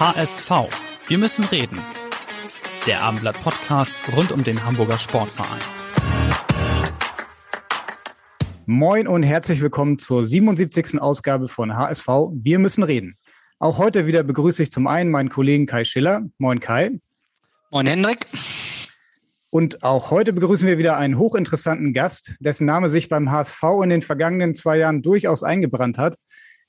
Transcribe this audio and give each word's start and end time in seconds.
HSV. 0.00 0.50
Wir 1.06 1.18
müssen 1.18 1.44
reden. 1.44 1.78
Der 2.86 3.02
Abendblatt 3.02 3.40
Podcast 3.42 3.94
rund 4.16 4.32
um 4.32 4.42
den 4.42 4.64
Hamburger 4.64 4.98
Sportverein. 4.98 5.60
Moin 8.64 9.06
und 9.06 9.22
herzlich 9.22 9.60
willkommen 9.60 9.98
zur 9.98 10.24
77. 10.24 11.00
Ausgabe 11.00 11.46
von 11.46 11.76
HSV. 11.76 12.08
Wir 12.32 12.58
müssen 12.58 12.82
reden. 12.82 13.18
Auch 13.58 13.78
heute 13.78 14.06
wieder 14.06 14.22
begrüße 14.22 14.62
ich 14.62 14.72
zum 14.72 14.86
einen 14.86 15.10
meinen 15.10 15.28
Kollegen 15.28 15.66
Kai 15.66 15.84
Schiller. 15.84 16.22
Moin 16.38 16.58
Kai. 16.58 16.98
Moin 17.70 17.86
Hendrik. 17.86 18.26
Und 19.50 19.84
auch 19.84 20.10
heute 20.10 20.32
begrüßen 20.32 20.66
wir 20.66 20.78
wieder 20.78 20.96
einen 20.96 21.18
hochinteressanten 21.18 21.92
Gast, 21.92 22.34
dessen 22.40 22.64
Name 22.64 22.88
sich 22.88 23.10
beim 23.10 23.30
HSV 23.30 23.62
in 23.84 23.90
den 23.90 24.02
vergangenen 24.02 24.54
zwei 24.54 24.78
Jahren 24.78 25.02
durchaus 25.02 25.42
eingebrannt 25.42 25.98
hat. 25.98 26.16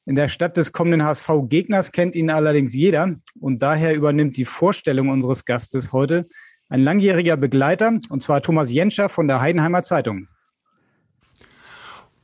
In 0.06 0.16
der 0.16 0.28
Stadt 0.28 0.58
des 0.58 0.74
kommenden 0.74 1.06
HSV-Gegners 1.06 1.94
kennt 1.94 2.16
ihn 2.16 2.30
allerdings 2.30 2.74
jeder 2.74 3.16
und 3.40 3.62
daher 3.62 3.96
übernimmt 3.96 4.36
die 4.36 4.44
Vorstellung 4.44 5.08
unseres 5.10 5.46
Gastes 5.46 5.94
heute 5.94 6.28
ein 6.68 6.84
langjähriger 6.84 7.38
Begleiter, 7.38 8.00
und 8.10 8.22
zwar 8.22 8.42
Thomas 8.42 8.72
Jenscher 8.72 9.08
von 9.08 9.28
der 9.28 9.40
Heidenheimer 9.40 9.84
Zeitung. 9.84 10.28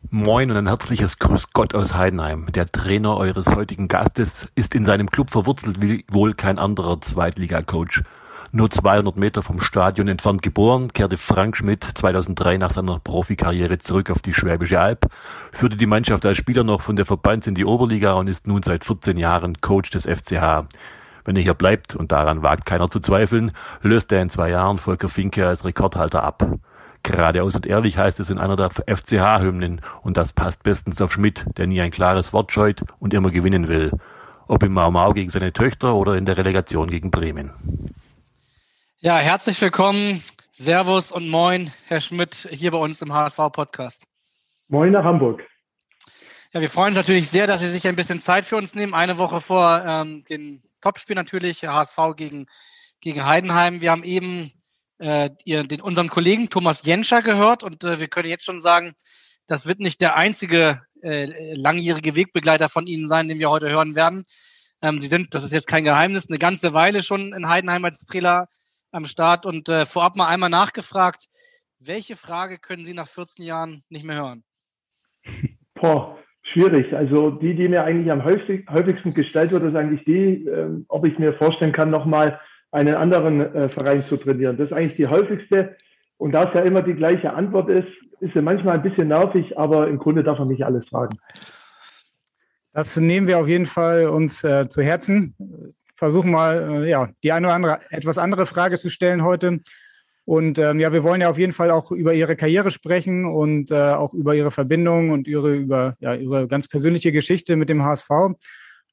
Moin 0.10 0.50
und 0.50 0.58
ein 0.58 0.68
herzliches 0.68 1.20
Grüß 1.20 1.52
Gott 1.54 1.76
aus 1.76 1.94
Heidenheim. 1.94 2.48
Der 2.52 2.70
Trainer 2.70 3.16
eures 3.16 3.56
heutigen 3.56 3.88
Gastes 3.88 4.50
ist 4.56 4.76
in 4.76 4.84
seinem 4.84 5.08
Club 5.08 5.30
verwurzelt 5.30 5.82
wie 5.82 6.04
wohl 6.10 6.34
kein 6.34 6.58
anderer 6.58 7.00
Zweitliga-Coach 7.00 8.04
nur 8.52 8.72
200 8.72 9.16
Meter 9.18 9.44
vom 9.44 9.62
Stadion 9.62 10.08
entfernt 10.08 10.42
geboren, 10.42 10.92
kehrte 10.92 11.18
Frank 11.18 11.56
Schmidt 11.56 11.84
2003 11.84 12.58
nach 12.58 12.72
seiner 12.72 13.00
Profikarriere 13.00 13.78
zurück 13.78 14.10
auf 14.10 14.22
die 14.22 14.34
Schwäbische 14.34 14.80
Alb, 14.80 15.06
führte 15.52 15.78
die 15.78 15.86
Mannschaft 15.86 16.26
als 16.26 16.38
Spieler 16.38 16.64
noch 16.64 16.82
von 16.82 16.96
der 16.96 17.06
Verbands 17.06 17.48
in 17.48 17.56
die 17.56 17.66
Oberliga 17.66 18.14
und 18.14 18.28
ist 18.28 18.48
nun 18.48 18.64
seit 18.64 18.86
14 18.86 19.18
Jahren 19.18 19.62
Coach 19.62 19.92
des 19.92 20.06
FCH. 20.06 20.66
Wenn 21.26 21.36
er 21.36 21.44
hier 21.44 21.54
bleibt, 21.54 21.96
und 21.96 22.12
daran 22.12 22.42
wagt 22.42 22.66
keiner 22.66 22.90
zu 22.90 23.00
zweifeln, 23.00 23.52
löst 23.82 24.12
er 24.12 24.22
in 24.22 24.30
zwei 24.30 24.50
Jahren 24.50 24.80
Volker 24.80 25.10
Finke 25.10 25.46
als 25.48 25.66
Rekordhalter 25.66 26.24
ab. 26.24 26.48
Geradeaus 27.04 27.56
und 27.56 27.68
ehrlich 27.68 27.98
heißt 27.98 28.20
es 28.20 28.30
in 28.30 28.40
einer 28.40 28.56
der 28.56 28.72
FCH-Hymnen 28.72 29.82
und 30.02 30.18
das 30.18 30.34
passt 30.34 30.64
bestens 30.64 31.02
auf 31.02 31.14
Schmidt, 31.14 31.46
der 31.58 31.68
nie 31.68 31.82
ein 31.82 31.92
klares 31.92 32.34
Wort 32.34 32.52
scheut 32.52 32.84
und 33.00 33.14
immer 33.14 33.30
gewinnen 33.30 33.68
will. 33.68 33.92
Ob 34.48 34.64
im 34.64 34.74
Mau 34.74 34.90
Mau 34.90 35.14
gegen 35.14 35.30
seine 35.30 35.54
Töchter 35.54 35.94
oder 35.94 36.18
in 36.18 36.26
der 36.26 36.38
Relegation 36.38 36.90
gegen 36.90 37.12
Bremen. 37.12 37.52
Ja, 39.02 39.16
herzlich 39.16 39.62
willkommen, 39.62 40.22
Servus 40.52 41.14
und 41.14 41.30
Moin, 41.30 41.72
Herr 41.88 42.02
Schmidt, 42.02 42.50
hier 42.52 42.72
bei 42.72 42.80
uns 42.80 43.02
im 43.02 43.14
HSV-Podcast. 43.14 44.04
Moin 44.68 44.92
nach 44.92 45.06
Hamburg. 45.06 45.42
Ja, 46.52 46.60
wir 46.60 46.70
freuen 46.70 46.90
uns 46.90 46.98
natürlich 46.98 47.30
sehr, 47.30 47.48
dass 47.48 47.62
Sie 47.62 47.72
sich 47.72 47.88
ein 47.88 47.96
bisschen 47.96 48.22
Zeit 48.22 48.46
für 48.46 48.58
uns 48.58 48.76
nehmen. 48.76 48.94
Eine 48.94 49.18
Woche 49.18 49.40
vor 49.40 49.86
ähm, 49.88 50.26
dem 50.26 50.62
Topspiel 50.82 51.16
natürlich, 51.16 51.64
HSV 51.64 51.98
gegen, 52.18 52.48
gegen 53.00 53.26
Heidenheim. 53.26 53.80
Wir 53.80 53.92
haben 53.92 54.04
eben 54.04 54.52
äh, 54.98 55.30
ihr, 55.46 55.64
den, 55.64 55.80
unseren 55.80 56.10
Kollegen 56.10 56.50
Thomas 56.50 56.84
Jenscher 56.84 57.22
gehört 57.22 57.64
und 57.64 57.86
äh, 57.86 58.02
wir 58.02 58.10
können 58.10 58.28
jetzt 58.28 58.44
schon 58.44 58.62
sagen, 58.62 58.96
das 59.48 59.66
wird 59.66 59.80
nicht 59.80 60.02
der 60.02 60.18
einzige 60.18 60.82
äh, 61.04 61.54
langjährige 61.54 62.16
Wegbegleiter 62.16 62.68
von 62.68 62.86
Ihnen 62.86 63.08
sein, 63.08 63.30
den 63.30 63.40
wir 63.40 63.50
heute 63.50 63.70
hören 63.70 63.96
werden. 63.96 64.26
Ähm, 64.82 65.00
Sie 65.00 65.08
sind, 65.08 65.34
das 65.34 65.46
ist 65.46 65.54
jetzt 65.54 65.68
kein 65.68 65.86
Geheimnis, 65.86 66.28
eine 66.28 66.38
ganze 66.38 66.74
Weile 66.74 67.02
schon 67.02 67.32
in 67.32 67.48
Heidenheim 67.48 67.86
als 67.86 68.04
Trainer 68.06 68.50
am 68.92 69.06
Start 69.06 69.46
und 69.46 69.70
äh, 69.70 69.86
vorab 69.86 70.16
mal 70.16 70.28
einmal 70.28 70.50
nachgefragt, 70.50 71.26
welche 71.80 72.16
Frage 72.16 72.58
können 72.58 72.86
Sie 72.86 72.94
nach 72.94 73.08
14 73.08 73.46
Jahren 73.46 73.84
nicht 73.90 74.06
mehr 74.06 74.18
hören? 74.18 74.44
Boah, 75.76 76.18
schwierig. 76.54 76.94
Also 76.94 77.32
die, 77.32 77.56
die 77.56 77.70
mir 77.70 77.84
eigentlich 77.84 78.12
am 78.12 78.24
häufig, 78.24 78.66
häufigsten 78.70 79.14
gestellt 79.14 79.52
wird, 79.52 79.64
ist 79.64 79.76
eigentlich 79.76 80.04
die, 80.06 80.46
äh, 80.46 80.84
ob 80.88 81.06
ich 81.06 81.18
mir 81.18 81.34
vorstellen 81.34 81.72
kann, 81.74 81.90
nochmal 81.90 82.40
einen 82.72 82.96
anderen 82.96 83.42
äh, 83.42 83.70
Verein 83.70 84.06
zu 84.08 84.18
trainieren. 84.18 84.58
Das 84.58 84.68
ist 84.68 84.74
eigentlich 84.74 84.98
die 84.98 85.08
häufigste. 85.08 85.76
Und 86.18 86.34
da 86.34 86.44
es 86.44 86.54
ja 86.54 86.62
immer 86.62 86.82
die 86.82 86.94
gleiche 86.94 87.34
Antwort 87.34 87.70
ist, 87.70 87.88
ist 88.20 88.34
sie 88.34 88.42
manchmal 88.42 88.76
ein 88.76 88.84
bisschen 88.84 89.08
nervig, 89.08 89.58
aber 89.58 89.88
im 89.88 89.98
Grunde 89.98 90.22
darf 90.22 90.40
man 90.40 90.50
nicht 90.50 90.64
alles 90.64 90.86
fragen. 90.90 91.18
Das 92.74 92.98
nehmen 92.98 93.28
wir 93.28 93.40
auf 93.40 93.48
jeden 93.48 93.66
Fall 93.66 94.08
uns 94.08 94.44
äh, 94.44 94.68
zu 94.68 94.82
Herzen 94.82 95.36
versuchen 96.00 96.32
mal, 96.32 96.84
äh, 96.84 96.90
ja, 96.90 97.10
die 97.24 97.32
eine 97.32 97.48
oder 97.48 97.56
andere 97.56 97.80
etwas 97.92 98.18
andere 98.18 98.46
Frage 98.46 98.80
zu 98.80 98.90
stellen 98.90 99.24
heute. 99.24 99.60
Und 100.26 100.58
ähm, 100.58 100.80
ja, 100.80 100.94
wir 100.94 101.04
wollen 101.04 101.22
ja 101.22 101.30
auf 101.30 101.38
jeden 101.38 101.54
Fall 101.54 101.72
auch 101.72 101.92
über 101.92 102.14
Ihre 102.14 102.36
Karriere 102.36 102.72
sprechen 102.72 103.26
und 103.26 103.72
äh, 103.72 103.76
auch 103.76 104.14
über 104.14 104.34
Ihre 104.36 104.52
Verbindung 104.52 105.12
und 105.12 105.28
Ihre, 105.28 105.56
über, 105.56 105.96
ja, 106.00 106.14
Ihre 106.16 106.48
ganz 106.48 106.68
persönliche 106.68 107.12
Geschichte 107.12 107.56
mit 107.56 107.70
dem 107.70 107.84
HSV. 107.84 108.10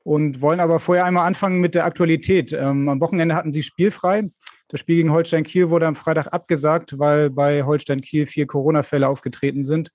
Und 0.03 0.41
wollen 0.41 0.61
aber 0.61 0.79
vorher 0.79 1.05
einmal 1.05 1.27
anfangen 1.27 1.61
mit 1.61 1.75
der 1.75 1.85
Aktualität. 1.85 2.53
Ähm, 2.53 2.89
am 2.89 3.01
Wochenende 3.01 3.35
hatten 3.35 3.53
Sie 3.53 3.63
spielfrei. 3.63 4.31
Das 4.69 4.81
Spiel 4.81 4.97
gegen 4.97 5.13
Holstein 5.13 5.45
Kiel 5.45 5.71
wurde 5.71 5.87
am 5.87 5.97
Freitag 5.97 6.33
abgesagt, 6.33 6.99
weil 6.99 7.31
bei 7.31 7.63
Holstein 7.65 8.01
Kiel 8.01 8.27
vier 8.27 8.47
Corona-Fälle 8.47 9.09
aufgetreten 9.09 9.65
sind. 9.65 9.91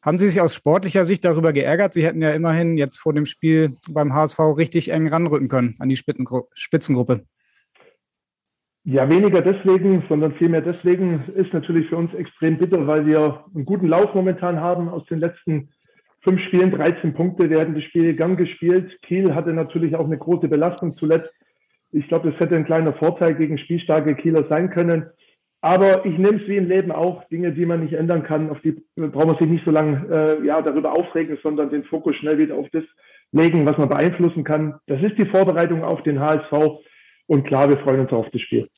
Haben 0.00 0.18
Sie 0.18 0.28
sich 0.28 0.40
aus 0.40 0.54
sportlicher 0.54 1.04
Sicht 1.04 1.24
darüber 1.24 1.52
geärgert? 1.52 1.92
Sie 1.92 2.06
hätten 2.06 2.22
ja 2.22 2.30
immerhin 2.30 2.78
jetzt 2.78 2.98
vor 2.98 3.12
dem 3.12 3.26
Spiel 3.26 3.76
beim 3.90 4.14
HSV 4.14 4.38
richtig 4.56 4.90
eng 4.90 5.08
ranrücken 5.08 5.48
können 5.48 5.74
an 5.80 5.88
die 5.88 5.96
Spitzengruppe. 5.96 7.24
Ja, 8.84 9.08
weniger 9.10 9.42
deswegen, 9.42 10.04
sondern 10.08 10.34
vielmehr 10.34 10.62
deswegen 10.62 11.24
ist 11.34 11.52
natürlich 11.52 11.88
für 11.88 11.96
uns 11.96 12.14
extrem 12.14 12.56
bitter, 12.58 12.86
weil 12.86 13.06
wir 13.06 13.44
einen 13.54 13.66
guten 13.66 13.88
Lauf 13.88 14.14
momentan 14.14 14.60
haben 14.60 14.88
aus 14.88 15.04
den 15.06 15.18
letzten 15.18 15.68
fünf 16.22 16.40
Spielen, 16.42 16.70
13 16.70 17.12
Punkte. 17.12 17.48
Hätten 17.48 17.74
das 17.74 17.84
Spiel 17.84 18.14
gern 18.14 18.36
gespielt. 18.36 18.96
Kiel 19.02 19.34
hatte 19.34 19.52
natürlich 19.52 19.96
auch 19.96 20.06
eine 20.06 20.16
große 20.16 20.48
Belastung 20.48 20.96
zuletzt. 20.96 21.30
Ich 21.90 22.06
glaube, 22.08 22.30
das 22.30 22.40
hätte 22.40 22.56
ein 22.56 22.64
kleiner 22.64 22.92
Vorteil 22.94 23.34
gegen 23.34 23.58
spielstarke 23.58 24.14
Kieler 24.14 24.46
sein 24.48 24.70
können. 24.70 25.10
Aber 25.60 26.06
ich 26.06 26.16
nehme 26.16 26.40
es 26.40 26.48
wie 26.48 26.56
im 26.56 26.68
Leben 26.68 26.92
auch, 26.92 27.24
Dinge, 27.28 27.52
die 27.52 27.66
man 27.66 27.82
nicht 27.82 27.94
ändern 27.94 28.22
kann, 28.22 28.50
auf 28.50 28.60
die 28.60 28.80
braucht 28.94 29.26
man 29.26 29.38
sich 29.38 29.48
nicht 29.48 29.64
so 29.64 29.72
lange 29.72 30.06
äh, 30.08 30.46
ja, 30.46 30.62
darüber 30.62 30.92
aufregen, 30.92 31.36
sondern 31.42 31.70
den 31.70 31.84
Fokus 31.84 32.14
schnell 32.16 32.38
wieder 32.38 32.54
auf 32.54 32.68
das 32.72 32.84
legen, 33.32 33.66
was 33.66 33.76
man 33.76 33.88
beeinflussen 33.88 34.44
kann. 34.44 34.78
Das 34.86 35.02
ist 35.02 35.18
die 35.18 35.26
Vorbereitung 35.26 35.82
auf 35.82 36.02
den 36.04 36.20
HSV 36.20 36.52
und 37.26 37.46
klar, 37.46 37.68
wir 37.68 37.78
freuen 37.78 38.00
uns 38.00 38.12
auf 38.12 38.26
das 38.32 38.40
Spiel. 38.40 38.68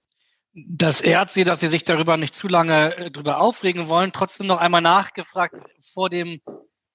Das 0.53 1.01
ehrt 1.01 1.31
Sie, 1.31 1.45
dass 1.45 1.61
Sie 1.61 1.69
sich 1.69 1.85
darüber 1.85 2.17
nicht 2.17 2.35
zu 2.35 2.49
lange 2.49 2.97
äh, 2.97 3.11
darüber 3.11 3.41
aufregen 3.41 3.89
wollen. 3.89 4.13
Trotzdem 4.13 4.47
noch 4.47 4.59
einmal 4.59 4.81
nachgefragt, 4.81 5.55
vor 5.93 6.09
dem 6.09 6.41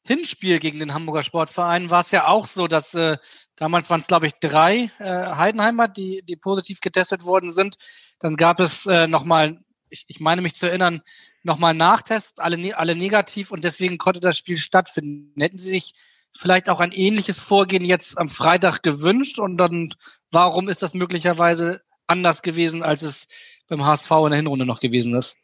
Hinspiel 0.03 0.59
gegen 0.59 0.79
den 0.79 0.93
Hamburger 0.93 1.23
Sportverein 1.23 1.89
war 1.89 2.01
es 2.01 2.11
ja 2.11 2.27
auch 2.27 2.47
so, 2.47 2.67
dass 2.67 2.93
äh, 2.93 3.17
damals 3.55 3.89
waren 3.89 4.01
es, 4.01 4.07
glaube 4.07 4.27
ich, 4.27 4.33
drei 4.39 4.91
äh, 4.99 5.25
Heidenheimer, 5.35 5.87
die, 5.87 6.21
die 6.23 6.35
positiv 6.35 6.81
getestet 6.81 7.23
worden 7.23 7.51
sind. 7.51 7.77
Dann 8.19 8.35
gab 8.35 8.59
es 8.59 8.85
äh, 8.87 9.07
nochmal 9.07 9.57
ich, 9.95 10.05
ich 10.07 10.19
meine 10.19 10.41
mich 10.41 10.53
zu 10.53 10.67
erinnern, 10.67 11.01
nochmal 11.43 11.73
Nachtest, 11.73 12.41
alle, 12.41 12.57
ne, 12.57 12.73
alle 12.73 12.95
negativ 12.95 13.51
und 13.51 13.63
deswegen 13.63 13.97
konnte 13.97 14.19
das 14.19 14.37
Spiel 14.37 14.57
stattfinden. 14.57 15.39
Hätten 15.39 15.59
Sie 15.59 15.71
sich 15.71 15.93
vielleicht 16.37 16.69
auch 16.69 16.81
ein 16.81 16.91
ähnliches 16.91 17.39
Vorgehen 17.39 17.85
jetzt 17.85 18.17
am 18.17 18.27
Freitag 18.27 18.83
gewünscht 18.83 19.39
und 19.39 19.57
dann 19.57 19.89
warum 20.31 20.69
ist 20.69 20.83
das 20.83 20.93
möglicherweise 20.93 21.81
anders 22.07 22.41
gewesen, 22.41 22.83
als 22.83 23.01
es 23.01 23.27
beim 23.69 23.85
HSV 23.85 24.11
in 24.11 24.29
der 24.29 24.37
Hinrunde 24.37 24.65
noch 24.65 24.79
gewesen 24.79 25.15
ist? 25.15 25.37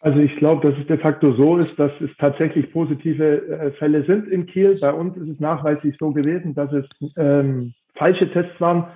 Also 0.00 0.18
ich 0.18 0.34
glaube, 0.36 0.68
dass 0.68 0.78
es 0.80 0.86
de 0.88 0.98
facto 0.98 1.34
so 1.34 1.58
ist, 1.58 1.78
dass 1.78 1.92
es 2.00 2.10
tatsächlich 2.18 2.72
positive 2.72 3.46
äh, 3.46 3.72
Fälle 3.72 4.04
sind 4.04 4.26
in 4.28 4.46
Kiel. 4.46 4.78
Bei 4.80 4.92
uns 4.92 5.16
ist 5.16 5.28
es 5.28 5.40
nachweislich 5.40 5.94
so 5.98 6.10
gewesen, 6.10 6.54
dass 6.54 6.72
es 6.72 6.86
ähm, 7.16 7.72
falsche 7.94 8.30
Tests 8.32 8.60
waren. 8.60 8.88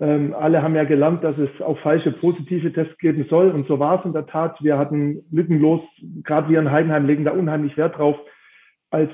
Ähm, 0.00 0.32
alle 0.38 0.62
haben 0.62 0.76
ja 0.76 0.84
gelernt, 0.84 1.24
dass 1.24 1.36
es 1.38 1.50
auch 1.60 1.78
falsche 1.80 2.12
positive 2.12 2.72
Tests 2.72 2.96
geben 2.98 3.26
soll. 3.28 3.50
Und 3.50 3.66
so 3.66 3.78
war 3.80 3.98
es 3.98 4.04
in 4.04 4.12
der 4.12 4.26
Tat. 4.26 4.56
Wir 4.62 4.78
hatten 4.78 5.24
lückenlos, 5.30 5.80
gerade 6.22 6.48
wir 6.48 6.60
in 6.60 6.70
Heidenheim 6.70 7.06
legen 7.06 7.24
da 7.24 7.32
unheimlich 7.32 7.76
Wert 7.76 7.98
drauf, 7.98 8.16
als 8.90 9.10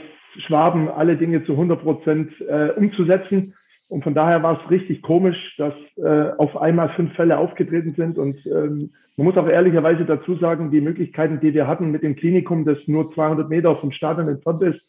Schwaben 0.46 0.88
alle 0.88 1.16
Dinge 1.16 1.44
zu 1.44 1.52
100 1.52 1.80
Prozent 1.80 2.32
äh, 2.42 2.70
umzusetzen. 2.76 3.54
Und 3.88 4.02
von 4.02 4.14
daher 4.14 4.42
war 4.42 4.60
es 4.60 4.70
richtig 4.70 5.02
komisch, 5.02 5.54
dass 5.56 5.74
äh, 5.96 6.32
auf 6.36 6.56
einmal 6.56 6.90
fünf 6.90 7.14
Fälle 7.14 7.38
aufgetreten 7.38 7.94
sind. 7.96 8.18
Und 8.18 8.44
ähm, 8.46 8.90
man 9.16 9.26
muss 9.26 9.36
auch 9.36 9.48
ehrlicherweise 9.48 10.04
dazu 10.04 10.36
sagen, 10.36 10.70
die 10.70 10.80
Möglichkeiten, 10.80 11.40
die 11.40 11.54
wir 11.54 11.66
hatten 11.66 11.90
mit 11.90 12.02
dem 12.02 12.16
Klinikum, 12.16 12.64
das 12.64 12.78
nur 12.86 13.12
200 13.14 13.48
Meter 13.48 13.76
vom 13.76 13.92
Stadion 13.92 14.28
entfernt 14.28 14.62
ist, 14.62 14.80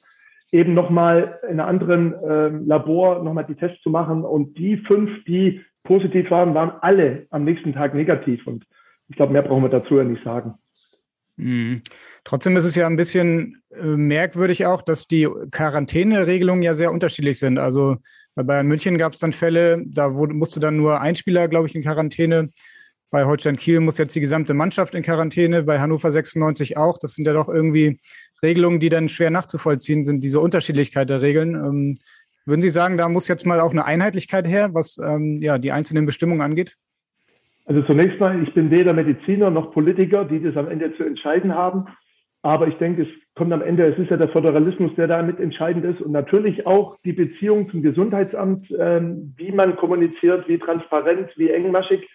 eben 0.51 0.73
nochmal 0.73 1.39
in 1.43 1.59
einem 1.59 1.69
anderen 1.69 2.13
äh, 2.13 2.49
Labor 2.65 3.23
nochmal 3.23 3.45
die 3.45 3.55
Tests 3.55 3.81
zu 3.81 3.89
machen. 3.89 4.23
Und 4.23 4.57
die 4.57 4.77
fünf, 4.77 5.23
die 5.25 5.61
positiv 5.85 6.29
waren, 6.29 6.53
waren 6.53 6.73
alle 6.81 7.27
am 7.29 7.45
nächsten 7.45 7.73
Tag 7.73 7.93
negativ. 7.93 8.45
Und 8.45 8.65
ich 9.07 9.15
glaube, 9.15 9.33
mehr 9.33 9.43
brauchen 9.43 9.63
wir 9.63 9.69
dazu 9.69 9.97
ja 9.97 10.03
nicht 10.03 10.23
sagen. 10.23 10.55
Mhm. 11.37 11.81
Trotzdem 12.23 12.55
ist 12.57 12.65
es 12.65 12.75
ja 12.75 12.87
ein 12.87 12.95
bisschen 12.95 13.61
äh, 13.71 13.83
merkwürdig 13.83 14.65
auch, 14.65 14.81
dass 14.81 15.07
die 15.07 15.27
Quarantäneregelungen 15.51 16.63
ja 16.63 16.73
sehr 16.75 16.91
unterschiedlich 16.91 17.39
sind. 17.39 17.57
Also 17.57 17.97
bei 18.35 18.43
Bayern 18.43 18.67
München 18.67 18.97
gab 18.97 19.13
es 19.13 19.19
dann 19.19 19.33
Fälle, 19.33 19.83
da 19.85 20.13
wurde, 20.13 20.33
musste 20.33 20.59
dann 20.59 20.77
nur 20.77 21.01
ein 21.01 21.15
Spieler, 21.15 21.47
glaube 21.47 21.67
ich, 21.67 21.75
in 21.75 21.83
Quarantäne. 21.83 22.49
Bei 23.11 23.25
Holstein 23.25 23.55
Kiel 23.55 23.79
muss 23.79 23.97
jetzt 23.97 24.15
die 24.15 24.19
gesamte 24.19 24.53
Mannschaft 24.53 24.95
in 24.95 25.03
Quarantäne, 25.03 25.63
bei 25.63 25.79
Hannover 25.79 26.11
96 26.11 26.75
auch. 26.75 26.97
Das 26.97 27.13
sind 27.13 27.25
ja 27.25 27.33
doch 27.33 27.47
irgendwie 27.47 27.99
Regelungen, 28.41 28.79
die 28.79 28.89
dann 28.89 29.07
schwer 29.07 29.29
nachzuvollziehen 29.29 30.03
sind, 30.03 30.21
diese 30.21 30.39
Unterschiedlichkeit 30.39 31.09
der 31.09 31.21
Regeln. 31.21 31.97
Würden 32.45 32.61
Sie 32.61 32.69
sagen, 32.69 32.97
da 32.97 33.09
muss 33.09 33.27
jetzt 33.27 33.45
mal 33.45 33.59
auch 33.59 33.71
eine 33.71 33.85
Einheitlichkeit 33.85 34.47
her, 34.47 34.69
was 34.73 34.97
ähm, 34.97 35.41
ja, 35.41 35.57
die 35.57 35.71
einzelnen 35.71 36.05
Bestimmungen 36.05 36.41
angeht? 36.41 36.77
Also 37.65 37.81
zunächst 37.81 38.19
mal, 38.19 38.41
ich 38.43 38.53
bin 38.53 38.69
weder 38.69 38.93
Mediziner 38.93 39.49
noch 39.49 39.71
Politiker, 39.71 40.25
die 40.25 40.41
das 40.41 40.55
am 40.55 40.69
Ende 40.69 40.95
zu 40.95 41.03
entscheiden 41.03 41.55
haben. 41.55 41.87
Aber 42.43 42.67
ich 42.67 42.75
denke, 42.75 43.01
es 43.01 43.07
kommt 43.33 43.51
am 43.51 43.63
Ende, 43.63 43.87
es 43.87 43.97
ist 43.97 44.11
ja 44.11 44.17
der 44.17 44.29
Föderalismus, 44.29 44.93
der 44.95 45.07
da 45.07 45.23
mit 45.23 45.39
entscheidend 45.39 45.83
ist 45.83 45.99
und 45.99 46.11
natürlich 46.11 46.67
auch 46.67 46.95
die 47.03 47.13
Beziehung 47.13 47.67
zum 47.71 47.81
Gesundheitsamt, 47.81 48.67
ähm, 48.77 49.33
wie 49.35 49.51
man 49.51 49.75
kommuniziert, 49.77 50.47
wie 50.47 50.59
transparent, 50.59 51.31
wie 51.37 51.49
engmaschig. 51.49 52.07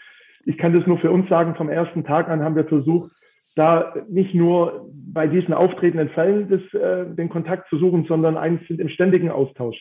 Ich 0.44 0.56
kann 0.56 0.72
das 0.72 0.86
nur 0.86 0.98
für 0.98 1.10
uns 1.10 1.28
sagen, 1.28 1.56
vom 1.56 1.68
ersten 1.68 2.04
Tag 2.04 2.28
an 2.28 2.44
haben 2.44 2.54
wir 2.54 2.64
versucht, 2.64 3.10
da 3.56 3.92
nicht 4.08 4.32
nur 4.32 4.88
bei 4.92 5.26
diesen 5.26 5.52
auftretenden 5.52 6.10
Fällen 6.10 6.48
des, 6.48 6.62
äh, 6.74 7.06
den 7.06 7.28
Kontakt 7.28 7.68
zu 7.68 7.78
suchen, 7.78 8.04
sondern 8.06 8.36
eigentlich 8.36 8.68
sind 8.68 8.80
im 8.80 8.88
ständigen 8.88 9.30
Austausch. 9.30 9.76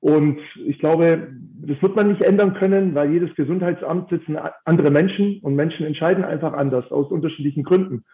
Und 0.00 0.38
ich 0.64 0.78
glaube, 0.78 1.28
das 1.60 1.82
wird 1.82 1.96
man 1.96 2.08
nicht 2.08 2.22
ändern 2.22 2.54
können, 2.54 2.94
weil 2.94 3.10
jedes 3.12 3.34
Gesundheitsamt 3.34 4.10
sitzen 4.10 4.38
andere 4.64 4.90
Menschen 4.90 5.40
und 5.42 5.56
Menschen 5.56 5.84
entscheiden 5.84 6.24
einfach 6.24 6.52
anders 6.52 6.90
aus 6.92 7.10
unterschiedlichen 7.10 7.64
Gründen. 7.64 8.04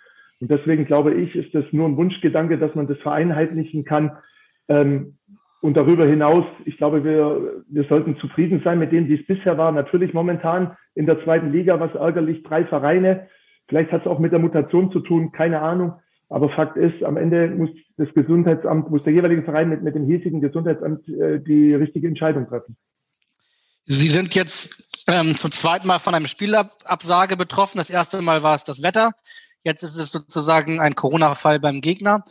Und 0.40 0.50
deswegen 0.50 0.86
glaube 0.86 1.14
ich, 1.14 1.34
ist 1.34 1.54
das 1.54 1.64
nur 1.72 1.86
ein 1.86 1.96
Wunschgedanke, 1.96 2.58
dass 2.58 2.74
man 2.74 2.86
das 2.86 2.98
vereinheitlichen 2.98 3.84
kann. 3.84 4.12
Ähm, 4.68 5.18
und 5.60 5.76
darüber 5.76 6.04
hinaus, 6.04 6.44
ich 6.66 6.76
glaube, 6.76 7.04
wir, 7.04 7.64
wir 7.68 7.84
sollten 7.84 8.16
zufrieden 8.16 8.60
sein 8.64 8.78
mit 8.78 8.92
dem, 8.92 9.08
wie 9.08 9.14
es 9.14 9.26
bisher 9.26 9.56
war. 9.56 9.72
Natürlich 9.72 10.12
momentan 10.12 10.76
in 10.94 11.06
der 11.06 11.22
zweiten 11.24 11.52
Liga, 11.52 11.80
was 11.80 11.94
ärgerlich, 11.94 12.42
drei 12.42 12.64
Vereine. 12.64 13.28
Vielleicht 13.68 13.90
hat 13.92 14.02
es 14.02 14.06
auch 14.06 14.18
mit 14.18 14.32
der 14.32 14.40
Mutation 14.40 14.90
zu 14.90 15.00
tun, 15.00 15.32
keine 15.32 15.60
Ahnung. 15.60 15.94
Aber 16.34 16.48
Fakt 16.48 16.76
ist, 16.76 17.04
am 17.04 17.16
Ende 17.16 17.46
muss 17.46 17.70
das 17.96 18.08
Gesundheitsamt, 18.12 18.90
muss 18.90 19.04
der 19.04 19.12
jeweilige 19.12 19.44
Verein 19.44 19.68
mit, 19.68 19.84
mit 19.84 19.94
dem 19.94 20.04
hiesigen 20.04 20.40
Gesundheitsamt 20.40 21.08
äh, 21.08 21.38
die 21.38 21.72
richtige 21.74 22.08
Entscheidung 22.08 22.48
treffen. 22.48 22.76
Sie 23.84 24.08
sind 24.08 24.34
jetzt 24.34 24.88
ähm, 25.06 25.36
zum 25.36 25.52
zweiten 25.52 25.86
Mal 25.86 26.00
von 26.00 26.12
einem 26.12 26.26
Spielabsage 26.26 27.36
betroffen. 27.36 27.78
Das 27.78 27.88
erste 27.88 28.20
Mal 28.20 28.42
war 28.42 28.56
es 28.56 28.64
das 28.64 28.82
Wetter. 28.82 29.12
Jetzt 29.62 29.84
ist 29.84 29.96
es 29.96 30.10
sozusagen 30.10 30.80
ein 30.80 30.96
Corona-Fall 30.96 31.60
beim 31.60 31.80
Gegner. 31.80 32.24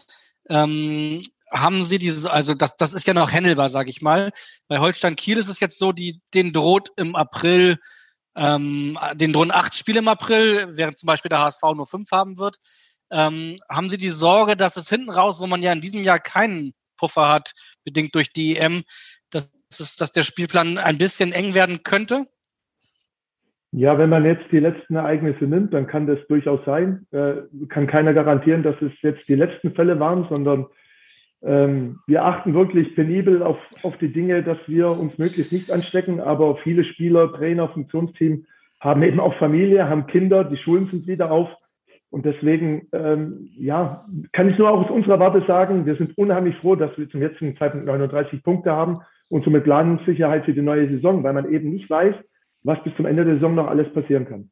Ähm, 0.49 1.21
haben 1.49 1.85
Sie 1.85 1.97
diese, 1.97 2.29
also 2.29 2.55
das, 2.55 2.75
das 2.75 2.93
ist 2.93 3.07
ja 3.07 3.13
noch 3.13 3.31
händelbar, 3.31 3.69
sage 3.69 3.89
ich 3.89 4.01
mal. 4.01 4.31
Bei 4.67 4.79
Holstein 4.79 5.15
Kiel 5.15 5.37
ist 5.37 5.47
es 5.47 5.61
jetzt 5.61 5.79
so, 5.79 5.93
die, 5.93 6.19
den 6.33 6.51
droht 6.51 6.91
im 6.97 7.15
April, 7.15 7.79
ähm, 8.35 8.99
den 9.13 9.31
drohen 9.31 9.51
acht 9.51 9.75
Spiele 9.75 9.99
im 9.99 10.09
April, 10.09 10.67
während 10.71 10.97
zum 10.97 11.07
Beispiel 11.07 11.29
der 11.29 11.39
HSV 11.39 11.61
nur 11.73 11.87
fünf 11.87 12.11
haben 12.11 12.37
wird. 12.37 12.57
Ähm, 13.11 13.59
haben 13.69 13.89
Sie 13.89 13.97
die 13.97 14.09
Sorge, 14.09 14.55
dass 14.55 14.77
es 14.77 14.89
hinten 14.89 15.09
raus, 15.09 15.39
wo 15.39 15.47
man 15.47 15.61
ja 15.61 15.71
in 15.71 15.81
diesem 15.81 16.03
Jahr 16.03 16.19
keinen 16.19 16.73
Puffer 16.97 17.29
hat, 17.29 17.53
bedingt 17.83 18.15
durch 18.15 18.31
die 18.31 18.57
EM, 18.57 18.83
dass, 19.29 19.49
es, 19.71 19.95
dass 19.95 20.11
der 20.11 20.23
Spielplan 20.23 20.77
ein 20.77 20.97
bisschen 20.97 21.31
eng 21.31 21.53
werden 21.53 21.83
könnte? 21.83 22.25
Ja, 23.71 23.97
wenn 23.97 24.09
man 24.09 24.23
jetzt 24.23 24.45
die 24.51 24.59
letzten 24.59 24.95
Ereignisse 24.95 25.45
nimmt, 25.45 25.73
dann 25.73 25.87
kann 25.87 26.05
das 26.05 26.19
durchaus 26.27 26.63
sein. 26.63 27.07
Äh, 27.11 27.41
kann 27.69 27.87
keiner 27.87 28.13
garantieren, 28.13 28.61
dass 28.61 28.79
es 28.81 28.91
jetzt 29.01 29.27
die 29.27 29.35
letzten 29.35 29.73
Fälle 29.73 29.99
waren, 29.99 30.27
sondern 30.29 30.67
ähm, 31.41 31.99
wir 32.05 32.23
achten 32.23 32.53
wirklich 32.53 32.95
penibel 32.95 33.41
auf, 33.41 33.57
auf 33.81 33.97
die 33.97 34.13
Dinge, 34.13 34.43
dass 34.43 34.59
wir 34.67 34.89
uns 34.89 35.17
möglichst 35.17 35.51
nicht 35.51 35.71
anstecken. 35.71 36.21
Aber 36.21 36.57
viele 36.57 36.85
Spieler, 36.85 37.33
Trainer, 37.33 37.67
Funktionsteam 37.69 38.45
haben 38.79 39.01
eben 39.01 39.19
auch 39.19 39.35
Familie, 39.39 39.89
haben 39.89 40.05
Kinder, 40.05 40.43
die 40.43 40.57
Schulen 40.57 40.87
sind 40.91 41.07
wieder 41.07 41.31
auf. 41.31 41.49
Und 42.13 42.25
deswegen, 42.25 42.89
ähm, 42.91 43.49
ja, 43.57 44.05
kann 44.33 44.47
ich 44.47 44.59
nur 44.59 44.69
auch 44.69 44.85
aus 44.85 44.91
unserer 44.91 45.17
Warte 45.17 45.43
sagen, 45.47 45.87
wir 45.87 45.95
sind 45.95 46.15
unheimlich 46.15 46.55
froh, 46.57 46.75
dass 46.75 46.95
wir 46.95 47.09
zum 47.09 47.23
jetzigen 47.23 47.57
Zeitpunkt 47.57 47.87
39 47.87 48.43
Punkte 48.43 48.71
haben 48.71 48.99
und 49.29 49.43
somit 49.43 49.63
Planungssicherheit 49.63 50.45
für 50.45 50.53
die 50.53 50.61
neue 50.61 50.87
Saison, 50.89 51.23
weil 51.23 51.33
man 51.33 51.51
eben 51.51 51.71
nicht 51.71 51.89
weiß, 51.89 52.13
was 52.61 52.83
bis 52.83 52.95
zum 52.97 53.07
Ende 53.07 53.25
der 53.25 53.33
Saison 53.33 53.55
noch 53.55 53.67
alles 53.67 53.91
passieren 53.93 54.27
kann. 54.27 54.51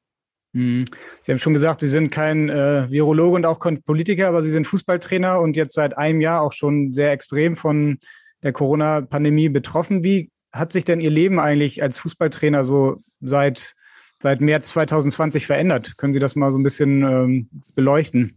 Hm. 0.55 0.85
Sie 1.21 1.31
haben 1.31 1.37
schon 1.37 1.53
gesagt, 1.53 1.81
Sie 1.81 1.87
sind 1.87 2.09
kein 2.09 2.49
äh, 2.49 2.89
Virologe 2.89 3.35
und 3.35 3.45
auch 3.45 3.59
kein 3.59 3.83
Politiker, 3.83 4.27
aber 4.27 4.41
Sie 4.41 4.49
sind 4.49 4.65
Fußballtrainer 4.65 5.39
und 5.39 5.55
jetzt 5.55 5.75
seit 5.75 5.95
einem 5.95 6.19
Jahr 6.19 6.41
auch 6.41 6.53
schon 6.53 6.93
sehr 6.93 7.11
extrem 7.11 7.55
von 7.55 7.99
der 8.41 8.53
Corona-Pandemie 8.53 9.49
betroffen. 9.49 10.03
Wie 10.03 10.31
hat 10.51 10.71
sich 10.71 10.83
denn 10.83 10.99
Ihr 10.99 11.11
Leben 11.11 11.39
eigentlich 11.39 11.83
als 11.83 11.99
Fußballtrainer 11.99 12.63
so 12.63 12.97
seit 13.19 13.75
seit 14.21 14.41
März 14.41 14.69
2020 14.69 15.47
verändert? 15.47 15.97
Können 15.97 16.13
Sie 16.13 16.19
das 16.19 16.35
mal 16.35 16.51
so 16.51 16.59
ein 16.59 16.63
bisschen 16.63 17.03
ähm, 17.03 17.47
beleuchten? 17.75 18.35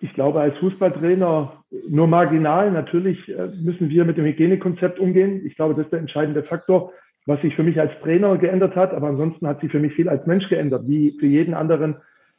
Ich 0.00 0.12
glaube, 0.14 0.40
als 0.40 0.56
Fußballtrainer 0.58 1.64
nur 1.88 2.06
marginal. 2.06 2.70
Natürlich 2.70 3.28
äh, 3.28 3.48
müssen 3.60 3.88
wir 3.88 4.04
mit 4.04 4.16
dem 4.16 4.24
Hygienekonzept 4.24 4.98
umgehen. 4.98 5.44
Ich 5.44 5.56
glaube, 5.56 5.74
das 5.74 5.84
ist 5.84 5.92
der 5.92 6.00
entscheidende 6.00 6.42
Faktor, 6.42 6.92
was 7.26 7.40
sich 7.40 7.54
für 7.54 7.62
mich 7.62 7.80
als 7.80 7.92
Trainer 8.02 8.36
geändert 8.38 8.76
hat. 8.76 8.92
Aber 8.92 9.08
ansonsten 9.08 9.46
hat 9.46 9.60
sich 9.60 9.70
für 9.70 9.80
mich 9.80 9.94
viel 9.94 10.08
als 10.08 10.26
Mensch 10.26 10.48
geändert, 10.48 10.86
wie 10.86 11.16
für 11.18 11.26
jeden 11.26 11.54
anderen 11.54 11.96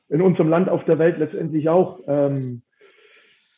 in 0.09 0.21
unserem 0.21 0.49
Land 0.49 0.69
auf 0.69 0.83
der 0.85 0.99
Welt 0.99 1.17
letztendlich 1.19 1.69
auch. 1.69 1.99
Ähm, 2.07 2.61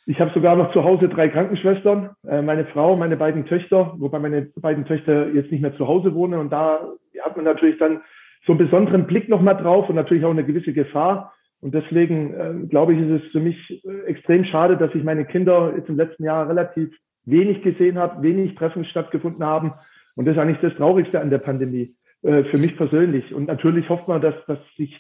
ich 0.06 0.20
habe 0.20 0.32
sogar 0.34 0.56
noch 0.56 0.74
zu 0.74 0.84
Hause 0.84 1.08
drei 1.08 1.30
Krankenschwestern, 1.30 2.10
äh, 2.28 2.42
meine 2.42 2.66
Frau, 2.66 2.96
meine 2.98 3.18
beiden 3.18 3.46
Töchter, 3.46 3.94
wobei 3.98 4.20
meine 4.20 4.42
beiden 4.56 4.86
Töchter 4.86 5.30
jetzt 5.30 5.52
nicht 5.52 5.62
mehr 5.62 5.78
zu 5.78 5.88
Hause 5.88 6.14
wohnen. 6.16 6.40
Und 6.40 6.50
da 6.50 6.82
hat 7.24 7.36
man 7.36 7.46
natürlich 7.46 7.78
dann 7.78 8.02
so 8.46 8.54
einen 8.54 8.60
besonderen 8.60 9.08
Blick 9.08 9.30
nochmal 9.30 9.58
drauf 9.58 9.90
und 9.90 9.96
natürlich 9.96 10.26
auch 10.26 10.32
eine 10.32 10.46
gewisse 10.46 10.74
Gefahr. 10.74 11.34
Und 11.60 11.76
deswegen 11.76 12.34
äh, 12.34 12.68
glaube 12.68 12.94
ich, 12.94 13.00
ist 13.00 13.24
es 13.24 13.32
für 13.32 13.40
mich 13.40 13.86
äh, 13.86 14.08
extrem 14.08 14.46
schade, 14.46 14.78
dass 14.78 14.96
ich 14.96 15.04
meine 15.04 15.26
Kinder 15.26 15.74
jetzt 15.76 15.90
im 15.90 15.98
letzten 15.98 16.24
Jahr 16.24 16.50
relativ 16.50 16.90
wenig 17.26 17.62
gesehen 17.62 18.00
habe, 18.00 18.24
wenig 18.24 18.56
Treffen 18.56 18.84
stattgefunden 18.86 19.44
haben. 19.44 19.74
Und 20.16 20.26
das 20.26 20.36
ist 20.36 20.42
eigentlich 20.42 20.60
das 20.62 20.76
Traurigste 20.76 21.22
an 21.22 21.30
der 21.30 21.38
Pandemie, 21.38 21.96
äh, 22.24 22.44
für 22.46 22.58
mich 22.58 22.76
persönlich. 22.76 23.34
Und 23.34 23.48
natürlich 23.48 23.88
hofft 23.90 24.08
man, 24.08 24.22
dass, 24.22 24.34
dass 24.48 24.60
sich 24.76 25.00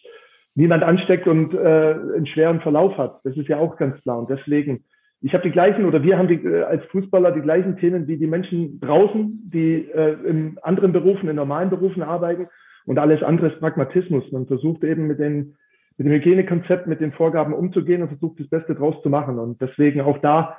niemand 0.56 0.84
ansteckt 0.84 1.28
und 1.28 1.54
äh, 1.54 1.58
einen 1.58 2.28
schweren 2.28 2.62
Verlauf 2.62 2.98
hat. 2.98 3.20
Das 3.24 3.36
ist 3.38 3.48
ja 3.48 3.58
auch 3.58 3.78
ganz 3.78 4.02
klar. 4.02 4.20
Und 4.20 4.30
deswegen, 4.30 4.84
ich 5.22 5.34
habe 5.34 5.44
die 5.44 5.52
gleichen 5.52 5.86
oder 5.86 6.04
wir 6.04 6.18
haben 6.18 6.28
die, 6.28 6.46
äh, 6.46 6.64
als 6.64 6.86
Fußballer 6.86 7.32
die 7.32 7.42
gleichen 7.42 7.78
Themen 7.78 8.08
wie 8.08 8.18
die 8.18 8.28
Menschen 8.28 8.80
draußen, 8.80 9.50
die 9.52 9.90
äh, 9.90 10.14
in 10.26 10.58
anderen 10.62 10.92
Berufen, 10.92 11.30
in 11.30 11.36
normalen 11.36 11.70
Berufen 11.70 12.04
arbeiten. 12.04 12.48
Und 12.86 12.98
alles 13.00 13.24
andere 13.24 13.50
ist 13.52 13.60
Pragmatismus. 13.60 14.32
Man 14.32 14.48
versucht 14.48 14.84
eben 14.84 15.08
mit, 15.08 15.20
den, 15.20 15.58
mit 15.98 16.08
dem 16.08 16.12
Hygienekonzept, 16.12 16.88
mit 16.88 17.02
den 17.02 17.12
Vorgaben 17.12 17.54
umzugehen 17.54 18.02
und 18.02 18.10
versucht 18.10 18.40
das 18.40 18.48
Beste 18.48 18.76
draus 18.76 18.96
zu 19.04 19.10
machen. 19.10 19.40
Und 19.40 19.62
deswegen 19.62 20.02
auch 20.02 20.18
da, 20.20 20.58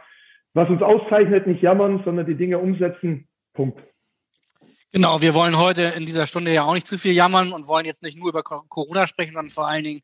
was 0.55 0.69
uns 0.69 0.83
auszeichnet, 0.83 1.47
nicht 1.47 1.63
jammern, 1.63 2.03
sondern 2.05 2.27
die 2.27 2.37
Dinge 2.37 2.59
umsetzen. 2.59 3.29
Punkt. 3.55 3.81
Genau, 4.93 5.23
wir 5.23 5.33
wollen 5.33 5.59
heute 5.59 5.85
in 5.85 6.05
dieser 6.05 6.27
Stunde 6.27 6.53
ja 6.53 6.65
auch 6.65 6.75
nicht 6.75 6.87
zu 6.87 6.99
viel 6.99 7.13
jammern 7.13 7.53
und 7.53 7.67
wollen 7.67 7.87
jetzt 7.87 8.03
nicht 8.03 8.19
nur 8.19 8.29
über 8.29 8.43
Corona 8.43 9.07
sprechen, 9.07 9.33
sondern 9.33 9.51
vor 9.51 9.67
allen 9.67 9.85
Dingen 9.85 10.03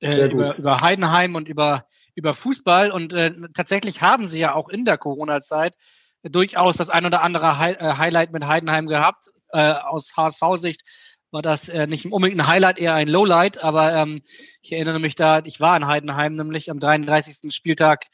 äh, 0.00 0.30
über, 0.30 0.56
über 0.56 0.80
Heidenheim 0.80 1.34
und 1.34 1.46
über, 1.46 1.84
über 2.14 2.32
Fußball. 2.32 2.90
Und 2.90 3.12
äh, 3.12 3.32
tatsächlich 3.52 4.00
haben 4.00 4.26
sie 4.26 4.40
ja 4.40 4.54
auch 4.54 4.70
in 4.70 4.86
der 4.86 4.96
Corona-Zeit 4.96 5.76
durchaus 6.22 6.76
das 6.76 6.90
ein 6.90 7.04
oder 7.04 7.22
andere 7.22 7.58
Hi 7.58 7.72
äh, 7.72 7.96
Highlight 7.96 8.32
mit 8.32 8.46
Heidenheim 8.46 8.86
gehabt. 8.86 9.30
Äh, 9.52 9.72
aus 9.72 10.16
HSV-Sicht 10.16 10.82
war 11.30 11.42
das 11.42 11.68
äh, 11.68 11.86
nicht 11.86 12.06
unbedingt 12.06 12.40
ein 12.40 12.46
Highlight, 12.46 12.78
eher 12.78 12.94
ein 12.94 13.08
Lowlight, 13.08 13.62
aber 13.62 13.94
ähm, 13.94 14.22
ich 14.62 14.72
erinnere 14.72 14.98
mich 14.98 15.14
da, 15.14 15.40
ich 15.44 15.60
war 15.60 15.76
in 15.76 15.86
Heidenheim 15.86 16.34
nämlich 16.34 16.70
am 16.70 16.80
33. 16.80 17.54
Spieltag 17.54 18.06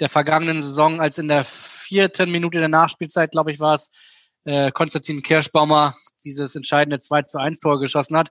der 0.00 0.08
vergangenen 0.08 0.62
Saison, 0.62 1.00
als 1.00 1.18
in 1.18 1.28
der 1.28 1.44
vierten 1.44 2.30
Minute 2.30 2.58
der 2.58 2.68
Nachspielzeit, 2.68 3.30
glaube 3.32 3.52
ich, 3.52 3.60
war 3.60 3.74
es, 3.74 3.90
äh, 4.44 4.70
Konstantin 4.70 5.22
Kirschbaumer 5.22 5.94
dieses 6.24 6.56
entscheidende 6.56 6.98
2 6.98 7.22
zu 7.22 7.38
1 7.38 7.60
Tor 7.60 7.80
geschossen 7.80 8.16
hat. 8.16 8.30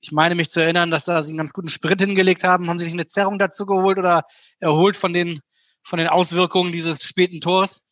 Ich 0.00 0.12
meine 0.12 0.34
mich 0.34 0.48
zu 0.48 0.60
erinnern, 0.60 0.90
dass 0.90 1.04
da 1.04 1.22
sie 1.22 1.30
einen 1.30 1.38
ganz 1.38 1.52
guten 1.52 1.68
Sprint 1.68 2.00
hingelegt 2.00 2.44
haben. 2.44 2.68
Haben 2.68 2.78
sie 2.78 2.84
sich 2.84 2.94
eine 2.94 3.06
Zerrung 3.06 3.38
dazu 3.38 3.66
geholt 3.66 3.98
oder 3.98 4.22
erholt 4.60 4.96
von 4.96 5.12
den, 5.12 5.40
von 5.82 5.98
den 5.98 6.08
Auswirkungen 6.08 6.72
dieses 6.72 7.02
späten 7.02 7.40
Tors? 7.40 7.84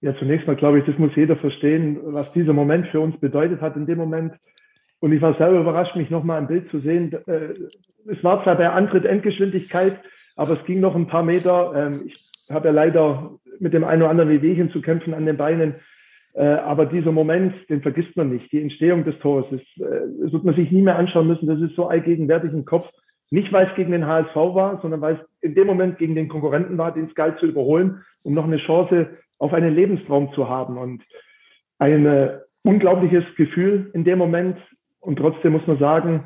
Ja, 0.00 0.16
zunächst 0.18 0.46
mal 0.46 0.56
glaube 0.56 0.78
ich, 0.78 0.86
das 0.86 0.98
muss 0.98 1.14
jeder 1.16 1.36
verstehen, 1.36 1.98
was 2.02 2.32
dieser 2.32 2.52
Moment 2.52 2.88
für 2.88 3.00
uns 3.00 3.18
bedeutet 3.20 3.60
hat 3.60 3.76
in 3.76 3.86
dem 3.86 3.98
Moment. 3.98 4.32
Und 5.00 5.12
ich 5.12 5.22
war 5.22 5.34
selber 5.34 5.60
überrascht, 5.60 5.96
mich 5.96 6.10
nochmal 6.10 6.40
im 6.40 6.48
Bild 6.48 6.70
zu 6.70 6.80
sehen. 6.80 7.12
Äh, 7.26 7.54
es 8.06 8.22
war 8.24 8.42
zwar 8.42 8.56
bei 8.56 8.68
Antritt 8.68 9.04
Endgeschwindigkeit, 9.04 10.00
aber 10.36 10.58
es 10.58 10.64
ging 10.64 10.80
noch 10.80 10.94
ein 10.94 11.06
paar 11.06 11.22
Meter. 11.22 11.72
Ähm, 11.74 12.02
ich 12.06 12.14
habe 12.50 12.68
ja 12.68 12.74
leider 12.74 13.38
mit 13.60 13.74
dem 13.74 13.84
einen 13.84 14.02
oder 14.02 14.10
anderen 14.10 14.30
Wehwehchen 14.30 14.70
zu 14.70 14.80
kämpfen 14.80 15.14
an 15.14 15.26
den 15.26 15.36
Beinen. 15.36 15.76
Äh, 16.34 16.44
aber 16.44 16.86
dieser 16.86 17.12
Moment, 17.12 17.54
den 17.68 17.82
vergisst 17.82 18.16
man 18.16 18.30
nicht. 18.30 18.50
Die 18.52 18.62
Entstehung 18.62 19.04
des 19.04 19.18
Tores, 19.18 19.46
das, 19.50 19.60
äh, 19.60 20.06
das 20.22 20.32
wird 20.32 20.44
man 20.44 20.54
sich 20.54 20.70
nie 20.70 20.82
mehr 20.82 20.96
anschauen 20.96 21.26
müssen. 21.26 21.46
Das 21.46 21.60
ist 21.60 21.74
so 21.74 21.88
allgegenwärtig 21.88 22.52
im 22.52 22.64
Kopf. 22.64 22.88
Nicht, 23.30 23.52
weil 23.52 23.66
es 23.66 23.74
gegen 23.74 23.92
den 23.92 24.06
HSV 24.06 24.34
war, 24.34 24.80
sondern 24.80 25.00
weil 25.00 25.14
es 25.14 25.20
in 25.42 25.54
dem 25.54 25.66
Moment 25.66 25.98
gegen 25.98 26.14
den 26.14 26.28
Konkurrenten 26.28 26.78
war, 26.78 26.92
den 26.92 27.10
Sky 27.10 27.30
zu 27.38 27.46
überholen, 27.46 28.02
um 28.22 28.34
noch 28.34 28.44
eine 28.44 28.58
Chance 28.58 29.08
auf 29.38 29.52
einen 29.52 29.74
Lebenstraum 29.74 30.32
zu 30.32 30.48
haben. 30.48 30.78
Und 30.78 31.02
ein 31.78 32.06
äh, 32.06 32.38
unglaubliches 32.62 33.24
Gefühl 33.36 33.90
in 33.94 34.04
dem 34.04 34.18
Moment. 34.18 34.58
Und 35.08 35.16
trotzdem 35.16 35.52
muss 35.52 35.66
man 35.66 35.78
sagen, 35.78 36.24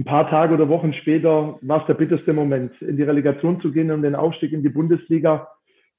ein 0.00 0.04
paar 0.04 0.28
Tage 0.28 0.52
oder 0.52 0.68
Wochen 0.68 0.92
später 0.94 1.60
war 1.62 1.80
es 1.82 1.86
der 1.86 1.94
bitterste 1.94 2.32
Moment, 2.32 2.72
in 2.82 2.96
die 2.96 3.04
Relegation 3.04 3.60
zu 3.60 3.70
gehen 3.70 3.92
und 3.92 4.02
den 4.02 4.16
Aufstieg 4.16 4.52
in 4.52 4.64
die 4.64 4.68
Bundesliga 4.68 5.46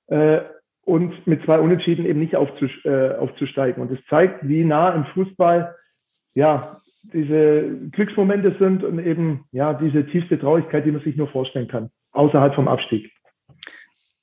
äh, 0.07 0.39
und 0.83 1.25
mit 1.25 1.41
zwei 1.45 1.57
Unentschieden 1.57 2.05
eben 2.05 2.19
nicht 2.19 2.33
äh, 2.33 3.15
aufzusteigen. 3.15 3.81
Und 3.81 3.97
es 3.97 4.05
zeigt, 4.09 4.45
wie 4.45 4.65
nah 4.65 4.89
im 4.89 5.05
Fußball 5.13 5.73
ja 6.35 6.81
diese 7.13 7.63
Glücksmomente 7.93 8.57
sind 8.59 8.83
und 8.83 8.99
eben 8.99 9.45
ja 9.53 9.73
diese 9.73 10.05
tiefste 10.05 10.37
Traurigkeit, 10.37 10.85
die 10.85 10.91
man 10.91 11.03
sich 11.03 11.15
nur 11.15 11.29
vorstellen 11.29 11.69
kann, 11.69 11.91
außerhalb 12.11 12.53
vom 12.55 12.67
Abstieg. 12.67 13.09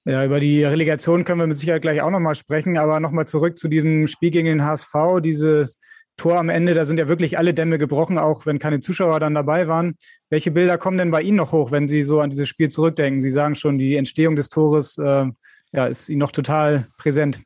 Ja, 0.04 0.26
über 0.26 0.40
die 0.40 0.62
Relegation 0.62 1.24
können 1.24 1.40
wir 1.40 1.46
mit 1.46 1.56
Sicherheit 1.56 1.80
gleich 1.80 2.02
auch 2.02 2.10
nochmal 2.10 2.34
sprechen, 2.34 2.76
aber 2.76 3.00
nochmal 3.00 3.26
zurück 3.26 3.56
zu 3.56 3.68
diesem 3.68 4.08
Spiel 4.08 4.30
gegen 4.30 4.48
den 4.48 4.62
HSV, 4.62 4.92
dieses 5.22 5.80
Tor 6.16 6.38
am 6.38 6.48
Ende, 6.48 6.74
da 6.74 6.84
sind 6.84 6.98
ja 6.98 7.08
wirklich 7.08 7.38
alle 7.38 7.54
Dämme 7.54 7.78
gebrochen, 7.78 8.18
auch 8.18 8.46
wenn 8.46 8.58
keine 8.58 8.80
Zuschauer 8.80 9.20
dann 9.20 9.34
dabei 9.34 9.66
waren. 9.68 9.96
Welche 10.30 10.50
Bilder 10.50 10.78
kommen 10.78 10.98
denn 10.98 11.10
bei 11.10 11.22
Ihnen 11.22 11.36
noch 11.36 11.52
hoch, 11.52 11.72
wenn 11.72 11.88
Sie 11.88 12.02
so 12.02 12.20
an 12.20 12.30
dieses 12.30 12.48
Spiel 12.48 12.68
zurückdenken? 12.68 13.20
Sie 13.20 13.30
sagen 13.30 13.54
schon, 13.54 13.78
die 13.78 13.96
Entstehung 13.96 14.36
des 14.36 14.48
Tores 14.48 14.96
äh, 14.98 15.26
ja, 15.72 15.86
ist 15.86 16.08
Ihnen 16.08 16.20
noch 16.20 16.32
total 16.32 16.86
präsent. 16.98 17.42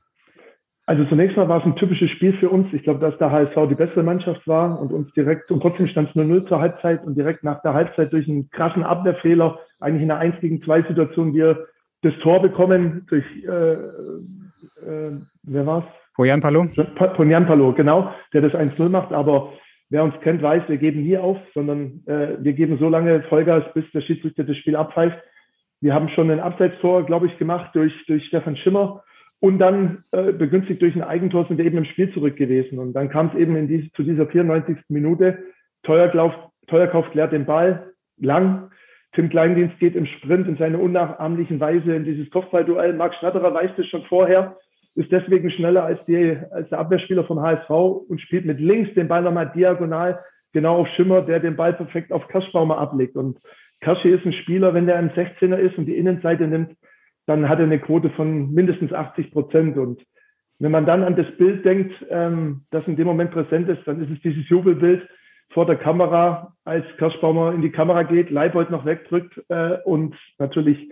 Also 0.88 1.04
zunächst 1.04 1.36
mal 1.36 1.50
war 1.50 1.60
es 1.60 1.66
ein 1.66 1.76
typisches 1.76 2.10
Spiel 2.12 2.32
für 2.38 2.48
uns. 2.48 2.66
Ich 2.72 2.82
glaube, 2.82 3.00
dass 3.00 3.18
der 3.18 3.30
HSV 3.30 3.68
die 3.68 3.74
bessere 3.74 4.02
Mannschaft 4.02 4.46
war 4.48 4.80
und 4.80 4.90
uns 4.90 5.12
direkt, 5.12 5.50
und 5.50 5.60
trotzdem 5.60 5.86
stand 5.86 6.08
es 6.08 6.14
nur 6.14 6.24
0 6.24 6.46
zur 6.46 6.60
Halbzeit 6.60 7.04
und 7.04 7.14
direkt 7.14 7.44
nach 7.44 7.60
der 7.60 7.74
Halbzeit 7.74 8.10
durch 8.10 8.26
einen 8.26 8.48
krassen 8.48 8.82
Abwehrfehler, 8.82 9.58
eigentlich 9.80 10.02
in 10.02 10.10
einer 10.10 10.20
1 10.20 10.40
gegen 10.40 10.62
2 10.62 10.84
Situation, 10.84 11.34
wir 11.34 11.66
das 12.00 12.14
Tor 12.22 12.40
bekommen 12.40 13.04
durch, 13.08 13.26
äh, 13.44 13.72
äh, 13.72 15.20
wer 15.42 15.66
war's? 15.66 15.84
Poyan 16.18 16.40
Palo. 16.40 16.66
Poyan 17.14 17.46
Palo, 17.46 17.72
genau, 17.74 18.12
der 18.32 18.40
das 18.40 18.52
1-0 18.52 18.88
macht. 18.88 19.12
Aber 19.12 19.52
wer 19.88 20.02
uns 20.02 20.14
kennt, 20.22 20.42
weiß, 20.42 20.64
wir 20.66 20.76
geben 20.76 21.04
nie 21.04 21.16
auf, 21.16 21.38
sondern 21.54 22.02
äh, 22.06 22.30
wir 22.40 22.54
geben 22.54 22.76
so 22.80 22.88
lange 22.88 23.22
Vollgas, 23.28 23.62
bis 23.72 23.84
der 23.92 24.00
Schiedsrichter 24.00 24.42
das 24.42 24.56
Spiel 24.56 24.74
abpfeift. 24.74 25.16
Wir 25.80 25.94
haben 25.94 26.08
schon 26.08 26.28
ein 26.32 26.40
Abseitstor, 26.40 27.06
glaube 27.06 27.28
ich, 27.28 27.38
gemacht 27.38 27.70
durch, 27.74 27.92
durch 28.08 28.26
Stefan 28.26 28.56
Schimmer. 28.56 29.04
Und 29.38 29.60
dann 29.60 30.02
äh, 30.10 30.32
begünstigt 30.32 30.82
durch 30.82 30.96
ein 30.96 31.04
Eigentor 31.04 31.46
sind 31.46 31.58
wir 31.58 31.64
eben 31.64 31.78
im 31.78 31.84
Spiel 31.84 32.12
zurück 32.12 32.34
gewesen. 32.34 32.80
Und 32.80 32.94
dann 32.94 33.10
kam 33.10 33.28
es 33.28 33.38
eben 33.38 33.54
in 33.54 33.68
diese, 33.68 33.92
zu 33.92 34.02
dieser 34.02 34.26
94. 34.26 34.76
Minute. 34.88 35.38
Teuerkauf, 35.84 36.32
Teuerkauf 36.66 37.08
klärt 37.12 37.30
den 37.30 37.46
Ball 37.46 37.92
lang. 38.16 38.72
Tim 39.12 39.28
Kleindienst 39.28 39.78
geht 39.78 39.94
im 39.94 40.06
Sprint 40.06 40.48
in 40.48 40.56
seiner 40.56 40.80
unnachahmlichen 40.80 41.60
Weise 41.60 41.94
in 41.94 42.02
dieses 42.02 42.28
Kopfballduell. 42.30 42.94
Marc 42.94 43.14
Schnatterer 43.14 43.54
weiß 43.54 43.70
das 43.76 43.86
schon 43.86 44.02
vorher 44.06 44.56
ist 44.98 45.12
deswegen 45.12 45.48
schneller 45.52 45.84
als, 45.84 46.04
die, 46.06 46.36
als 46.50 46.68
der 46.70 46.80
Abwehrspieler 46.80 47.22
von 47.22 47.40
HSV 47.40 47.70
und 47.70 48.20
spielt 48.20 48.44
mit 48.44 48.58
links 48.58 48.92
den 48.94 49.06
Ball 49.06 49.22
nochmal 49.22 49.52
diagonal 49.54 50.18
genau 50.52 50.76
auf 50.78 50.88
Schimmer, 50.96 51.22
der 51.22 51.38
den 51.38 51.54
Ball 51.54 51.72
perfekt 51.72 52.10
auf 52.10 52.26
Kaschbaumer 52.26 52.78
ablegt. 52.78 53.14
Und 53.14 53.38
Kaschi 53.80 54.08
ist 54.08 54.26
ein 54.26 54.32
Spieler, 54.32 54.74
wenn 54.74 54.86
der 54.86 54.98
im 54.98 55.10
16er 55.10 55.54
ist 55.54 55.78
und 55.78 55.86
die 55.86 55.96
Innenseite 55.96 56.48
nimmt, 56.48 56.74
dann 57.26 57.48
hat 57.48 57.60
er 57.60 57.66
eine 57.66 57.78
Quote 57.78 58.10
von 58.10 58.52
mindestens 58.52 58.92
80 58.92 59.30
Prozent. 59.30 59.78
Und 59.78 60.02
wenn 60.58 60.72
man 60.72 60.84
dann 60.84 61.04
an 61.04 61.14
das 61.14 61.30
Bild 61.36 61.64
denkt, 61.64 61.94
ähm, 62.10 62.62
das 62.72 62.88
in 62.88 62.96
dem 62.96 63.06
Moment 63.06 63.30
präsent 63.30 63.68
ist, 63.68 63.86
dann 63.86 64.02
ist 64.02 64.10
es 64.10 64.20
dieses 64.22 64.48
Jubelbild 64.48 65.08
vor 65.50 65.64
der 65.64 65.76
Kamera, 65.76 66.56
als 66.64 66.84
Kaschbaumer 66.96 67.54
in 67.54 67.62
die 67.62 67.70
Kamera 67.70 68.02
geht, 68.02 68.30
Leibold 68.30 68.70
noch 68.70 68.84
wegdrückt 68.84 69.40
äh, 69.48 69.78
und 69.84 70.16
natürlich 70.38 70.90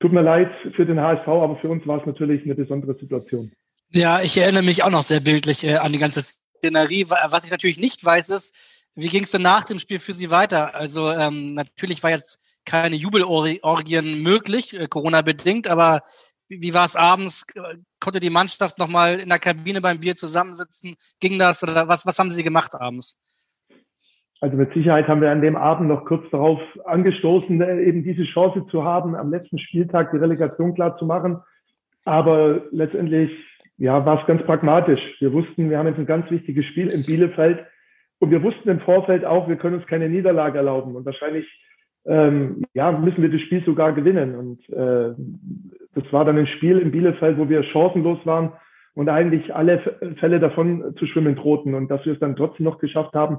Tut 0.00 0.12
mir 0.12 0.22
leid 0.22 0.50
für 0.74 0.84
den 0.84 1.00
HSV, 1.00 1.26
aber 1.26 1.56
für 1.56 1.68
uns 1.68 1.86
war 1.86 2.00
es 2.00 2.06
natürlich 2.06 2.44
eine 2.44 2.54
besondere 2.54 2.94
Situation. 2.98 3.52
Ja, 3.90 4.20
ich 4.20 4.36
erinnere 4.36 4.62
mich 4.62 4.82
auch 4.82 4.90
noch 4.90 5.04
sehr 5.04 5.20
bildlich 5.20 5.64
äh, 5.64 5.76
an 5.76 5.92
die 5.92 5.98
ganze 5.98 6.22
Szenerie. 6.22 7.06
Was 7.08 7.44
ich 7.44 7.50
natürlich 7.50 7.78
nicht 7.78 8.04
weiß, 8.04 8.28
ist, 8.30 8.54
wie 8.94 9.08
ging 9.08 9.24
es 9.24 9.30
denn 9.30 9.42
nach 9.42 9.64
dem 9.64 9.78
Spiel 9.78 9.98
für 9.98 10.14
Sie 10.14 10.30
weiter? 10.30 10.74
Also 10.74 11.10
ähm, 11.10 11.54
natürlich 11.54 12.02
war 12.02 12.10
jetzt 12.10 12.40
keine 12.64 12.96
Jubelorgien 12.96 14.22
möglich, 14.22 14.74
äh, 14.74 14.86
Corona-bedingt, 14.88 15.68
aber 15.68 16.02
wie, 16.48 16.60
wie 16.60 16.74
war 16.74 16.84
es 16.84 16.96
abends? 16.96 17.46
Konnte 18.00 18.20
die 18.20 18.30
Mannschaft 18.30 18.78
nochmal 18.78 19.20
in 19.20 19.28
der 19.28 19.38
Kabine 19.38 19.80
beim 19.80 20.00
Bier 20.00 20.16
zusammensitzen? 20.16 20.96
Ging 21.20 21.38
das 21.38 21.62
oder 21.62 21.88
was, 21.88 22.04
was 22.04 22.18
haben 22.18 22.32
Sie 22.32 22.42
gemacht 22.42 22.74
abends? 22.74 23.18
Also 24.40 24.56
mit 24.56 24.72
Sicherheit 24.74 25.08
haben 25.08 25.22
wir 25.22 25.30
an 25.30 25.40
dem 25.40 25.56
Abend 25.56 25.88
noch 25.88 26.04
kurz 26.04 26.28
darauf 26.30 26.60
angestoßen, 26.84 27.60
äh, 27.60 27.82
eben 27.82 28.04
diese 28.04 28.24
Chance 28.24 28.66
zu 28.70 28.84
haben, 28.84 29.14
am 29.14 29.30
letzten 29.30 29.58
Spieltag 29.58 30.10
die 30.10 30.18
Relegation 30.18 30.74
klar 30.74 30.96
zu 30.98 31.06
machen. 31.06 31.38
Aber 32.04 32.62
letztendlich, 32.70 33.30
ja, 33.78 34.04
war 34.04 34.20
es 34.20 34.26
ganz 34.26 34.42
pragmatisch. 34.42 35.00
Wir 35.20 35.32
wussten, 35.32 35.70
wir 35.70 35.78
haben 35.78 35.88
jetzt 35.88 35.98
ein 35.98 36.06
ganz 36.06 36.30
wichtiges 36.30 36.66
Spiel 36.66 36.88
in 36.88 37.04
Bielefeld. 37.04 37.64
Und 38.18 38.30
wir 38.30 38.42
wussten 38.42 38.68
im 38.68 38.80
Vorfeld 38.80 39.24
auch, 39.24 39.48
wir 39.48 39.56
können 39.56 39.76
uns 39.76 39.86
keine 39.86 40.08
Niederlage 40.08 40.58
erlauben. 40.58 40.96
Und 40.96 41.04
wahrscheinlich, 41.04 41.46
ähm, 42.06 42.62
ja, 42.74 42.92
müssen 42.92 43.22
wir 43.22 43.30
das 43.30 43.40
Spiel 43.40 43.64
sogar 43.64 43.92
gewinnen. 43.92 44.34
Und 44.34 44.68
äh, 44.70 45.14
das 45.94 46.12
war 46.12 46.24
dann 46.24 46.38
ein 46.38 46.46
Spiel 46.46 46.78
in 46.78 46.90
Bielefeld, 46.90 47.38
wo 47.38 47.48
wir 47.48 47.62
chancenlos 47.64 48.24
waren 48.24 48.52
und 48.94 49.08
eigentlich 49.08 49.54
alle 49.54 49.78
Fälle 50.20 50.40
davon 50.40 50.94
zu 50.98 51.06
schwimmen 51.06 51.36
drohten. 51.36 51.74
Und 51.74 51.90
dass 51.90 52.04
wir 52.04 52.12
es 52.12 52.20
dann 52.20 52.36
trotzdem 52.36 52.64
noch 52.64 52.78
geschafft 52.78 53.14
haben, 53.14 53.38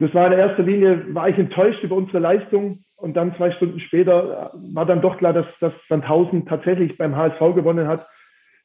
das 0.00 0.14
war 0.14 0.32
in 0.32 0.38
erster 0.38 0.62
Linie, 0.62 1.14
war 1.14 1.28
ich 1.28 1.38
enttäuscht 1.38 1.82
über 1.82 1.94
unsere 1.94 2.18
Leistung. 2.18 2.84
Und 2.96 3.14
dann 3.14 3.34
zwei 3.36 3.50
Stunden 3.52 3.80
später 3.80 4.52
war 4.54 4.84
dann 4.84 5.00
doch 5.00 5.18
klar, 5.18 5.32
dass, 5.32 5.46
dass 5.60 5.72
Sandhausen 5.88 6.46
tatsächlich 6.46 6.98
beim 6.98 7.16
HSV 7.16 7.38
gewonnen 7.54 7.86
hat 7.86 8.06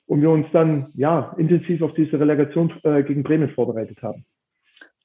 und 0.07 0.21
wir 0.21 0.29
uns 0.29 0.47
dann 0.51 0.87
ja 0.93 1.33
intensiv 1.37 1.81
auf 1.81 1.93
diese 1.93 2.19
Relegation 2.19 2.73
äh, 2.83 3.03
gegen 3.03 3.23
Bremen 3.23 3.49
vorbereitet 3.49 4.01
haben. 4.01 4.25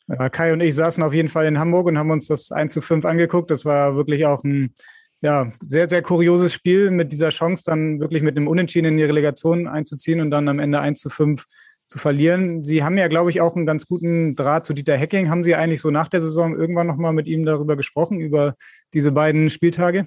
Ja, 0.08 0.28
Kai 0.28 0.52
und 0.52 0.60
ich 0.60 0.74
saßen 0.74 1.02
auf 1.02 1.14
jeden 1.14 1.28
Fall 1.28 1.46
in 1.46 1.58
Hamburg 1.58 1.86
und 1.86 1.98
haben 1.98 2.10
uns 2.10 2.26
das 2.26 2.50
1 2.50 2.74
zu 2.74 2.80
5 2.80 3.04
angeguckt. 3.04 3.50
Das 3.50 3.64
war 3.64 3.96
wirklich 3.96 4.26
auch 4.26 4.42
ein 4.42 4.74
ja, 5.20 5.52
sehr, 5.60 5.88
sehr 5.88 6.02
kurioses 6.02 6.52
Spiel 6.52 6.90
mit 6.90 7.12
dieser 7.12 7.28
Chance, 7.28 7.62
dann 7.66 8.00
wirklich 8.00 8.22
mit 8.22 8.36
einem 8.36 8.48
Unentschieden 8.48 8.88
in 8.88 8.96
die 8.96 9.04
Relegation 9.04 9.68
einzuziehen 9.68 10.20
und 10.20 10.30
dann 10.30 10.48
am 10.48 10.58
Ende 10.58 10.80
1 10.80 11.00
zu 11.00 11.10
5 11.10 11.44
zu 11.90 11.98
verlieren. 11.98 12.62
Sie 12.62 12.84
haben 12.84 12.96
ja, 12.96 13.08
glaube 13.08 13.30
ich, 13.30 13.40
auch 13.40 13.56
einen 13.56 13.66
ganz 13.66 13.88
guten 13.88 14.36
Draht 14.36 14.64
zu 14.64 14.74
Dieter 14.74 14.96
Hecking. 14.96 15.28
Haben 15.28 15.42
Sie 15.42 15.56
eigentlich 15.56 15.80
so 15.80 15.90
nach 15.90 16.06
der 16.06 16.20
Saison 16.20 16.56
irgendwann 16.56 16.86
nochmal 16.86 17.12
mit 17.12 17.26
ihm 17.26 17.44
darüber 17.44 17.74
gesprochen, 17.74 18.20
über 18.20 18.54
diese 18.94 19.10
beiden 19.10 19.50
Spieltage? 19.50 20.06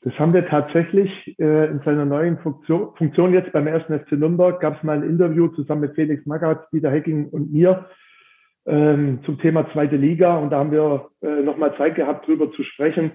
Das 0.00 0.12
haben 0.18 0.34
wir 0.34 0.44
tatsächlich 0.44 1.38
äh, 1.38 1.70
in 1.70 1.80
seiner 1.84 2.04
neuen 2.04 2.36
Funktion, 2.38 2.88
Funktion 2.96 3.32
jetzt 3.32 3.52
beim 3.52 3.68
ersten 3.68 3.96
FC 3.96 4.12
Nürnberg. 4.12 4.60
Gab 4.60 4.76
es 4.76 4.82
mal 4.82 4.96
ein 4.96 5.08
Interview 5.08 5.46
zusammen 5.48 5.82
mit 5.82 5.94
Felix 5.94 6.26
Magath, 6.26 6.66
Dieter 6.72 6.90
Hecking 6.90 7.26
und 7.28 7.52
mir 7.52 7.86
ähm, 8.66 9.20
zum 9.24 9.38
Thema 9.38 9.70
zweite 9.72 9.94
Liga. 9.94 10.36
Und 10.36 10.50
da 10.50 10.58
haben 10.58 10.72
wir 10.72 11.10
äh, 11.22 11.42
nochmal 11.42 11.76
Zeit 11.76 11.94
gehabt, 11.94 12.26
darüber 12.26 12.50
zu 12.50 12.64
sprechen. 12.64 13.12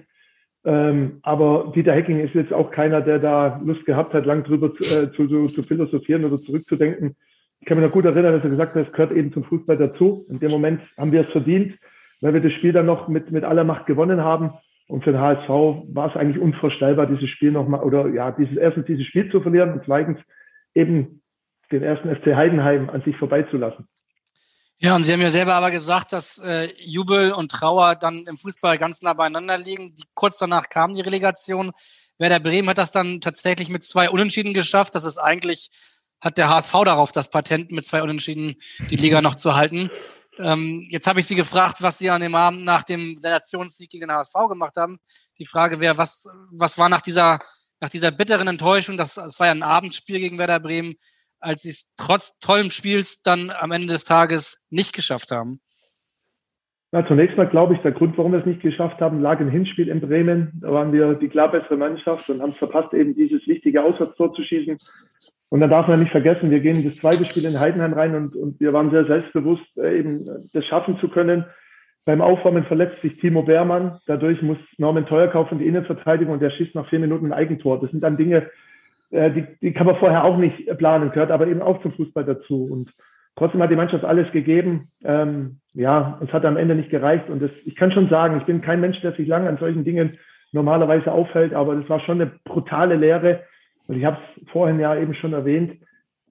Ähm, 0.64 1.18
aber 1.20 1.70
Dieter 1.76 1.92
Hecking 1.92 2.20
ist 2.20 2.32
jetzt 2.32 2.54
auch 2.54 2.70
keiner, 2.70 3.02
der 3.02 3.18
da 3.18 3.60
Lust 3.62 3.84
gehabt 3.84 4.14
hat, 4.14 4.24
lang 4.24 4.44
drüber 4.44 4.74
zu, 4.74 4.84
äh, 4.84 5.12
zu, 5.12 5.28
zu, 5.28 5.48
zu 5.48 5.62
philosophieren 5.64 6.24
oder 6.24 6.40
zurückzudenken 6.40 7.14
ich 7.60 7.66
kann 7.66 7.78
mich 7.78 7.86
noch 7.86 7.92
gut 7.92 8.04
erinnern, 8.04 8.34
dass 8.34 8.44
er 8.44 8.50
gesagt 8.50 8.74
hat, 8.74 8.86
es 8.86 8.92
gehört 8.92 9.12
eben 9.12 9.32
zum 9.32 9.44
Fußball 9.44 9.76
dazu. 9.76 10.26
In 10.28 10.38
dem 10.38 10.50
Moment 10.50 10.80
haben 10.96 11.12
wir 11.12 11.22
es 11.22 11.32
verdient, 11.32 11.76
weil 12.20 12.34
wir 12.34 12.40
das 12.40 12.52
Spiel 12.52 12.72
dann 12.72 12.86
noch 12.86 13.08
mit, 13.08 13.30
mit 13.30 13.44
aller 13.44 13.64
Macht 13.64 13.86
gewonnen 13.86 14.22
haben. 14.22 14.52
Und 14.86 15.04
für 15.04 15.12
den 15.12 15.20
HSV 15.20 15.48
war 15.48 16.08
es 16.08 16.16
eigentlich 16.16 16.38
unvorstellbar, 16.42 17.06
dieses 17.06 17.28
Spiel 17.28 17.50
nochmal, 17.50 17.82
oder 17.82 18.08
ja, 18.08 18.30
dieses 18.30 18.56
erstens 18.56 18.86
dieses 18.86 19.06
Spiel 19.06 19.30
zu 19.30 19.40
verlieren 19.40 19.72
und 19.72 19.82
zweitens 19.84 20.18
eben 20.74 21.20
den 21.70 21.82
ersten 21.82 22.14
FC 22.14 22.34
Heidenheim 22.34 22.88
an 22.88 23.02
sich 23.02 23.16
vorbeizulassen. 23.16 23.86
Ja, 24.78 24.94
und 24.94 25.02
Sie 25.02 25.12
haben 25.12 25.20
ja 25.20 25.32
selber 25.32 25.54
aber 25.54 25.70
gesagt, 25.72 26.12
dass 26.12 26.38
äh, 26.38 26.68
Jubel 26.78 27.32
und 27.32 27.50
Trauer 27.50 27.96
dann 27.96 28.26
im 28.26 28.38
Fußball 28.38 28.78
ganz 28.78 29.02
nah 29.02 29.12
beieinander 29.12 29.58
liegen. 29.58 29.94
Die, 29.94 30.04
kurz 30.14 30.38
danach 30.38 30.68
kam 30.68 30.94
die 30.94 31.00
Relegation. 31.00 31.72
Werder 32.16 32.38
Bremen 32.38 32.68
hat 32.68 32.78
das 32.78 32.92
dann 32.92 33.20
tatsächlich 33.20 33.70
mit 33.70 33.82
zwei 33.82 34.08
Unentschieden 34.08 34.54
geschafft. 34.54 34.94
Das 34.94 35.04
ist 35.04 35.18
eigentlich 35.18 35.70
hat 36.20 36.38
der 36.38 36.48
HSV 36.48 36.72
darauf 36.84 37.12
das 37.12 37.30
Patent, 37.30 37.72
mit 37.72 37.86
zwei 37.86 38.02
Unentschieden 38.02 38.56
die 38.90 38.96
Liga 38.96 39.20
noch 39.20 39.36
zu 39.36 39.54
halten. 39.54 39.90
Ähm, 40.38 40.86
jetzt 40.90 41.06
habe 41.06 41.20
ich 41.20 41.26
Sie 41.26 41.34
gefragt, 41.34 41.82
was 41.82 41.98
Sie 41.98 42.10
an 42.10 42.20
dem 42.20 42.34
Abend 42.34 42.64
nach 42.64 42.84
dem 42.84 43.14
Nationssieg 43.20 43.90
gegen 43.90 44.08
den 44.08 44.16
HSV 44.16 44.34
gemacht 44.48 44.76
haben. 44.76 44.98
Die 45.38 45.46
Frage 45.46 45.80
wäre, 45.80 45.98
was, 45.98 46.28
was 46.50 46.78
war 46.78 46.88
nach 46.88 47.00
dieser, 47.00 47.38
nach 47.80 47.88
dieser 47.88 48.10
bitteren 48.10 48.48
Enttäuschung, 48.48 48.96
das, 48.96 49.14
das 49.14 49.38
war 49.38 49.46
ja 49.46 49.52
ein 49.52 49.62
Abendspiel 49.62 50.20
gegen 50.20 50.38
Werder 50.38 50.60
Bremen, 50.60 50.94
als 51.40 51.62
Sie 51.62 51.70
es 51.70 51.88
trotz 51.96 52.38
tollem 52.40 52.70
Spiels 52.70 53.22
dann 53.22 53.50
am 53.50 53.72
Ende 53.72 53.92
des 53.92 54.04
Tages 54.04 54.58
nicht 54.70 54.92
geschafft 54.92 55.30
haben? 55.30 55.60
Na, 56.90 57.06
zunächst 57.06 57.36
mal 57.36 57.46
glaube 57.46 57.74
ich, 57.74 57.80
der 57.80 57.92
Grund, 57.92 58.16
warum 58.16 58.32
wir 58.32 58.38
es 58.40 58.46
nicht 58.46 58.62
geschafft 58.62 59.00
haben, 59.00 59.20
lag 59.20 59.40
im 59.40 59.50
Hinspiel 59.50 59.88
in 59.88 60.00
Bremen. 60.00 60.52
Da 60.62 60.72
waren 60.72 60.92
wir 60.92 61.14
die 61.14 61.28
klar 61.28 61.50
bessere 61.50 61.76
Mannschaft 61.76 62.30
und 62.30 62.40
haben 62.40 62.52
es 62.52 62.56
verpasst, 62.56 62.94
eben 62.94 63.14
dieses 63.14 63.46
wichtige 63.46 63.82
Auswärtstor 63.82 64.32
zu 64.32 64.42
schießen. 64.42 64.78
Und 65.50 65.60
dann 65.60 65.70
darf 65.70 65.88
man 65.88 66.00
nicht 66.00 66.12
vergessen, 66.12 66.50
wir 66.50 66.60
gehen 66.60 66.78
in 66.78 66.84
das 66.84 66.96
zweite 66.96 67.24
Spiel 67.26 67.44
in 67.44 67.60
Heidenheim 67.60 67.92
rein 67.92 68.14
und, 68.14 68.34
und 68.36 68.60
wir 68.60 68.72
waren 68.72 68.90
sehr 68.90 69.04
selbstbewusst, 69.04 69.66
äh, 69.76 69.98
eben 69.98 70.26
das 70.52 70.64
schaffen 70.64 70.98
zu 70.98 71.08
können. 71.08 71.44
Beim 72.06 72.22
Aufwärmen 72.22 72.64
verletzt 72.64 73.02
sich 73.02 73.18
Timo 73.18 73.42
Beermann. 73.42 73.98
Dadurch 74.06 74.40
muss 74.40 74.58
Norman 74.78 75.04
Teuerkauf 75.04 75.52
in 75.52 75.58
die 75.58 75.66
Innenverteidigung 75.66 76.34
und 76.34 76.40
der 76.40 76.50
schießt 76.50 76.74
nach 76.74 76.88
vier 76.88 77.00
Minuten 77.00 77.26
ein 77.26 77.32
Eigentor. 77.34 77.80
Das 77.80 77.90
sind 77.90 78.02
dann 78.02 78.16
Dinge, 78.16 78.50
äh, 79.10 79.30
die, 79.30 79.46
die 79.60 79.72
kann 79.74 79.86
man 79.86 79.96
vorher 79.96 80.24
auch 80.24 80.38
nicht 80.38 80.66
planen, 80.78 81.10
gehört 81.10 81.30
aber 81.30 81.46
eben 81.48 81.60
auch 81.60 81.82
zum 81.82 81.92
Fußball 81.92 82.24
dazu. 82.24 82.64
Und 82.64 82.90
trotzdem 83.38 83.62
hat 83.62 83.70
die 83.70 83.76
Mannschaft 83.76 84.04
alles 84.04 84.30
gegeben. 84.32 84.88
Ähm, 85.04 85.60
ja, 85.72 86.20
es 86.22 86.32
hat 86.32 86.44
am 86.44 86.56
Ende 86.56 86.74
nicht 86.74 86.90
gereicht. 86.90 87.30
Und 87.30 87.40
das, 87.40 87.50
ich 87.64 87.76
kann 87.76 87.92
schon 87.92 88.08
sagen, 88.08 88.38
ich 88.38 88.44
bin 88.44 88.60
kein 88.60 88.80
Mensch, 88.80 89.00
der 89.00 89.12
sich 89.12 89.28
lange 89.28 89.48
an 89.48 89.58
solchen 89.58 89.84
Dingen 89.84 90.18
normalerweise 90.52 91.12
aufhält, 91.12 91.54
aber 91.54 91.76
das 91.76 91.88
war 91.88 92.00
schon 92.00 92.20
eine 92.20 92.32
brutale 92.44 92.96
Lehre. 92.96 93.44
Und 93.86 93.96
ich 93.96 94.04
habe 94.04 94.16
es 94.16 94.50
vorhin 94.50 94.80
ja 94.80 94.96
eben 94.96 95.14
schon 95.14 95.32
erwähnt. 95.32 95.72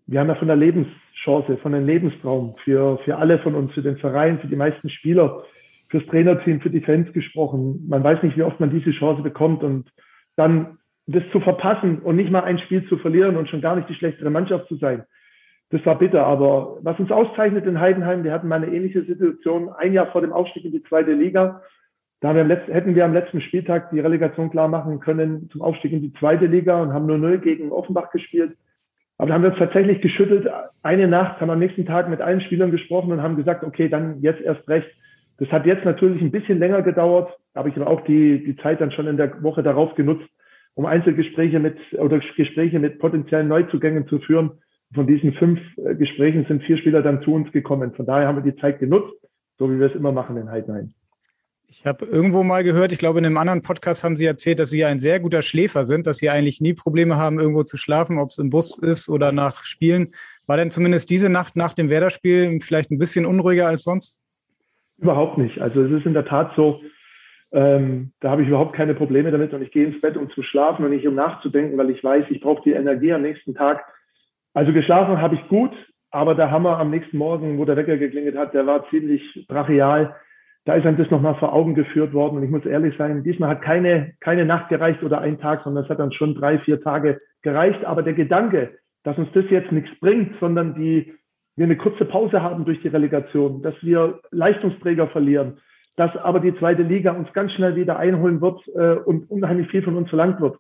Wir 0.06 0.20
haben 0.20 0.28
ja 0.28 0.36
von 0.36 0.48
der 0.48 0.58
Lebenschance, 0.58 1.58
von 1.58 1.74
einem 1.74 1.86
Lebenstraum 1.86 2.56
für, 2.64 2.98
für 3.00 3.18
alle 3.18 3.40
von 3.40 3.56
uns, 3.56 3.74
für 3.74 3.82
den 3.82 3.98
Verein, 3.98 4.40
für 4.40 4.48
die 4.48 4.56
meisten 4.56 4.90
Spieler, 4.90 5.44
fürs 5.90 6.06
Trainerteam, 6.08 6.62
für 6.62 6.70
die 6.70 6.82
Fans 6.82 7.12
gesprochen. 7.14 7.86
Man 7.88 8.04
weiß 8.04 8.22
nicht, 8.24 8.38
wie 8.38 8.44
oft 8.44 8.60
man 8.60 8.70
diese 8.70 8.92
Chance 8.92 9.22
bekommt 9.22 9.64
und 9.64 9.90
dann 10.36 10.78
das 11.06 11.24
zu 11.32 11.40
verpassen 11.40 12.00
und 12.00 12.18
nicht 12.18 12.32
mal 12.32 12.44
ein 12.44 12.60
Spiel 12.60 12.86
zu 12.90 12.98
verlieren 12.98 13.38
und 13.38 13.50
schon 13.50 13.62
gar 13.62 13.76
nicht 13.76 13.88
die 13.88 13.96
schlechtere 13.96 14.30
Mannschaft 14.30 14.68
zu 14.68 14.76
sein 14.76 15.04
das 15.70 15.86
war 15.86 15.98
bitter. 15.98 16.26
Aber 16.26 16.78
was 16.82 17.00
uns 17.00 17.12
auszeichnet 17.12 17.66
in 17.66 17.80
Heidenheim, 17.80 18.24
wir 18.24 18.32
hatten 18.32 18.48
mal 18.48 18.64
eine 18.64 18.74
ähnliche 18.74 19.04
Situation 19.04 19.70
ein 19.70 19.94
Jahr 19.94 20.08
vor 20.08 20.22
dem 20.22 20.34
Aufstieg 20.34 20.66
in 20.66 20.72
die 20.72 20.84
zweite 20.84 21.14
Liga. 21.14 21.62
Da 22.20 22.34
wir 22.34 22.44
letzten, 22.44 22.72
hätten 22.72 22.96
wir 22.96 23.06
am 23.06 23.14
letzten 23.14 23.42
Spieltag 23.42 23.92
die 23.92 24.00
Relegation 24.00 24.50
klar 24.50 24.68
machen 24.68 25.00
können 25.00 25.50
zum 25.52 25.62
Aufstieg 25.62 25.92
in 25.92 26.02
die 26.02 26.14
zweite 26.14 26.46
Liga 26.46 26.82
und 26.82 26.94
haben 26.94 27.06
nur 27.06 27.18
0 27.18 27.40
gegen 27.40 27.72
Offenbach 27.72 28.12
gespielt. 28.12 28.58
Aber 29.20 29.30
da 29.30 29.34
haben 29.36 29.44
wir 29.44 29.52
uns 29.52 29.60
tatsächlich 29.60 30.02
geschüttelt. 30.02 30.48
Eine 30.84 31.08
Nacht 31.08 31.42
haben 31.42 31.50
am 31.50 31.60
nächsten 31.60 31.86
Tag 31.86 32.10
mit 32.10 32.22
allen 32.22 32.42
Spielern 32.42 32.72
gesprochen 32.72 33.12
und 33.12 33.22
haben 33.22 33.36
gesagt, 33.36 33.64
okay, 33.64 33.90
dann 33.90 34.22
jetzt 34.22 34.42
erst 34.42 34.68
recht. 34.68 34.88
Das 35.38 35.50
hat 35.52 35.66
jetzt 35.66 35.86
natürlich 35.86 36.22
ein 36.22 36.32
bisschen 36.32 36.60
länger 36.60 36.82
gedauert, 36.82 37.32
aber 37.54 37.70
ich 37.70 37.76
habe 37.76 37.88
auch 37.88 38.02
die, 38.02 38.44
die 38.44 38.56
Zeit 38.58 38.82
dann 38.82 38.92
schon 38.92 39.08
in 39.08 39.18
der 39.18 39.44
Woche 39.44 39.62
darauf 39.62 39.94
genutzt, 39.94 40.28
um 40.74 40.86
Einzelgespräche 40.86 41.60
mit 41.60 41.78
oder 41.94 42.20
Gespräche 42.20 42.80
mit 42.80 42.98
potenziellen 42.98 43.48
Neuzugängen 43.48 44.08
zu 44.08 44.20
führen 44.20 44.60
von 44.94 45.08
diesen 45.08 45.34
fünf 45.34 45.60
äh, 45.78 45.96
Gesprächen 45.96 46.46
sind 46.48 46.64
vier 46.64 46.78
Spieler 46.78 47.02
dann 47.02 47.22
zu 47.24 47.34
uns 47.34 47.52
gekommen. 47.52 47.94
Von 47.94 48.06
daher 48.06 48.28
haben 48.28 48.44
wir 48.44 48.52
die 48.52 48.60
Zeit 48.60 48.80
genutzt, 48.80 49.14
so 49.58 49.70
wie 49.70 49.80
wir 49.80 49.88
es 49.88 49.96
immer 49.96 50.12
machen 50.12 50.38
in 50.38 50.50
Heidenheim. 50.50 50.94
Ich 51.70 51.86
habe 51.86 52.06
irgendwo 52.06 52.44
mal 52.44 52.64
gehört, 52.64 52.94
ich 52.94 52.98
glaube, 52.98 53.20
in 53.20 53.26
einem 53.26 53.38
anderen 53.38 53.62
Podcast 53.62 54.06
haben 54.06 54.16
Sie 54.16 54.26
erzählt, 54.26 54.60
dass 54.60 54.70
Sie 54.70 54.86
ein 54.86 55.00
sehr 55.00 55.20
guter 55.20 55.42
Schläfer 55.42 55.84
sind, 55.84 56.08
dass 56.08 56.18
Sie 56.18 56.30
eigentlich 56.30 56.62
nie 56.62 56.74
Probleme 56.74 57.18
haben, 57.18 57.40
irgendwo 57.40 57.64
zu 57.64 57.76
schlafen, 57.76 58.20
ob 58.20 58.30
es 58.30 58.38
im 58.38 58.50
Bus 58.50 58.78
ist 58.78 59.10
oder 59.10 59.34
nach 59.34 59.66
Spielen. 59.66 60.12
War 60.46 60.56
denn 60.56 60.72
zumindest 60.72 61.10
diese 61.10 61.30
Nacht 61.30 61.58
nach 61.58 61.74
dem 61.74 61.90
Werder-Spiel 61.90 62.60
vielleicht 62.62 62.90
ein 62.90 62.98
bisschen 62.98 63.26
unruhiger 63.26 63.68
als 63.68 63.84
sonst? 63.84 64.24
Überhaupt 64.98 65.38
nicht. 65.38 65.60
Also 65.60 65.82
es 65.82 65.92
ist 65.92 66.06
in 66.06 66.14
der 66.14 66.26
Tat 66.26 66.54
so, 66.56 66.80
ähm, 67.52 68.14
da 68.22 68.32
habe 68.32 68.44
ich 68.44 68.48
überhaupt 68.48 68.74
keine 68.74 68.94
Probleme 68.94 69.32
damit 69.32 69.54
und 69.54 69.62
ich 69.62 69.72
gehe 69.72 69.86
ins 69.86 70.00
Bett, 70.00 70.16
um 70.16 70.30
zu 70.30 70.44
schlafen 70.44 70.86
und 70.86 70.92
nicht 70.92 71.06
um 71.06 71.16
nachzudenken, 71.16 71.78
weil 71.78 71.90
ich 71.90 72.02
weiß, 72.02 72.26
ich 72.30 72.40
brauche 72.40 72.64
die 72.64 72.72
Energie 72.72 73.12
am 73.12 73.22
nächsten 73.24 73.54
Tag 73.56 73.84
also 74.58 74.74
geschlafen 74.74 75.22
habe 75.22 75.36
ich 75.36 75.48
gut, 75.50 75.70
aber 76.10 76.34
der 76.34 76.50
Hammer 76.50 76.80
am 76.80 76.90
nächsten 76.90 77.16
Morgen, 77.20 77.60
wo 77.60 77.66
der 77.66 77.78
Wecker 77.78 77.96
geklingelt 77.98 78.36
hat, 78.36 78.56
der 78.56 78.66
war 78.66 78.90
ziemlich 78.90 79.46
brachial. 79.48 80.16
Da 80.66 80.74
ist 80.74 80.84
einem 80.84 80.98
das 80.98 81.12
nochmal 81.12 81.36
vor 81.36 81.54
Augen 81.54 81.76
geführt 81.76 82.12
worden. 82.12 82.38
Und 82.38 82.44
ich 82.44 82.50
muss 82.50 82.66
ehrlich 82.66 82.98
sein, 82.98 83.22
diesmal 83.22 83.52
hat 83.52 83.62
keine, 83.62 84.16
keine 84.20 84.46
Nacht 84.46 84.70
gereicht 84.70 85.04
oder 85.04 85.22
ein 85.22 85.40
Tag, 85.40 85.62
sondern 85.64 85.84
es 85.84 85.90
hat 85.92 86.00
dann 86.00 86.12
schon 86.12 86.34
drei, 86.34 86.58
vier 86.58 86.82
Tage 86.82 87.22
gereicht. 87.44 87.86
Aber 87.86 88.02
der 88.02 88.14
Gedanke, 88.14 88.70
dass 89.04 89.16
uns 89.20 89.30
das 89.32 89.46
jetzt 89.52 89.72
nichts 89.72 89.92
bringt, 90.00 90.34
sondern 90.40 90.74
die, 90.74 91.14
wir 91.56 91.66
eine 91.66 91.78
kurze 91.78 92.06
Pause 92.06 92.42
haben 92.42 92.66
durch 92.66 92.82
die 92.82 92.88
Relegation, 92.88 93.62
dass 93.62 93.76
wir 93.84 94.22
Leistungsträger 94.32 95.06
verlieren, 95.10 95.60
dass 95.98 96.18
aber 96.18 96.40
die 96.40 96.58
zweite 96.58 96.82
Liga 96.82 97.12
uns 97.12 97.32
ganz 97.34 97.52
schnell 97.52 97.76
wieder 97.76 98.00
einholen 98.00 98.42
wird 98.42 98.60
äh, 98.70 98.96
und 99.06 99.30
unheimlich 99.30 99.68
viel 99.70 99.84
von 99.84 99.96
uns 99.98 100.10
verlangt 100.10 100.42
wird 100.42 100.58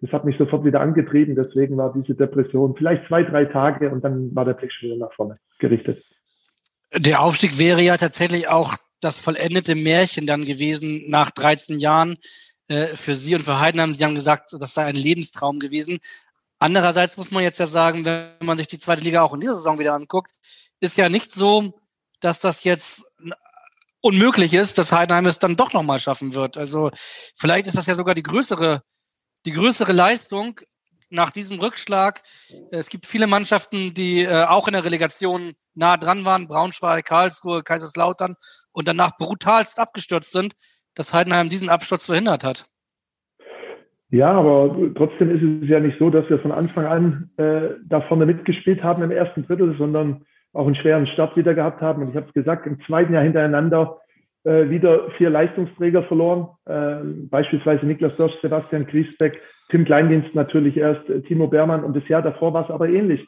das 0.00 0.12
hat 0.12 0.24
mich 0.24 0.36
sofort 0.38 0.64
wieder 0.64 0.80
angetrieben. 0.80 1.34
Deswegen 1.34 1.76
war 1.76 1.92
diese 1.92 2.14
Depression 2.14 2.74
vielleicht 2.76 3.06
zwei, 3.08 3.22
drei 3.22 3.44
Tage 3.44 3.90
und 3.90 4.02
dann 4.02 4.34
war 4.34 4.44
der 4.44 4.54
Blick 4.54 4.72
schon 4.72 4.90
wieder 4.90 4.98
nach 4.98 5.12
vorne 5.14 5.36
gerichtet. 5.58 6.02
Der 6.96 7.22
Aufstieg 7.22 7.58
wäre 7.58 7.82
ja 7.82 7.96
tatsächlich 7.96 8.48
auch 8.48 8.76
das 9.00 9.18
vollendete 9.18 9.74
Märchen 9.74 10.26
dann 10.26 10.44
gewesen 10.44 11.04
nach 11.08 11.30
13 11.30 11.78
Jahren 11.78 12.16
äh, 12.68 12.96
für 12.96 13.16
Sie 13.16 13.34
und 13.34 13.42
für 13.42 13.60
Heidenheim. 13.60 13.92
Sie 13.92 14.04
haben 14.04 14.14
gesagt, 14.14 14.54
das 14.58 14.74
sei 14.74 14.84
ein 14.84 14.96
Lebenstraum 14.96 15.60
gewesen. 15.60 15.98
Andererseits 16.58 17.16
muss 17.16 17.30
man 17.30 17.42
jetzt 17.42 17.58
ja 17.58 17.66
sagen, 17.66 18.04
wenn 18.04 18.30
man 18.42 18.58
sich 18.58 18.66
die 18.66 18.78
zweite 18.78 19.02
Liga 19.02 19.22
auch 19.22 19.34
in 19.34 19.40
dieser 19.40 19.56
Saison 19.56 19.78
wieder 19.78 19.94
anguckt, 19.94 20.32
ist 20.80 20.96
ja 20.96 21.08
nicht 21.08 21.32
so, 21.32 21.78
dass 22.20 22.40
das 22.40 22.64
jetzt 22.64 23.04
unmöglich 24.02 24.54
ist, 24.54 24.78
dass 24.78 24.92
Heidenheim 24.92 25.26
es 25.26 25.38
dann 25.38 25.56
doch 25.56 25.72
nochmal 25.72 26.00
schaffen 26.00 26.34
wird. 26.34 26.56
Also 26.56 26.90
vielleicht 27.36 27.66
ist 27.66 27.76
das 27.76 27.86
ja 27.86 27.94
sogar 27.94 28.14
die 28.14 28.22
größere 28.22 28.82
die 29.46 29.52
größere 29.52 29.92
Leistung 29.92 30.60
nach 31.10 31.30
diesem 31.30 31.58
Rückschlag. 31.58 32.22
Es 32.70 32.88
gibt 32.88 33.06
viele 33.06 33.26
Mannschaften, 33.26 33.94
die 33.94 34.22
äh, 34.22 34.44
auch 34.44 34.68
in 34.68 34.74
der 34.74 34.84
Relegation 34.84 35.52
nah 35.74 35.96
dran 35.96 36.24
waren, 36.24 36.46
Braunschweig, 36.46 37.04
Karlsruhe, 37.04 37.62
Kaiserslautern 37.62 38.36
und 38.72 38.86
danach 38.86 39.16
brutalst 39.16 39.78
abgestürzt 39.78 40.32
sind, 40.32 40.54
dass 40.94 41.12
Heidenheim 41.12 41.48
diesen 41.48 41.68
Absturz 41.68 42.06
verhindert 42.06 42.44
hat. 42.44 42.66
Ja, 44.10 44.32
aber 44.32 44.74
trotzdem 44.96 45.30
ist 45.30 45.62
es 45.62 45.68
ja 45.68 45.78
nicht 45.78 45.98
so, 45.98 46.10
dass 46.10 46.28
wir 46.28 46.40
von 46.40 46.50
Anfang 46.50 46.86
an 46.86 47.30
äh, 47.36 47.76
da 47.88 48.00
vorne 48.02 48.26
mitgespielt 48.26 48.82
haben 48.82 49.02
im 49.02 49.12
ersten 49.12 49.46
Drittel, 49.46 49.76
sondern 49.78 50.24
auch 50.52 50.66
einen 50.66 50.74
schweren 50.74 51.06
Start 51.06 51.36
wieder 51.36 51.54
gehabt 51.54 51.80
haben. 51.80 52.02
Und 52.02 52.10
ich 52.10 52.16
habe 52.16 52.26
es 52.26 52.34
gesagt, 52.34 52.66
im 52.66 52.80
zweiten 52.86 53.14
Jahr 53.14 53.22
hintereinander 53.22 54.00
äh, 54.44 54.70
wieder 54.70 55.10
vier 55.18 55.30
Leistungsträger 55.30 56.02
verloren, 56.04 56.48
äh, 56.66 57.04
beispielsweise 57.28 57.86
Niklas 57.86 58.16
Dorsch, 58.16 58.34
Sebastian 58.40 58.86
Griesbeck, 58.86 59.40
Tim 59.70 59.84
Kleindienst 59.84 60.34
natürlich 60.34 60.76
erst, 60.76 61.08
äh, 61.08 61.20
Timo 61.22 61.46
Bermann 61.46 61.84
und 61.84 61.96
das 61.96 62.06
Jahr 62.08 62.22
davor 62.22 62.54
war 62.54 62.64
es 62.64 62.70
aber 62.70 62.88
ähnlich. 62.88 63.26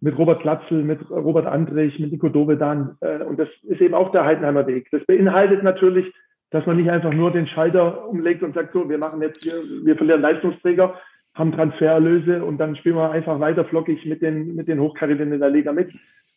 Mit 0.00 0.18
Robert 0.18 0.42
Glatzel, 0.42 0.82
mit 0.82 0.98
Robert 1.10 1.46
Andrich, 1.46 1.98
mit 1.98 2.10
Nico 2.12 2.28
Dovedan. 2.28 2.96
Äh, 3.00 3.22
und 3.22 3.38
das 3.38 3.48
ist 3.62 3.80
eben 3.80 3.94
auch 3.94 4.10
der 4.10 4.24
Heidenheimer 4.24 4.66
Weg. 4.66 4.88
Das 4.90 5.04
beinhaltet 5.06 5.62
natürlich, 5.62 6.12
dass 6.50 6.66
man 6.66 6.76
nicht 6.76 6.90
einfach 6.90 7.12
nur 7.12 7.30
den 7.30 7.46
Schalter 7.46 8.08
umlegt 8.08 8.42
und 8.42 8.54
sagt, 8.54 8.74
so, 8.74 8.88
wir 8.88 8.98
machen 8.98 9.22
jetzt, 9.22 9.44
wir, 9.44 9.54
wir 9.84 9.96
verlieren 9.96 10.20
Leistungsträger, 10.20 10.94
haben 11.34 11.52
Transfererlöse 11.52 12.44
und 12.44 12.58
dann 12.58 12.76
spielen 12.76 12.96
wir 12.96 13.10
einfach 13.10 13.40
weiter 13.40 13.64
flockig 13.64 14.04
mit 14.04 14.20
den, 14.20 14.54
mit 14.54 14.68
den 14.68 14.80
Hochkarätern 14.80 15.32
in 15.32 15.40
der 15.40 15.50
Liga 15.50 15.72
mit. 15.72 15.94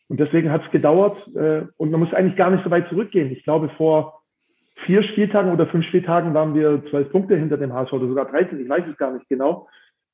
Und 0.07 0.19
deswegen 0.19 0.51
hat 0.51 0.63
es 0.63 0.71
gedauert 0.71 1.17
äh, 1.35 1.63
und 1.77 1.91
man 1.91 1.99
muss 1.99 2.13
eigentlich 2.13 2.37
gar 2.37 2.51
nicht 2.51 2.63
so 2.63 2.69
weit 2.69 2.87
zurückgehen. 2.89 3.31
Ich 3.31 3.43
glaube, 3.43 3.69
vor 3.69 4.21
vier 4.85 5.03
Spieltagen 5.03 5.51
oder 5.51 5.67
fünf 5.67 5.85
Spieltagen 5.85 6.33
waren 6.33 6.53
wir 6.53 6.83
zwölf 6.89 7.11
Punkte 7.11 7.35
hinter 7.37 7.57
dem 7.57 7.73
HSV 7.73 7.93
oder 7.93 8.07
sogar 8.07 8.25
13, 8.25 8.59
ich 8.59 8.69
weiß 8.69 8.83
es 8.91 8.97
gar 8.97 9.13
nicht 9.13 9.27
genau. 9.29 9.67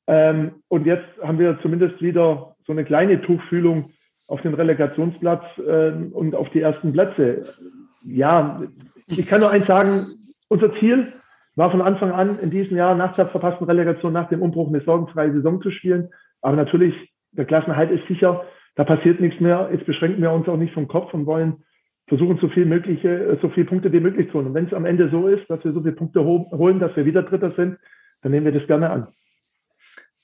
Ähm, 0.06 0.62
und 0.68 0.86
jetzt 0.86 1.06
haben 1.22 1.38
wir 1.38 1.58
zumindest 1.62 2.00
wieder 2.00 2.54
so 2.66 2.72
eine 2.72 2.84
kleine 2.84 3.20
Tuchfühlung 3.22 3.90
auf 4.28 4.40
den 4.42 4.54
Relegationsplatz 4.54 5.42
äh, 5.58 5.92
und 6.12 6.34
auf 6.34 6.48
die 6.50 6.60
ersten 6.60 6.92
Plätze. 6.92 7.54
Ja, 8.04 8.62
ich 9.06 9.26
kann 9.26 9.40
nur 9.40 9.50
eins 9.50 9.66
sagen, 9.66 10.06
unser 10.48 10.74
Ziel 10.78 11.12
war 11.54 11.70
von 11.70 11.82
Anfang 11.82 12.12
an 12.12 12.38
in 12.38 12.50
diesem 12.50 12.76
Jahr 12.76 12.94
nach 12.94 13.14
der 13.14 13.26
verpassten 13.26 13.66
Relegation, 13.66 14.12
nach 14.12 14.28
dem 14.28 14.42
Umbruch 14.42 14.68
eine 14.68 14.80
sorgenfreie 14.80 15.32
Saison 15.32 15.60
zu 15.60 15.70
spielen. 15.70 16.08
Aber 16.40 16.56
natürlich, 16.56 16.94
der 17.32 17.44
Klassenhalt 17.44 17.90
ist 17.90 18.06
sicher 18.08 18.44
da 18.74 18.84
passiert 18.84 19.20
nichts 19.20 19.40
mehr. 19.40 19.68
Jetzt 19.72 19.86
beschränken 19.86 20.22
wir 20.22 20.32
uns 20.32 20.48
auch 20.48 20.56
nicht 20.56 20.74
vom 20.74 20.88
Kopf 20.88 21.12
und 21.12 21.26
wollen 21.26 21.64
versuchen, 22.08 22.38
so 22.40 22.48
viel 22.48 22.66
mögliche, 22.66 23.38
so 23.40 23.48
viele 23.50 23.66
Punkte 23.66 23.92
wie 23.92 24.00
möglich 24.00 24.28
zu 24.28 24.34
holen. 24.34 24.48
Und 24.48 24.54
wenn 24.54 24.66
es 24.66 24.74
am 24.74 24.84
Ende 24.84 25.10
so 25.10 25.28
ist, 25.28 25.48
dass 25.48 25.64
wir 25.64 25.72
so 25.72 25.80
viele 25.80 25.94
Punkte 25.94 26.24
holen, 26.24 26.78
dass 26.78 26.94
wir 26.96 27.04
wieder 27.04 27.22
Dritter 27.22 27.52
sind, 27.56 27.78
dann 28.22 28.32
nehmen 28.32 28.46
wir 28.46 28.52
das 28.52 28.66
gerne 28.66 28.90
an. 28.90 29.06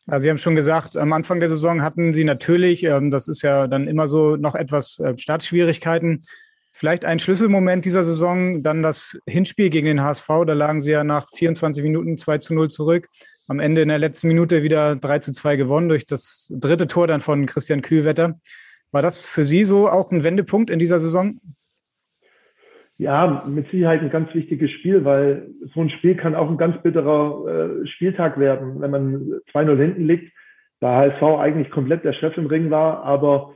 Also 0.07 0.25
Sie 0.25 0.31
haben 0.31 0.39
schon 0.39 0.57
gesagt, 0.57 0.97
am 0.97 1.13
Anfang 1.13 1.41
der 1.41 1.51
Saison 1.51 1.83
hatten 1.83 2.15
Sie 2.15 2.25
natürlich, 2.25 2.83
ähm, 2.83 3.11
das 3.11 3.29
ist 3.29 3.43
ja 3.43 3.67
dann 3.67 3.87
immer 3.87 4.09
so, 4.09 4.37
noch 4.37 4.55
etwas 4.55 4.99
äh, 4.99 5.17
Startschwierigkeiten. 5.19 6.25
Vielleicht 6.73 7.05
ein 7.05 7.19
Schlüsselmoment 7.19 7.85
dieser 7.85 8.03
Saison, 8.03 8.63
dann 8.63 8.83
das 8.83 9.19
Hinspiel 9.27 9.69
gegen 9.69 9.87
den 9.87 10.03
HSV. 10.03 10.29
Da 10.47 10.55
lagen 10.55 10.81
Sie 10.81 10.93
ja 10.93 11.05
nach 11.05 11.29
24 11.35 11.83
Minuten 11.83 12.17
2 12.17 12.39
zu 12.39 12.55
0 12.55 12.69
zurück 12.69 13.09
am 13.49 13.61
Ende 13.61 13.81
in 13.81 13.89
der 13.89 13.99
letzten 13.99 14.29
Minute 14.29 14.63
wieder 14.63 14.95
3 14.95 15.19
zu 15.21 15.33
2 15.33 15.57
gewonnen 15.57 15.89
durch 15.89 16.07
das 16.07 16.53
dritte 16.55 16.87
Tor 16.87 17.07
dann 17.07 17.21
von 17.21 17.47
Christian 17.47 17.83
Kühlwetter. 17.83 18.39
War 18.93 19.03
das 19.03 19.25
für 19.25 19.45
Sie 19.45 19.65
so 19.65 19.89
auch 19.89 20.13
ein 20.13 20.23
Wendepunkt 20.23 20.71
in 20.71 20.79
dieser 20.79 20.99
Saison? 20.99 21.41
Ja, 22.99 23.45
mit 23.47 23.71
Sicherheit 23.71 24.03
ein 24.03 24.11
ganz 24.11 24.35
wichtiges 24.35 24.71
Spiel, 24.73 25.05
weil 25.05 25.49
so 25.73 25.81
ein 25.81 25.91
Spiel 25.91 26.17
kann 26.17 26.35
auch 26.35 26.51
ein 26.51 26.57
ganz 26.57 26.83
bitterer 26.83 27.81
äh, 27.83 27.87
Spieltag 27.87 28.39
werden, 28.39 28.81
wenn 28.81 28.91
man 28.91 29.41
2-0 29.53 29.77
hinten 29.77 30.07
liegt. 30.07 30.33
Da 30.81 30.97
HSV 30.97 31.23
eigentlich 31.23 31.71
komplett 31.71 32.05
der 32.05 32.13
Chef 32.13 32.37
im 32.37 32.47
Ring 32.47 32.71
war, 32.71 33.03
aber 33.03 33.55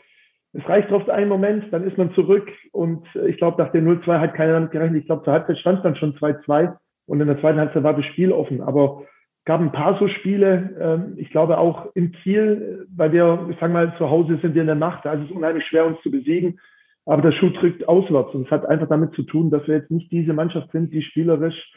es 0.52 0.68
reicht 0.68 0.90
oft 0.92 1.08
einen 1.08 1.28
Moment, 1.28 1.72
dann 1.72 1.86
ist 1.86 1.96
man 1.96 2.14
zurück 2.14 2.48
und 2.72 3.06
ich 3.26 3.38
glaube, 3.38 3.62
nach 3.62 3.72
dem 3.72 3.88
0-2 3.88 4.20
hat 4.20 4.34
keiner 4.34 4.66
gerechnet. 4.66 5.00
Ich 5.00 5.06
glaube, 5.06 5.24
zur 5.24 5.32
Halbzeit 5.32 5.58
stand 5.58 5.78
es 5.78 5.82
dann 5.82 5.96
schon 5.96 6.14
2-2 6.16 6.76
und 7.06 7.20
in 7.20 7.26
der 7.26 7.40
zweiten 7.40 7.58
Halbzeit 7.58 7.82
war 7.82 7.94
das 7.94 8.04
Spiel 8.06 8.32
offen. 8.32 8.60
Aber 8.60 9.04
gab 9.44 9.60
ein 9.60 9.72
paar 9.72 9.98
so 9.98 10.08
Spiele, 10.08 10.76
ähm, 10.80 11.14
ich 11.16 11.30
glaube 11.30 11.58
auch 11.58 11.86
in 11.94 12.12
Kiel, 12.12 12.86
weil 12.94 13.12
wir, 13.12 13.46
ich 13.50 13.58
sage 13.58 13.72
mal, 13.72 13.94
zu 13.98 14.08
Hause 14.08 14.38
sind 14.40 14.54
wir 14.54 14.62
in 14.62 14.68
der 14.68 14.76
Nacht, 14.76 15.04
da 15.04 15.14
ist 15.14 15.24
es 15.24 15.30
unheimlich 15.30 15.66
schwer, 15.66 15.86
uns 15.86 16.00
zu 16.02 16.10
besiegen. 16.10 16.60
Aber 17.04 17.22
der 17.22 17.32
Schuh 17.32 17.50
drückt 17.50 17.88
auswärts 17.88 18.32
und 18.34 18.46
es 18.46 18.50
hat 18.52 18.64
einfach 18.66 18.88
damit 18.88 19.12
zu 19.14 19.24
tun, 19.24 19.50
dass 19.50 19.66
wir 19.66 19.74
jetzt 19.74 19.90
nicht 19.90 20.12
diese 20.12 20.32
Mannschaft 20.32 20.70
sind, 20.70 20.92
die 20.92 21.02
spielerisch 21.02 21.72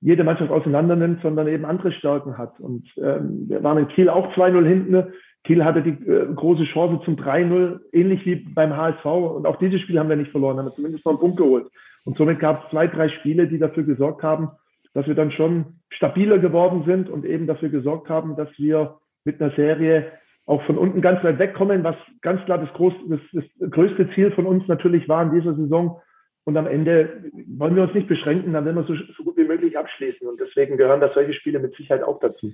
jede 0.00 0.24
Mannschaft 0.24 0.50
auseinander 0.50 0.96
nimmt, 0.96 1.20
sondern 1.20 1.46
eben 1.46 1.66
andere 1.66 1.92
Stärken 1.92 2.38
hat. 2.38 2.58
Und 2.58 2.88
ähm, 2.96 3.44
wir 3.48 3.62
waren 3.62 3.76
in 3.76 3.88
Kiel 3.88 4.08
auch 4.08 4.34
2-0 4.34 4.66
hinten. 4.66 5.12
Kiel 5.44 5.62
hatte 5.64 5.82
die 5.82 5.90
äh, 5.90 6.32
große 6.34 6.64
Chance 6.64 7.04
zum 7.04 7.16
3-0, 7.16 7.80
ähnlich 7.92 8.24
wie 8.24 8.36
beim 8.36 8.74
HSV. 8.74 9.04
Und 9.04 9.46
auch 9.46 9.56
dieses 9.56 9.82
Spiel 9.82 9.98
haben 9.98 10.08
wir 10.08 10.16
nicht 10.16 10.30
verloren, 10.30 10.56
haben 10.56 10.66
wir 10.66 10.74
zumindest 10.74 11.04
noch 11.04 11.12
einen 11.12 11.20
Punkt 11.20 11.36
geholt. 11.36 11.66
Und 12.06 12.16
somit 12.16 12.40
gab 12.40 12.64
es 12.64 12.70
zwei, 12.70 12.86
drei 12.86 13.10
Spiele, 13.10 13.46
die 13.46 13.58
dafür 13.58 13.82
gesorgt 13.82 14.22
haben, 14.22 14.48
dass 14.94 15.06
wir 15.06 15.14
dann 15.14 15.32
schon 15.32 15.80
stabiler 15.90 16.38
geworden 16.38 16.84
sind 16.86 17.08
und 17.08 17.24
eben 17.24 17.46
dafür 17.46 17.68
gesorgt 17.68 18.08
haben, 18.08 18.36
dass 18.36 18.48
wir 18.58 18.98
mit 19.24 19.40
einer 19.40 19.54
Serie 19.54 20.12
auch 20.46 20.62
von 20.64 20.78
unten 20.78 21.00
ganz 21.00 21.22
weit 21.22 21.38
wegkommen, 21.38 21.84
was 21.84 21.96
ganz 22.22 22.44
klar 22.44 22.58
das, 22.58 22.72
groß, 22.74 22.92
das, 23.08 23.20
das 23.32 23.70
größte 23.70 24.10
Ziel 24.14 24.32
von 24.32 24.46
uns 24.46 24.66
natürlich 24.66 25.08
war 25.08 25.22
in 25.22 25.38
dieser 25.38 25.54
Saison. 25.54 26.00
Und 26.44 26.56
am 26.56 26.66
Ende 26.66 27.30
wollen 27.46 27.76
wir 27.76 27.84
uns 27.84 27.94
nicht 27.94 28.08
beschränken, 28.08 28.52
dann 28.52 28.64
werden 28.64 28.76
wir 28.76 28.84
so, 28.84 28.94
so 29.16 29.22
gut 29.22 29.36
wie 29.36 29.44
möglich 29.44 29.78
abschließen. 29.78 30.26
Und 30.26 30.40
deswegen 30.40 30.76
gehören 30.76 31.00
da 31.00 31.12
solche 31.14 31.34
Spiele 31.34 31.60
mit 31.60 31.76
Sicherheit 31.76 32.02
auch 32.02 32.18
dazu. 32.18 32.52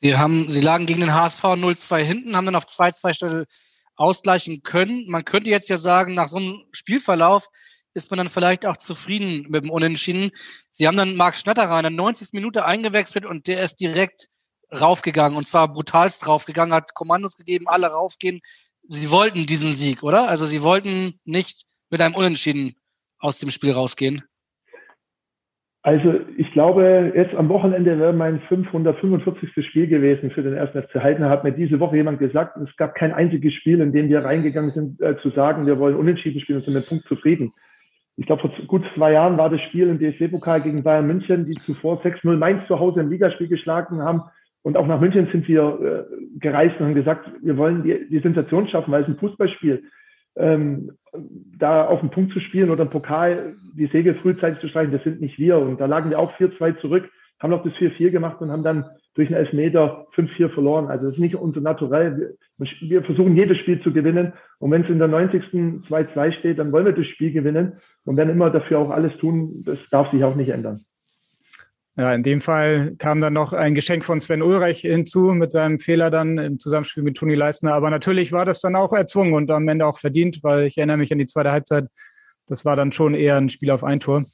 Sie, 0.00 0.16
haben, 0.16 0.44
Sie 0.46 0.60
lagen 0.60 0.86
gegen 0.86 1.00
den 1.00 1.14
HSV 1.14 1.42
0-2 1.42 1.96
hinten, 1.98 2.36
haben 2.36 2.46
dann 2.46 2.54
auf 2.54 2.66
2-2 2.66 3.14
Stelle 3.14 3.46
ausgleichen 3.96 4.62
können. 4.62 5.06
Man 5.08 5.24
könnte 5.24 5.50
jetzt 5.50 5.68
ja 5.68 5.78
sagen, 5.78 6.14
nach 6.14 6.28
so 6.28 6.36
einem 6.36 6.64
Spielverlauf 6.72 7.48
ist 7.94 8.10
man 8.10 8.18
dann 8.18 8.28
vielleicht 8.28 8.66
auch 8.66 8.76
zufrieden 8.76 9.46
mit 9.48 9.64
dem 9.64 9.70
Unentschieden. 9.70 10.30
Sie 10.72 10.86
haben 10.86 10.96
dann 10.96 11.16
Marc 11.16 11.36
Schnatterer 11.36 11.78
in 11.78 11.82
der 11.82 11.90
90. 11.90 12.32
Minute 12.32 12.64
eingewechselt 12.64 13.26
und 13.26 13.46
der 13.46 13.62
ist 13.62 13.76
direkt 13.76 14.28
raufgegangen 14.72 15.36
und 15.36 15.46
zwar 15.46 15.68
brutalst 15.68 16.26
raufgegangen, 16.26 16.74
hat 16.74 16.94
Kommandos 16.94 17.36
gegeben, 17.36 17.68
alle 17.68 17.88
raufgehen. 17.88 18.40
Sie 18.84 19.10
wollten 19.10 19.46
diesen 19.46 19.76
Sieg, 19.76 20.02
oder? 20.02 20.28
Also 20.28 20.46
sie 20.46 20.62
wollten 20.62 21.20
nicht 21.24 21.64
mit 21.90 22.00
einem 22.00 22.14
Unentschieden 22.14 22.74
aus 23.18 23.38
dem 23.38 23.50
Spiel 23.50 23.72
rausgehen. 23.72 24.22
Also 25.84 26.20
ich 26.36 26.50
glaube, 26.52 27.12
jetzt 27.14 27.34
am 27.34 27.48
Wochenende 27.48 27.98
wäre 27.98 28.12
mein 28.12 28.40
545. 28.48 29.66
Spiel 29.66 29.88
gewesen 29.88 30.30
für 30.30 30.42
den 30.42 30.54
ersten 30.54 30.80
FC 30.80 30.94
Heidenheim. 30.94 31.30
Hat 31.30 31.44
mir 31.44 31.52
diese 31.52 31.80
Woche 31.80 31.96
jemand 31.96 32.20
gesagt, 32.20 32.56
es 32.56 32.74
gab 32.76 32.94
kein 32.94 33.12
einziges 33.12 33.52
Spiel, 33.54 33.80
in 33.80 33.92
dem 33.92 34.08
wir 34.08 34.24
reingegangen 34.24 34.70
sind, 34.70 35.00
äh, 35.00 35.16
zu 35.20 35.30
sagen, 35.30 35.66
wir 35.66 35.80
wollen 35.80 35.96
unentschieden 35.96 36.40
spielen 36.40 36.58
und 36.58 36.64
sind 36.64 36.74
mit 36.74 36.88
Punkt 36.88 37.06
zufrieden 37.08 37.52
ich 38.16 38.26
glaube, 38.26 38.42
vor 38.42 38.66
gut 38.66 38.84
zwei 38.94 39.12
Jahren 39.12 39.38
war 39.38 39.48
das 39.48 39.60
Spiel 39.62 39.88
im 39.88 39.98
DFB-Pokal 39.98 40.62
gegen 40.62 40.82
Bayern 40.82 41.06
München, 41.06 41.46
die 41.46 41.54
zuvor 41.64 42.02
6-0 42.02 42.36
Mainz 42.36 42.66
zu 42.66 42.78
Hause 42.78 43.00
im 43.00 43.10
Ligaspiel 43.10 43.48
geschlagen 43.48 44.02
haben. 44.02 44.22
Und 44.62 44.76
auch 44.76 44.86
nach 44.86 45.00
München 45.00 45.28
sind 45.32 45.48
wir 45.48 46.06
äh, 46.10 46.38
gereist 46.38 46.78
und 46.78 46.86
haben 46.86 46.94
gesagt, 46.94 47.28
wir 47.42 47.56
wollen 47.56 47.82
die, 47.82 48.08
die 48.08 48.20
Sensation 48.20 48.68
schaffen, 48.68 48.92
weil 48.92 49.02
es 49.02 49.08
ein 49.08 49.16
Fußballspiel 49.16 49.82
ähm, 50.36 50.92
da 51.58 51.86
auf 51.86 52.00
den 52.00 52.10
Punkt 52.10 52.32
zu 52.32 52.40
spielen 52.40 52.70
oder 52.70 52.82
im 52.82 52.90
Pokal 52.90 53.54
die 53.74 53.86
Segel 53.86 54.14
frühzeitig 54.16 54.60
zu 54.60 54.68
streichen, 54.68 54.92
das 54.92 55.02
sind 55.02 55.20
nicht 55.20 55.38
wir. 55.38 55.58
Und 55.58 55.80
da 55.80 55.86
lagen 55.86 56.10
wir 56.10 56.18
auch 56.18 56.32
4-2 56.38 56.80
zurück, 56.80 57.10
haben 57.40 57.50
noch 57.50 57.64
das 57.64 57.72
4-4 57.74 58.10
gemacht 58.10 58.40
und 58.40 58.50
haben 58.50 58.62
dann 58.62 58.84
durch 59.14 59.28
einen 59.28 59.36
Elfmeter 59.36 60.06
5-4 60.16 60.50
verloren. 60.50 60.86
Also 60.86 61.06
das 61.06 61.14
ist 61.14 61.20
nicht 61.20 61.36
unser 61.36 61.60
Naturell. 61.60 62.36
Wir 62.80 63.02
versuchen 63.02 63.36
jedes 63.36 63.58
Spiel 63.58 63.80
zu 63.82 63.92
gewinnen. 63.92 64.32
Und 64.58 64.70
wenn 64.70 64.84
es 64.84 64.90
in 64.90 64.98
der 64.98 65.08
90. 65.08 65.42
2-2 65.88 66.38
steht, 66.38 66.58
dann 66.58 66.72
wollen 66.72 66.86
wir 66.86 66.92
das 66.92 67.06
Spiel 67.06 67.32
gewinnen 67.32 67.74
und 68.04 68.16
werden 68.16 68.30
immer 68.30 68.50
dafür 68.50 68.78
auch 68.78 68.90
alles 68.90 69.16
tun. 69.18 69.62
Das 69.64 69.78
darf 69.90 70.10
sich 70.10 70.24
auch 70.24 70.34
nicht 70.34 70.48
ändern. 70.48 70.84
Ja, 71.94 72.14
in 72.14 72.22
dem 72.22 72.40
Fall 72.40 72.94
kam 72.96 73.20
dann 73.20 73.34
noch 73.34 73.52
ein 73.52 73.74
Geschenk 73.74 74.02
von 74.02 74.18
Sven 74.18 74.42
Ulreich 74.42 74.80
hinzu 74.80 75.32
mit 75.32 75.52
seinem 75.52 75.78
Fehler 75.78 76.10
dann 76.10 76.38
im 76.38 76.58
Zusammenspiel 76.58 77.02
mit 77.02 77.18
Toni 77.18 77.34
Leistner. 77.34 77.74
Aber 77.74 77.90
natürlich 77.90 78.32
war 78.32 78.46
das 78.46 78.60
dann 78.60 78.76
auch 78.76 78.94
erzwungen 78.94 79.34
und 79.34 79.50
am 79.50 79.68
Ende 79.68 79.84
auch 79.84 79.98
verdient, 79.98 80.38
weil 80.42 80.68
ich 80.68 80.78
erinnere 80.78 80.96
mich 80.96 81.12
an 81.12 81.18
die 81.18 81.26
zweite 81.26 81.52
Halbzeit. 81.52 81.88
Das 82.46 82.64
war 82.64 82.76
dann 82.76 82.92
schon 82.92 83.14
eher 83.14 83.36
ein 83.36 83.50
Spiel 83.50 83.70
auf 83.70 83.84
ein 83.84 84.00
Tor. 84.00 84.24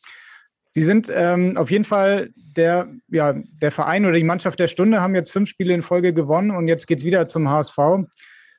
Sie 0.79 0.85
sind 0.85 1.11
ähm, 1.13 1.57
auf 1.57 1.73
jeden 1.73 1.83
Fall 1.83 2.31
der, 2.37 2.87
ja, 3.09 3.35
der 3.61 3.73
Verein 3.73 4.05
oder 4.05 4.15
die 4.15 4.23
Mannschaft 4.23 4.61
der 4.61 4.69
Stunde, 4.69 5.01
haben 5.01 5.17
jetzt 5.17 5.33
fünf 5.33 5.49
Spiele 5.49 5.75
in 5.75 5.83
Folge 5.83 6.15
gewonnen 6.15 6.53
und 6.53 6.69
jetzt 6.69 6.87
geht 6.87 6.99
es 6.99 7.05
wieder 7.05 7.27
zum 7.27 7.51
HSV. 7.51 7.77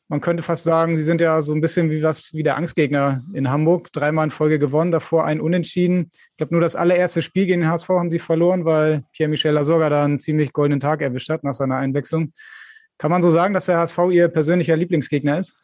Man 0.10 0.20
könnte 0.20 0.44
fast 0.44 0.66
sagen, 0.66 0.98
sie 0.98 1.04
sind 1.04 1.22
ja 1.22 1.42
so 1.42 1.54
ein 1.54 1.62
bisschen 1.62 1.90
wie 1.90 2.04
was 2.04 2.34
wie 2.34 2.44
der 2.44 2.58
Angstgegner 2.58 3.24
in 3.34 3.50
Hamburg. 3.50 3.94
Dreimal 3.94 4.26
in 4.26 4.32
Folge 4.32 4.60
gewonnen, 4.60 4.92
davor 4.92 5.24
ein 5.24 5.40
Unentschieden. 5.40 6.12
Ich 6.32 6.38
glaube, 6.38 6.54
nur 6.54 6.62
das 6.62 6.76
allererste 6.76 7.22
Spiel 7.22 7.46
gegen 7.46 7.62
den 7.62 7.72
HSV 7.72 7.88
haben 7.88 8.12
sie 8.12 8.20
verloren, 8.20 8.66
weil 8.66 9.04
Pierre-Michel 9.14 9.54
Lasorga 9.54 9.90
da 9.90 10.04
einen 10.04 10.20
ziemlich 10.20 10.52
goldenen 10.52 10.82
Tag 10.82 11.02
erwischt 11.02 11.30
hat 11.30 11.46
nach 11.46 11.54
seiner 11.54 11.78
Einwechslung. 11.78 12.34
Kann 12.98 13.12
man 13.12 13.22
so 13.22 13.30
sagen, 13.30 13.54
dass 13.54 13.68
der 13.68 13.78
HSV 13.78 13.98
ihr 14.12 14.28
persönlicher 14.28 14.76
Lieblingsgegner 14.76 15.40
ist? 15.40 15.58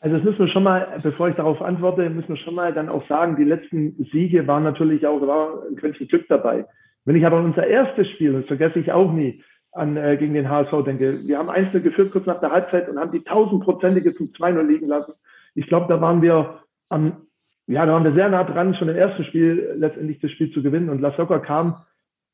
Also 0.00 0.16
das 0.16 0.24
müssen 0.24 0.38
wir 0.38 0.48
schon 0.48 0.62
mal, 0.62 0.98
bevor 1.02 1.28
ich 1.28 1.36
darauf 1.36 1.60
antworte, 1.60 2.08
müssen 2.08 2.30
wir 2.30 2.36
schon 2.38 2.54
mal 2.54 2.72
dann 2.72 2.88
auch 2.88 3.06
sagen, 3.06 3.36
die 3.36 3.44
letzten 3.44 3.92
Siege 4.10 4.46
waren 4.46 4.64
natürlich 4.64 5.06
auch, 5.06 5.20
war 5.20 5.62
ein 5.68 5.76
Quäntchen 5.76 6.08
Glück 6.08 6.26
dabei. 6.28 6.64
Wenn 7.04 7.16
ich 7.16 7.26
aber 7.26 7.36
an 7.36 7.46
unser 7.46 7.66
erstes 7.66 8.08
Spiel, 8.08 8.32
das 8.32 8.46
vergesse 8.46 8.78
ich 8.78 8.92
auch 8.92 9.12
nie, 9.12 9.42
an, 9.72 9.96
äh, 9.96 10.16
gegen 10.16 10.34
den 10.34 10.48
HSV 10.48 10.84
denke, 10.84 11.20
wir 11.26 11.38
haben 11.38 11.50
einzelne 11.50 11.82
geführt 11.82 12.12
kurz 12.12 12.26
nach 12.26 12.40
der 12.40 12.50
Halbzeit 12.50 12.88
und 12.88 12.98
haben 12.98 13.12
die 13.12 13.22
tausendprozentige 13.22 14.14
zum 14.14 14.32
2-0 14.32 14.62
liegen 14.62 14.88
lassen. 14.88 15.12
Ich 15.54 15.66
glaube, 15.66 15.86
da 15.88 16.00
waren 16.00 16.22
wir 16.22 16.60
am, 16.88 17.26
ja, 17.66 17.84
da 17.86 17.92
waren 17.92 18.04
wir 18.04 18.14
sehr 18.14 18.28
nah 18.30 18.44
dran, 18.44 18.74
schon 18.74 18.88
im 18.88 18.96
ersten 18.96 19.24
Spiel 19.24 19.74
letztendlich 19.76 20.18
das 20.20 20.30
Spiel 20.32 20.50
zu 20.52 20.62
gewinnen. 20.62 20.88
Und 20.88 21.00
Lasocca 21.00 21.38
kam, 21.38 21.76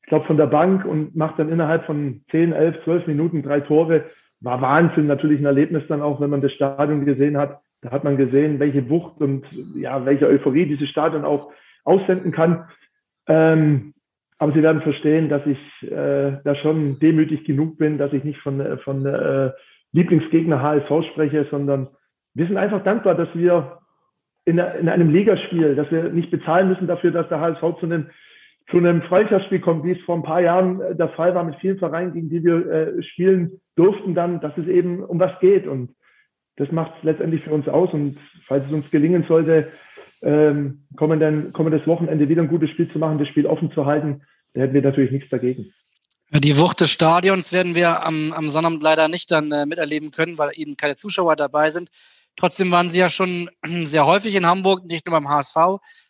ich 0.03 0.07
glaube, 0.07 0.25
von 0.25 0.37
der 0.37 0.47
Bank 0.47 0.85
und 0.85 1.15
macht 1.15 1.37
dann 1.37 1.49
innerhalb 1.49 1.85
von 1.85 2.21
10, 2.31 2.53
11, 2.53 2.83
12 2.85 3.07
Minuten 3.07 3.43
drei 3.43 3.59
Tore 3.59 4.05
war 4.41 4.61
Wahnsinn, 4.61 5.07
natürlich 5.07 5.39
ein 5.39 5.45
Erlebnis 5.45 5.83
dann 5.87 6.01
auch, 6.01 6.19
wenn 6.21 6.29
man 6.29 6.41
das 6.41 6.53
Stadion 6.53 7.05
gesehen 7.05 7.37
hat. 7.37 7.59
Da 7.81 7.91
hat 7.91 8.03
man 8.03 8.17
gesehen, 8.17 8.59
welche 8.59 8.89
Wucht 8.89 9.19
und 9.21 9.45
ja, 9.75 10.05
welche 10.05 10.27
Euphorie 10.27 10.65
dieses 10.65 10.89
Stadion 10.89 11.25
auch 11.25 11.51
aussenden 11.83 12.31
kann. 12.31 12.65
Ähm, 13.27 13.93
aber 14.39 14.51
Sie 14.53 14.61
werden 14.61 14.81
verstehen, 14.81 15.29
dass 15.29 15.41
ich 15.45 15.57
äh, 15.83 16.37
da 16.43 16.55
schon 16.61 16.99
demütig 16.99 17.45
genug 17.45 17.77
bin, 17.77 17.97
dass 17.97 18.13
ich 18.13 18.23
nicht 18.23 18.39
von, 18.39 18.59
äh, 18.59 18.77
von 18.77 19.05
äh, 19.05 19.51
Lieblingsgegner 19.93 20.61
HSV 20.61 21.07
spreche, 21.11 21.47
sondern 21.49 21.87
wir 22.35 22.45
sind 22.45 22.57
einfach 22.57 22.83
dankbar, 22.83 23.15
dass 23.15 23.29
wir 23.33 23.79
in, 24.45 24.59
in 24.59 24.89
einem 24.89 25.09
Ligaspiel, 25.09 25.75
dass 25.75 25.91
wir 25.91 26.03
nicht 26.09 26.29
bezahlen 26.29 26.69
müssen 26.69 26.87
dafür, 26.87 27.11
dass 27.11 27.27
der 27.29 27.39
HSV 27.39 27.79
zu 27.79 27.85
einem 27.85 28.09
zu 28.69 28.77
einem 28.77 29.01
Freundschaftsspiel 29.03 29.59
kommt, 29.59 29.85
wie 29.85 29.91
es 29.91 30.01
vor 30.01 30.15
ein 30.15 30.23
paar 30.23 30.41
Jahren 30.41 30.81
äh, 30.81 30.95
der 30.95 31.09
Fall 31.09 31.33
war 31.33 31.43
mit 31.43 31.55
vielen 31.57 31.79
Vereinen, 31.79 32.13
gegen 32.13 32.29
die 32.29 32.43
wir 32.43 32.69
äh, 32.69 33.03
spielen 33.03 33.61
durften, 33.75 34.13
dann, 34.13 34.41
dass 34.41 34.57
es 34.57 34.67
eben 34.67 35.03
um 35.03 35.19
was 35.19 35.39
geht. 35.39 35.67
Und 35.67 35.95
das 36.57 36.71
macht 36.71 36.93
es 36.97 37.03
letztendlich 37.03 37.43
für 37.43 37.51
uns 37.51 37.67
aus. 37.67 37.93
Und 37.93 38.17
falls 38.45 38.65
es 38.65 38.73
uns 38.73 38.89
gelingen 38.91 39.25
sollte, 39.27 39.71
ähm, 40.21 40.85
kommenden, 40.95 41.53
kommendes 41.53 41.85
Wochenende 41.87 42.27
wieder 42.27 42.41
ein 42.41 42.49
gutes 42.49 42.71
Spiel 42.71 42.91
zu 42.91 42.99
machen, 42.99 43.19
das 43.19 43.27
Spiel 43.27 43.45
offen 43.45 43.71
zu 43.71 43.85
halten, 43.85 44.23
da 44.53 44.61
hätten 44.61 44.73
wir 44.73 44.81
natürlich 44.81 45.11
nichts 45.11 45.29
dagegen. 45.29 45.71
Die 46.31 46.57
Wucht 46.57 46.81
des 46.81 46.91
Stadions 46.91 47.53
werden 47.53 47.73
wir 47.73 48.05
am, 48.05 48.33
am 48.33 48.49
Sonnabend 48.49 48.83
leider 48.83 49.07
nicht 49.07 49.31
dann 49.31 49.51
äh, 49.51 49.65
miterleben 49.65 50.11
können, 50.11 50.37
weil 50.37 50.51
eben 50.55 50.75
keine 50.75 50.97
Zuschauer 50.97 51.37
dabei 51.37 51.71
sind. 51.71 51.89
Trotzdem 52.35 52.69
waren 52.71 52.89
Sie 52.89 52.99
ja 52.99 53.09
schon 53.09 53.49
sehr 53.85 54.05
häufig 54.05 54.35
in 54.35 54.45
Hamburg, 54.45 54.83
nicht 54.85 55.05
nur 55.05 55.13
beim 55.13 55.29
HSV, 55.29 55.55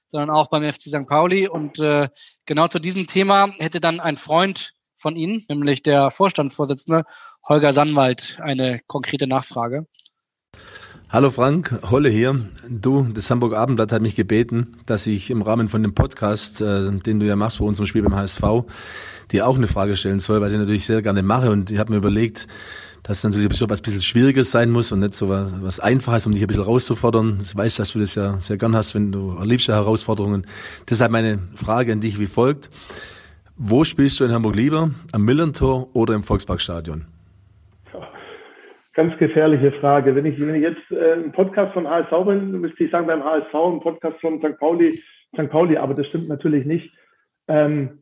sondern 0.08 0.30
auch 0.30 0.50
beim 0.50 0.64
FC 0.64 0.84
St. 0.84 1.08
Pauli. 1.08 1.48
Und 1.48 1.80
äh, 1.80 2.10
genau 2.46 2.68
zu 2.68 2.80
diesem 2.80 3.08
Thema 3.08 3.50
hätte 3.60 3.80
dann 3.80 4.00
ein 4.00 4.18
Freund 4.18 4.74
von 4.98 5.16
Ihnen, 5.16 5.46
nämlich 5.50 5.84
der 5.84 6.12
Vorstandsvorsitzende 6.12 7.04
Holger 7.48 7.74
Sannwald, 7.74 8.40
eine 8.42 8.82
konkrete 8.88 9.28
Nachfrage. 9.28 9.86
Hallo 11.10 11.32
Frank, 11.32 11.80
Holle 11.90 12.10
hier. 12.10 12.50
Du, 12.70 13.04
das 13.04 13.32
Hamburg 13.32 13.56
Abendblatt 13.56 13.94
hat 13.94 14.02
mich 14.02 14.16
gebeten, 14.16 14.78
dass 14.86 15.08
ich 15.08 15.30
im 15.30 15.42
Rahmen 15.42 15.70
von 15.70 15.82
dem 15.82 15.94
Podcast, 15.94 16.60
äh, 16.60 16.92
den 16.92 17.22
du 17.22 17.26
ja 17.26 17.38
machst 17.38 17.58
vor 17.58 17.68
unserem 17.68 17.86
Spiel 17.86 18.02
beim 18.02 18.16
HSV, 18.16 18.42
dir 19.32 19.48
auch 19.48 19.56
eine 19.56 19.68
Frage 19.68 19.96
stellen 19.96 20.20
soll, 20.20 20.42
was 20.42 20.52
ich 20.52 20.60
natürlich 20.60 20.86
sehr 20.86 21.02
gerne 21.02 21.24
mache. 21.24 21.50
Und 21.50 21.72
ich 21.72 21.80
habe 21.80 21.92
mir 21.92 21.98
überlegt, 21.98 22.48
dass 23.08 23.20
es 23.20 23.24
natürlich 23.24 23.54
so 23.54 23.70
was 23.70 23.82
bisschen 23.82 24.02
Schwieriges 24.02 24.52
sein 24.52 24.70
muss 24.70 24.92
und 24.92 25.00
nicht 25.00 25.14
so 25.14 25.30
was, 25.30 25.64
was 25.64 25.80
Einfaches, 25.80 26.28
um 26.28 26.34
dich 26.34 26.42
ein 26.42 26.48
bisschen 26.48 26.66
rauszufordern. 26.66 27.40
Ich 27.42 27.56
weiß, 27.56 27.78
dass 27.78 27.94
du 27.94 28.00
das 28.00 28.16
ja 28.16 28.34
sehr 28.40 28.58
gern 28.58 28.76
hast, 28.76 28.96
wenn 28.96 29.14
du 29.14 29.38
erlebst 29.38 29.68
ja 29.68 29.76
Herausforderungen. 29.76 30.46
Deshalb 30.90 31.12
meine 31.12 31.40
Frage 31.56 31.94
an 31.94 32.02
dich 32.02 32.20
wie 32.20 32.28
folgt. 32.28 32.70
Wo 33.56 33.86
spielst 33.86 34.20
du 34.20 34.26
in 34.26 34.34
Hamburg 34.34 34.56
lieber? 34.56 34.92
Am 35.14 35.24
Millentor 35.24 35.88
oder 35.96 36.16
im 36.16 36.24
Volksparkstadion? 36.24 37.06
Ganz 38.94 39.18
gefährliche 39.20 39.72
Frage. 39.80 40.14
Wenn 40.14 40.26
ich, 40.26 40.38
wenn 40.40 40.56
ich 40.56 40.64
jetzt 40.64 40.92
äh, 40.92 41.14
einen 41.14 41.32
Podcast 41.32 41.74
von 41.74 41.88
HSV 41.88 42.12
bin, 42.26 42.60
müsste 42.60 42.84
ich 42.84 42.92
sagen 42.92 43.08
beim 43.08 43.24
HSV, 43.24 43.54
ein 43.54 43.80
Podcast 43.80 44.20
von 44.20 44.40
St. 44.40 44.60
Pauli, 44.60 45.02
St. 45.34 45.50
Pauli, 45.50 45.78
aber 45.78 45.94
das 45.94 46.08
stimmt 46.08 46.28
natürlich 46.28 46.66
nicht. 46.66 46.92
Ähm, 47.48 48.00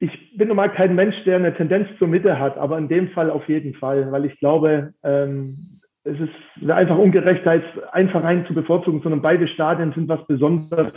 ich 0.00 0.36
bin 0.36 0.48
normal 0.48 0.72
kein 0.72 0.94
Mensch, 0.94 1.16
der 1.24 1.36
eine 1.36 1.54
Tendenz 1.54 1.88
zur 1.98 2.08
Mitte 2.08 2.38
hat, 2.38 2.56
aber 2.56 2.78
in 2.78 2.88
dem 2.88 3.08
Fall 3.10 3.30
auf 3.30 3.48
jeden 3.48 3.74
Fall, 3.74 4.10
weil 4.12 4.26
ich 4.26 4.38
glaube, 4.38 4.94
ähm, 5.02 5.80
es 6.04 6.18
ist 6.20 6.70
einfach 6.70 6.96
ungerecht, 6.96 7.44
da 7.44 7.54
jetzt 7.54 7.68
ein 7.92 8.08
Verein 8.08 8.46
zu 8.46 8.54
bevorzugen, 8.54 9.00
sondern 9.02 9.22
beide 9.22 9.48
Stadien 9.48 9.92
sind 9.92 10.08
was 10.08 10.26
Besonderes. 10.26 10.92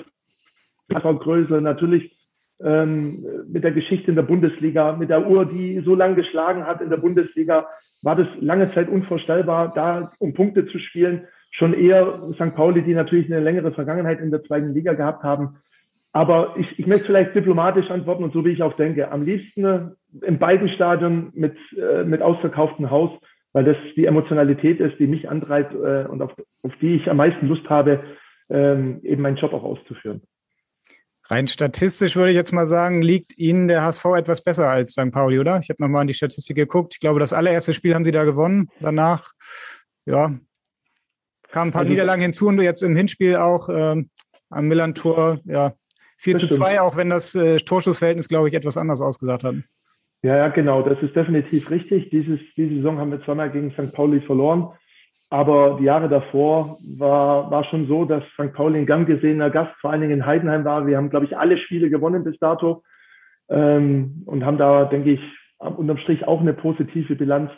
Größe 0.87 1.61
natürlich 1.61 2.17
ähm, 2.63 3.25
mit 3.51 3.63
der 3.63 3.71
Geschichte 3.71 4.09
in 4.09 4.15
der 4.15 4.23
Bundesliga, 4.23 4.93
mit 4.93 5.09
der 5.09 5.27
Uhr, 5.27 5.45
die 5.45 5.81
so 5.83 5.95
lange 5.95 6.15
geschlagen 6.15 6.65
hat 6.65 6.81
in 6.81 6.89
der 6.89 6.97
Bundesliga, 6.97 7.67
war 8.03 8.15
das 8.15 8.27
lange 8.39 8.73
Zeit 8.73 8.89
unvorstellbar, 8.89 9.71
da 9.73 10.11
um 10.19 10.33
Punkte 10.33 10.65
zu 10.67 10.79
spielen. 10.79 11.27
Schon 11.51 11.73
eher 11.73 12.31
St. 12.33 12.55
Pauli, 12.55 12.81
die 12.81 12.93
natürlich 12.93 13.25
eine 13.31 13.41
längere 13.41 13.71
Vergangenheit 13.71 14.19
in 14.19 14.31
der 14.31 14.43
zweiten 14.43 14.73
Liga 14.73 14.93
gehabt 14.93 15.23
haben. 15.23 15.57
Aber 16.13 16.55
ich, 16.57 16.67
ich 16.77 16.87
möchte 16.87 17.05
vielleicht 17.05 17.35
diplomatisch 17.35 17.89
antworten 17.89 18.23
und 18.23 18.33
so 18.33 18.43
wie 18.43 18.51
ich 18.51 18.61
auch 18.61 18.73
denke. 18.73 19.11
Am 19.11 19.23
liebsten 19.23 19.65
äh, 19.65 20.25
in 20.25 20.39
beiden 20.39 20.69
Stadien 20.69 21.31
mit, 21.33 21.55
äh, 21.77 22.03
mit 22.03 22.21
ausverkauftem 22.21 22.89
Haus, 22.91 23.11
weil 23.53 23.63
das 23.63 23.77
die 23.95 24.05
Emotionalität 24.05 24.79
ist, 24.79 24.99
die 24.99 25.07
mich 25.07 25.29
antreibt 25.29 25.73
äh, 25.73 26.07
und 26.09 26.21
auf, 26.21 26.31
auf 26.63 26.73
die 26.81 26.95
ich 26.95 27.09
am 27.09 27.17
meisten 27.17 27.47
Lust 27.47 27.69
habe, 27.69 28.03
ähm, 28.49 28.99
eben 29.03 29.21
meinen 29.21 29.37
Job 29.37 29.53
auch 29.53 29.63
auszuführen. 29.63 30.21
Rein 31.29 31.47
statistisch 31.47 32.17
würde 32.17 32.31
ich 32.31 32.35
jetzt 32.35 32.51
mal 32.51 32.65
sagen, 32.65 33.01
liegt 33.01 33.37
Ihnen 33.37 33.69
der 33.69 33.83
HSV 33.83 34.03
etwas 34.17 34.43
besser 34.43 34.67
als 34.69 34.91
St. 34.91 35.11
Pauli, 35.11 35.39
oder? 35.39 35.59
Ich 35.59 35.69
habe 35.69 35.81
nochmal 35.81 36.01
in 36.01 36.09
die 36.09 36.13
Statistik 36.13 36.57
geguckt. 36.57 36.95
Ich 36.95 36.99
glaube, 36.99 37.21
das 37.21 37.31
allererste 37.31 37.73
Spiel 37.73 37.95
haben 37.95 38.03
Sie 38.03 38.11
da 38.11 38.25
gewonnen. 38.25 38.69
Danach, 38.81 39.31
ja, 40.05 40.37
kamen 41.51 41.69
ein 41.69 41.71
paar 41.71 41.81
also, 41.81 41.91
Niederlagen 41.91 42.21
hinzu 42.21 42.47
und 42.47 42.59
jetzt 42.59 42.83
im 42.83 42.97
Hinspiel 42.97 43.37
auch 43.37 43.69
ähm, 43.69 44.09
am 44.49 44.67
Millantor, 44.67 45.39
ja, 45.45 45.73
4 46.21 46.37
zu 46.37 46.47
2, 46.47 46.81
auch 46.81 46.95
wenn 46.95 47.09
das 47.09 47.33
äh, 47.33 47.57
Torschussverhältnis, 47.57 48.27
glaube 48.27 48.47
ich, 48.47 48.53
etwas 48.53 48.77
anders 48.77 49.01
ausgesagt 49.01 49.43
hat. 49.43 49.55
Ja, 50.23 50.37
ja, 50.37 50.47
genau, 50.49 50.83
das 50.83 51.01
ist 51.01 51.15
definitiv 51.15 51.69
richtig. 51.71 52.11
Dieses, 52.11 52.39
diese 52.55 52.75
Saison 52.75 52.99
haben 52.99 53.11
wir 53.11 53.23
zweimal 53.23 53.49
gegen 53.49 53.71
St. 53.71 53.91
Pauli 53.93 54.21
verloren. 54.21 54.69
Aber 55.31 55.77
die 55.79 55.85
Jahre 55.85 56.09
davor 56.09 56.77
war, 56.99 57.49
war 57.49 57.63
schon 57.63 57.87
so, 57.87 58.05
dass 58.05 58.23
St. 58.33 58.53
Pauli 58.53 58.79
ein 58.79 58.85
gern 58.85 59.05
gesehener 59.05 59.49
Gast, 59.49 59.71
vor 59.79 59.89
allen 59.89 60.01
Dingen 60.01 60.19
in 60.19 60.25
Heidenheim 60.25 60.63
war. 60.63 60.85
Wir 60.85 60.97
haben, 60.97 61.09
glaube 61.09 61.25
ich, 61.25 61.37
alle 61.37 61.57
Spiele 61.57 61.89
gewonnen 61.89 62.23
bis 62.23 62.37
dato 62.37 62.83
ähm, 63.49 64.23
und 64.25 64.45
haben 64.45 64.57
da, 64.57 64.85
denke 64.85 65.13
ich, 65.13 65.21
unterm 65.57 65.97
Strich 65.97 66.27
auch 66.27 66.41
eine 66.41 66.53
positive 66.53 67.15
Bilanz. 67.15 67.49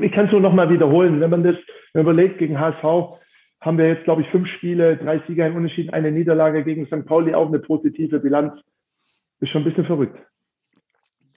Ich 0.00 0.12
kann 0.12 0.26
es 0.26 0.32
nur 0.32 0.40
nochmal 0.40 0.70
wiederholen. 0.70 1.20
Wenn 1.20 1.30
man 1.30 1.42
das 1.42 1.56
überlegt, 1.94 2.38
gegen 2.38 2.60
HSV 2.60 3.18
haben 3.64 3.78
wir 3.78 3.88
jetzt, 3.88 4.04
glaube 4.04 4.22
ich, 4.22 4.28
fünf 4.28 4.46
Spiele, 4.48 4.96
drei 4.98 5.22
Sieger, 5.26 5.46
ein 5.46 5.56
Unterschied, 5.56 5.92
eine 5.92 6.12
Niederlage 6.12 6.64
gegen 6.64 6.86
St. 6.86 7.06
Pauli, 7.06 7.34
auch 7.34 7.48
eine 7.48 7.58
positive 7.58 8.20
Bilanz. 8.20 8.52
Ist 9.40 9.50
schon 9.50 9.62
ein 9.62 9.68
bisschen 9.68 9.86
verrückt. 9.86 10.18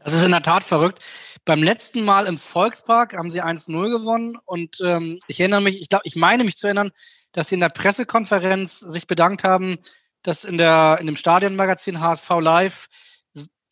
Das 0.04 0.14
ist 0.14 0.26
in 0.26 0.32
der 0.32 0.44
Tat 0.44 0.64
verrückt. 0.64 1.00
Beim 1.46 1.64
letzten 1.64 2.06
Mal 2.06 2.28
im 2.28 2.38
Volkspark 2.38 3.16
haben 3.16 3.30
sie 3.30 3.42
1-0 3.42 3.90
gewonnen 3.90 4.38
und 4.46 4.78
ähm, 4.84 5.18
ich 5.28 5.40
erinnere 5.40 5.62
mich, 5.62 5.82
ich 5.82 5.90
glaube, 5.90 6.04
ich 6.06 6.16
meine 6.16 6.44
mich 6.44 6.58
zu 6.58 6.68
erinnern, 6.68 6.92
dass 7.32 7.50
sie 7.50 7.56
in 7.56 7.62
der 7.62 7.70
Pressekonferenz 7.70 8.80
sich 8.80 9.08
bedankt 9.08 9.44
haben, 9.44 9.78
dass 10.24 10.44
in 10.44 10.58
der 10.58 10.98
in 11.00 11.08
dem 11.08 11.16
Stadionmagazin 11.16 12.00
HSV 12.00 12.30
Live 12.40 12.88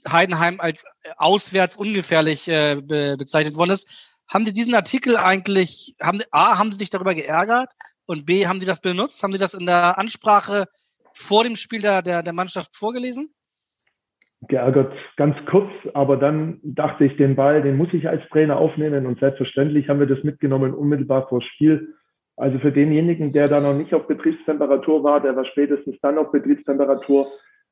Heidenheim 0.10 0.60
als 0.60 0.86
auswärts 1.18 1.76
ungefährlich 1.76 2.48
äh, 2.48 2.82
be 2.82 3.16
bezeichnet 3.18 3.56
worden 3.56 3.72
ist. 3.72 4.16
Haben 4.28 4.46
Sie 4.46 4.54
diesen 4.54 4.76
Artikel 4.76 5.18
eigentlich, 5.18 5.96
haben, 6.02 6.22
A, 6.32 6.58
haben 6.58 6.72
Sie 6.72 6.78
sich 6.78 6.90
darüber 6.90 7.14
geärgert 7.14 7.70
und 8.06 8.26
B, 8.26 8.48
haben 8.48 8.60
Sie 8.60 8.66
das 8.66 8.82
benutzt? 8.82 9.22
Haben 9.24 9.34
Sie 9.34 9.40
das 9.40 9.54
in 9.54 9.66
der 9.66 9.98
Ansprache 9.98 10.66
vor 11.14 11.44
dem 11.44 11.56
Spiel 11.56 11.82
der, 11.82 12.02
der, 12.02 12.24
der 12.24 12.34
Mannschaft 12.34 12.76
vorgelesen? 12.76 13.34
geärgert, 14.48 14.94
ganz 15.18 15.36
kurz, 15.50 15.70
aber 15.94 16.18
dann 16.18 16.60
dachte 16.64 17.06
ich, 17.06 17.18
den 17.18 17.36
Ball, 17.36 17.62
den 17.62 17.78
muss 17.78 17.94
ich 17.94 18.08
als 18.08 18.22
Trainer 18.30 18.58
aufnehmen 18.58 19.06
und 19.06 19.20
selbstverständlich 19.20 19.90
haben 19.90 20.00
wir 20.00 20.08
das 20.08 20.24
mitgenommen 20.24 20.74
unmittelbar 20.74 21.28
vor 21.28 21.42
Spiel. 21.42 21.96
Also 22.38 22.60
für 22.60 22.72
denjenigen, 22.72 23.32
der 23.32 23.48
da 23.48 23.62
noch 23.62 23.74
nicht 23.74 23.94
auf 23.94 24.08
Betriebstemperatur 24.08 25.04
war, 25.04 25.22
der 25.22 25.36
war 25.36 25.46
spätestens 25.46 25.96
dann 26.02 26.18
auf 26.18 26.32
Betriebstemperatur. 26.32 27.28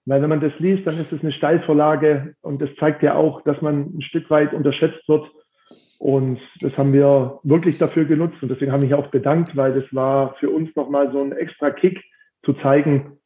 Weil 0.05 0.21
wenn 0.21 0.29
man 0.29 0.41
das 0.41 0.53
liest, 0.59 0.87
dann 0.87 0.97
ist 0.97 1.11
es 1.11 1.21
eine 1.21 1.31
Steilvorlage 1.31 2.35
und 2.41 2.61
das 2.61 2.69
zeigt 2.79 3.03
ja 3.03 3.15
auch, 3.15 3.41
dass 3.41 3.61
man 3.61 3.75
ein 3.75 4.01
Stück 4.01 4.29
weit 4.29 4.53
unterschätzt 4.53 5.07
wird. 5.07 5.25
Und 6.03 6.41
das 6.59 6.77
haben 6.77 6.91
wir 6.91 7.39
wirklich 7.43 7.77
dafür 7.77 8.03
genutzt 8.03 8.35
und 8.41 8.49
deswegen 8.49 8.73
habe 8.73 8.85
ich 8.85 8.93
auch 8.93 9.07
bedankt, 9.07 9.55
weil 9.55 9.73
das 9.73 9.85
war 9.93 10.35
für 10.37 10.49
uns 10.49 10.75
nochmal 10.75 11.09
so 11.13 11.23
ein 11.23 11.31
extra 11.31 11.71
Kick 11.71 11.97
zu 12.43 12.51
zeigen, 12.55 13.19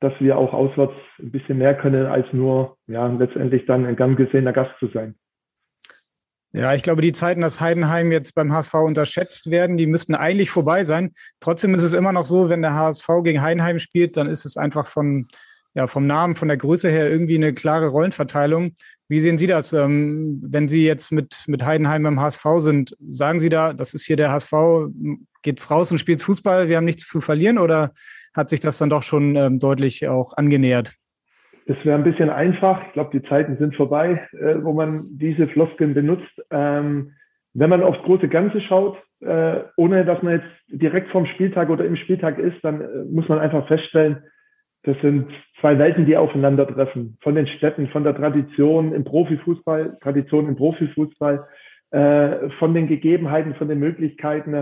dass 0.00 0.12
wir 0.18 0.36
auch 0.36 0.52
auswärts 0.52 0.94
ein 1.20 1.30
bisschen 1.30 1.58
mehr 1.58 1.76
können, 1.76 2.06
als 2.06 2.26
nur 2.32 2.78
ja, 2.88 3.06
letztendlich 3.06 3.64
dann 3.66 3.86
ein 3.86 3.94
gern 3.94 4.16
gesehener 4.16 4.52
Gast 4.52 4.72
zu 4.80 4.88
sein. 4.88 5.14
Ja, 6.50 6.74
ich 6.74 6.82
glaube, 6.82 7.00
die 7.00 7.12
Zeiten, 7.12 7.42
dass 7.42 7.60
Heidenheim 7.60 8.10
jetzt 8.10 8.34
beim 8.34 8.52
HSV 8.52 8.74
unterschätzt 8.74 9.52
werden, 9.52 9.76
die 9.76 9.86
müssten 9.86 10.16
eigentlich 10.16 10.50
vorbei 10.50 10.82
sein. 10.82 11.12
Trotzdem 11.38 11.76
ist 11.76 11.84
es 11.84 11.94
immer 11.94 12.12
noch 12.12 12.26
so, 12.26 12.48
wenn 12.48 12.60
der 12.60 12.74
HSV 12.74 13.06
gegen 13.22 13.40
Heidenheim 13.40 13.78
spielt, 13.78 14.16
dann 14.16 14.28
ist 14.28 14.44
es 14.44 14.56
einfach 14.56 14.88
von, 14.88 15.28
ja, 15.76 15.86
vom 15.86 16.06
Namen, 16.06 16.36
von 16.36 16.48
der 16.48 16.56
Größe 16.56 16.88
her 16.88 17.10
irgendwie 17.10 17.36
eine 17.36 17.52
klare 17.52 17.88
Rollenverteilung. 17.88 18.72
Wie 19.08 19.20
sehen 19.20 19.36
Sie 19.36 19.46
das, 19.46 19.74
ähm, 19.74 20.40
wenn 20.42 20.68
Sie 20.68 20.86
jetzt 20.86 21.12
mit, 21.12 21.44
mit 21.46 21.64
Heidenheim 21.64 22.02
beim 22.02 22.18
HSV 22.18 22.44
sind? 22.58 22.96
Sagen 23.06 23.40
Sie 23.40 23.50
da, 23.50 23.74
das 23.74 23.92
ist 23.92 24.06
hier 24.06 24.16
der 24.16 24.32
HSV, 24.32 24.52
geht's 25.42 25.70
raus 25.70 25.92
und 25.92 25.98
spielt 25.98 26.22
Fußball, 26.22 26.68
wir 26.68 26.78
haben 26.78 26.86
nichts 26.86 27.06
zu 27.06 27.20
verlieren 27.20 27.58
oder 27.58 27.92
hat 28.34 28.48
sich 28.48 28.60
das 28.60 28.78
dann 28.78 28.88
doch 28.88 29.02
schon 29.02 29.36
ähm, 29.36 29.58
deutlich 29.60 30.08
auch 30.08 30.32
angenähert. 30.36 30.94
Es 31.66 31.76
wäre 31.84 31.98
ein 31.98 32.04
bisschen 32.04 32.30
einfach. 32.30 32.80
Ich 32.86 32.92
glaube, 32.94 33.18
die 33.18 33.28
Zeiten 33.28 33.58
sind 33.58 33.76
vorbei, 33.76 34.26
äh, 34.32 34.56
wo 34.62 34.72
man 34.72 35.06
diese 35.10 35.46
Floskeln 35.46 35.92
benutzt. 35.92 36.42
Ähm, 36.50 37.12
wenn 37.52 37.70
man 37.70 37.82
aufs 37.82 38.02
große 38.02 38.28
Ganze 38.28 38.62
schaut, 38.62 38.96
äh, 39.20 39.60
ohne 39.76 40.06
dass 40.06 40.22
man 40.22 40.34
jetzt 40.34 40.48
direkt 40.68 41.10
vom 41.10 41.26
Spieltag 41.26 41.68
oder 41.68 41.84
im 41.84 41.96
Spieltag 41.96 42.38
ist, 42.38 42.56
dann 42.62 42.80
äh, 42.80 43.04
muss 43.10 43.28
man 43.28 43.38
einfach 43.38 43.66
feststellen, 43.68 44.22
das 44.86 44.96
sind 45.00 45.26
zwei 45.60 45.78
Welten, 45.78 46.06
die 46.06 46.16
aufeinandertreffen. 46.16 47.18
Von 47.20 47.34
den 47.34 47.48
Städten, 47.48 47.88
von 47.88 48.04
der 48.04 48.14
Tradition 48.14 48.92
im 48.92 49.02
Profifußball, 49.02 49.98
Tradition 50.00 50.46
im 50.46 50.54
Profifußball, 50.54 51.44
äh, 51.90 52.50
von 52.60 52.72
den 52.72 52.86
Gegebenheiten, 52.86 53.56
von 53.56 53.68
den 53.68 53.80
Möglichkeiten. 53.80 54.52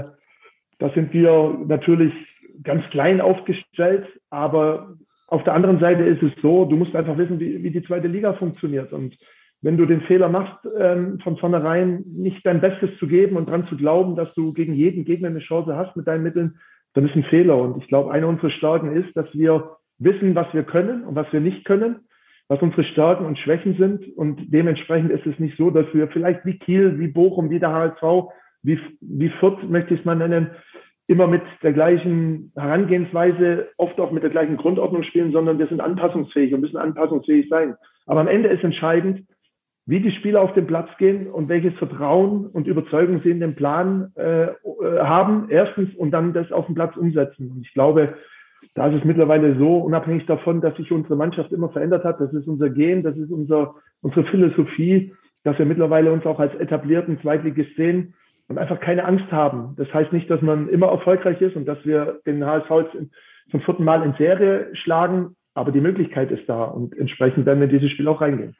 Da 0.78 0.90
sind 0.94 1.12
wir 1.12 1.58
natürlich 1.66 2.14
ganz 2.62 2.84
klein 2.90 3.20
aufgestellt, 3.20 4.06
aber 4.30 4.96
auf 5.26 5.44
der 5.44 5.52
anderen 5.52 5.78
Seite 5.78 6.04
ist 6.04 6.22
es 6.22 6.32
so, 6.40 6.64
du 6.64 6.76
musst 6.76 6.96
einfach 6.96 7.18
wissen, 7.18 7.38
wie, 7.38 7.62
wie 7.62 7.70
die 7.70 7.82
zweite 7.82 8.08
Liga 8.08 8.32
funktioniert. 8.32 8.94
Und 8.94 9.14
wenn 9.60 9.76
du 9.76 9.84
den 9.84 10.00
Fehler 10.02 10.30
machst, 10.30 10.66
ähm, 10.78 11.20
von 11.20 11.36
vornherein 11.36 12.02
nicht 12.06 12.46
dein 12.46 12.62
Bestes 12.62 12.96
zu 12.98 13.06
geben 13.06 13.36
und 13.36 13.50
dran 13.50 13.66
zu 13.68 13.76
glauben, 13.76 14.16
dass 14.16 14.32
du 14.32 14.54
gegen 14.54 14.72
jeden 14.72 15.04
Gegner 15.04 15.28
eine 15.28 15.40
Chance 15.40 15.76
hast 15.76 15.96
mit 15.96 16.06
deinen 16.06 16.22
Mitteln, 16.22 16.58
dann 16.94 17.06
ist 17.06 17.14
ein 17.14 17.24
Fehler. 17.24 17.58
Und 17.58 17.82
ich 17.82 17.88
glaube, 17.88 18.10
eine 18.10 18.26
unserer 18.26 18.50
Stärken 18.50 18.96
ist, 18.96 19.14
dass 19.14 19.26
wir 19.34 19.76
wissen, 20.04 20.34
was 20.34 20.52
wir 20.52 20.62
können 20.62 21.04
und 21.04 21.14
was 21.14 21.32
wir 21.32 21.40
nicht 21.40 21.64
können, 21.64 22.00
was 22.48 22.60
unsere 22.60 22.84
Stärken 22.84 23.26
und 23.26 23.38
Schwächen 23.38 23.76
sind. 23.76 24.16
Und 24.16 24.52
dementsprechend 24.52 25.10
ist 25.10 25.26
es 25.26 25.38
nicht 25.38 25.56
so, 25.56 25.70
dass 25.70 25.86
wir 25.92 26.08
vielleicht 26.08 26.44
wie 26.44 26.58
Kiel, 26.58 26.98
wie 26.98 27.08
Bochum, 27.08 27.50
wie 27.50 27.60
der 27.60 27.72
HSV, 27.72 28.30
wie, 28.62 28.78
wie 29.00 29.28
Fürth 29.40 29.62
möchte 29.68 29.94
ich 29.94 30.00
es 30.00 30.06
mal 30.06 30.16
nennen, 30.16 30.50
immer 31.06 31.26
mit 31.26 31.42
der 31.62 31.72
gleichen 31.72 32.52
Herangehensweise, 32.56 33.68
oft 33.76 34.00
auch 34.00 34.10
mit 34.10 34.22
der 34.22 34.30
gleichen 34.30 34.56
Grundordnung 34.56 35.02
spielen, 35.02 35.32
sondern 35.32 35.58
wir 35.58 35.66
sind 35.66 35.80
anpassungsfähig 35.80 36.54
und 36.54 36.60
müssen 36.60 36.78
anpassungsfähig 36.78 37.48
sein. 37.48 37.74
Aber 38.06 38.20
am 38.20 38.28
Ende 38.28 38.48
ist 38.48 38.64
entscheidend, 38.64 39.26
wie 39.86 40.00
die 40.00 40.12
Spieler 40.12 40.40
auf 40.40 40.54
den 40.54 40.66
Platz 40.66 40.88
gehen 40.98 41.26
und 41.26 41.50
welches 41.50 41.74
Vertrauen 41.74 42.46
und 42.46 42.66
Überzeugung 42.66 43.20
sie 43.22 43.30
in 43.30 43.40
den 43.40 43.54
Plan 43.54 44.12
äh, 44.16 44.44
äh, 44.44 44.52
haben, 45.00 45.48
erstens, 45.50 45.94
und 45.94 46.10
dann 46.10 46.32
das 46.32 46.50
auf 46.52 46.66
dem 46.66 46.74
Platz 46.74 46.96
umsetzen. 46.96 47.50
Und 47.50 47.66
ich 47.66 47.72
glaube, 47.74 48.14
da 48.74 48.88
ist 48.88 48.98
es 48.98 49.04
mittlerweile 49.04 49.56
so, 49.58 49.78
unabhängig 49.78 50.26
davon, 50.26 50.60
dass 50.60 50.76
sich 50.76 50.90
unsere 50.92 51.16
Mannschaft 51.16 51.52
immer 51.52 51.68
verändert 51.70 52.04
hat, 52.04 52.20
das 52.20 52.32
ist 52.32 52.46
unser 52.46 52.70
Gen, 52.70 53.02
das 53.02 53.16
ist 53.16 53.30
unser, 53.30 53.74
unsere 54.02 54.24
Philosophie, 54.26 55.12
dass 55.44 55.58
wir 55.58 55.66
mittlerweile 55.66 56.12
uns 56.12 56.24
auch 56.26 56.40
als 56.40 56.54
etablierten 56.54 57.20
Zweitligist 57.20 57.76
sehen 57.76 58.14
und 58.48 58.58
einfach 58.58 58.80
keine 58.80 59.04
Angst 59.04 59.30
haben. 59.30 59.74
Das 59.76 59.92
heißt 59.92 60.12
nicht, 60.12 60.30
dass 60.30 60.42
man 60.42 60.68
immer 60.68 60.88
erfolgreich 60.88 61.40
ist 61.40 61.56
und 61.56 61.66
dass 61.66 61.78
wir 61.84 62.20
den 62.26 62.44
HSV 62.44 62.68
zum 63.50 63.60
vierten 63.60 63.84
Mal 63.84 64.02
in 64.02 64.14
Serie 64.14 64.70
schlagen, 64.74 65.36
aber 65.54 65.70
die 65.70 65.80
Möglichkeit 65.80 66.30
ist 66.30 66.48
da 66.48 66.64
und 66.64 66.96
entsprechend 66.96 67.46
werden 67.46 67.60
wir 67.60 67.68
in 67.68 67.78
dieses 67.78 67.90
Spiel 67.90 68.08
auch 68.08 68.20
reingehen. 68.20 68.56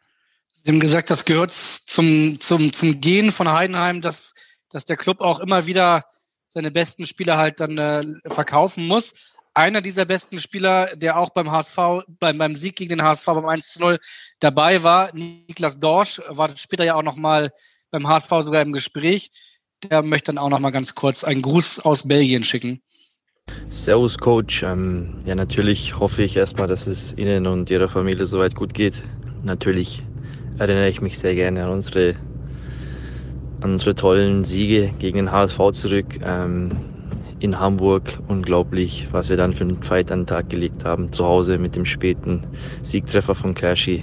Sie 0.63 0.71
haben 0.71 0.81
gesagt, 0.81 1.11
das 1.11 1.25
gehört 1.25 1.53
zum, 1.53 2.39
zum, 2.41 2.73
zum 2.73 3.01
Gehen 3.01 3.31
von 3.31 3.53
Heidenheim, 3.53 4.01
dass, 4.01 4.33
dass 4.71 4.87
der 4.87 4.97
Club 4.97 5.21
auch 5.21 5.41
immer 5.41 5.67
wieder 5.67 6.05
seine 6.49 6.71
besten 6.71 7.05
Spieler 7.05 7.37
halt 7.37 7.61
dann 7.61 7.77
äh, 7.77 8.05
verkaufen 8.31 8.87
muss. 8.87 9.34
Einer 9.55 9.81
dieser 9.81 10.05
besten 10.05 10.41
Spieler, 10.41 10.97
der 10.97 11.19
auch 11.19 11.31
beim 11.31 11.51
HSV, 11.51 12.05
beim, 12.19 12.39
beim 12.39 12.57
Sieg 12.57 12.77
gegen 12.77 12.91
den 12.91 13.03
HSV 13.03 13.27
beim 13.27 13.47
1 13.47 13.73
zu 13.73 13.79
0 13.81 14.01
dabei 14.41 14.83
war, 14.83 15.15
Niklas 15.15 15.79
Dorsch, 15.79 16.21
war 16.29 16.57
später 16.57 16.85
ja 16.85 16.97
auch 16.97 17.03
nochmal 17.03 17.53
beim 17.91 18.09
HSV 18.09 18.29
sogar 18.29 18.63
im 18.63 18.73
Gespräch 18.73 19.31
der 19.91 20.03
möchte 20.03 20.33
dann 20.33 20.39
auch 20.39 20.51
noch 20.51 20.61
mal 20.61 20.71
ganz 20.71 20.95
kurz 20.95 21.25
einen 21.25 21.43
Gruß 21.43 21.81
aus 21.81 22.07
Belgien 22.07 22.45
schicken. 22.45 22.81
Servus 23.69 24.19
Coach. 24.19 24.63
Ähm, 24.63 25.17
ja, 25.27 25.35
natürlich 25.35 25.99
hoffe 25.99 26.23
ich 26.23 26.37
erstmal, 26.37 26.67
dass 26.67 26.87
es 26.87 27.15
Ihnen 27.17 27.47
und 27.47 27.71
Ihrer 27.71 27.89
Familie 27.89 28.27
soweit 28.27 28.55
gut 28.55 28.73
geht. 28.73 29.03
Natürlich 29.43 30.03
erinnere 30.59 30.89
ich 30.89 31.01
mich 31.01 31.19
sehr 31.19 31.35
gerne 31.35 31.65
an 31.65 31.71
unsere 31.71 32.15
an 33.61 33.73
unsere 33.73 33.95
tollen 33.95 34.45
Siege 34.45 34.93
gegen 34.99 35.17
den 35.17 35.33
HSV 35.33 35.59
zurück. 35.73 36.21
Ähm, 36.23 36.71
in 37.45 37.61
Hamburg 37.61 38.21
unglaublich, 38.27 39.07
was 39.11 39.29
wir 39.29 39.37
dann 39.37 39.53
für 39.53 39.65
einen 39.65 39.83
Fight 39.83 40.11
an 40.11 40.21
den 40.21 40.27
Tag 40.27 40.49
gelegt 40.49 40.87
haben. 40.87 41.13
Zu 41.13 41.27
Hause 41.27 41.59
mit 41.59 41.77
dem 41.77 41.85
späten 41.85 42.41
Siegtreffer 42.81 43.35
von 43.35 43.53
Kershi. 43.53 44.03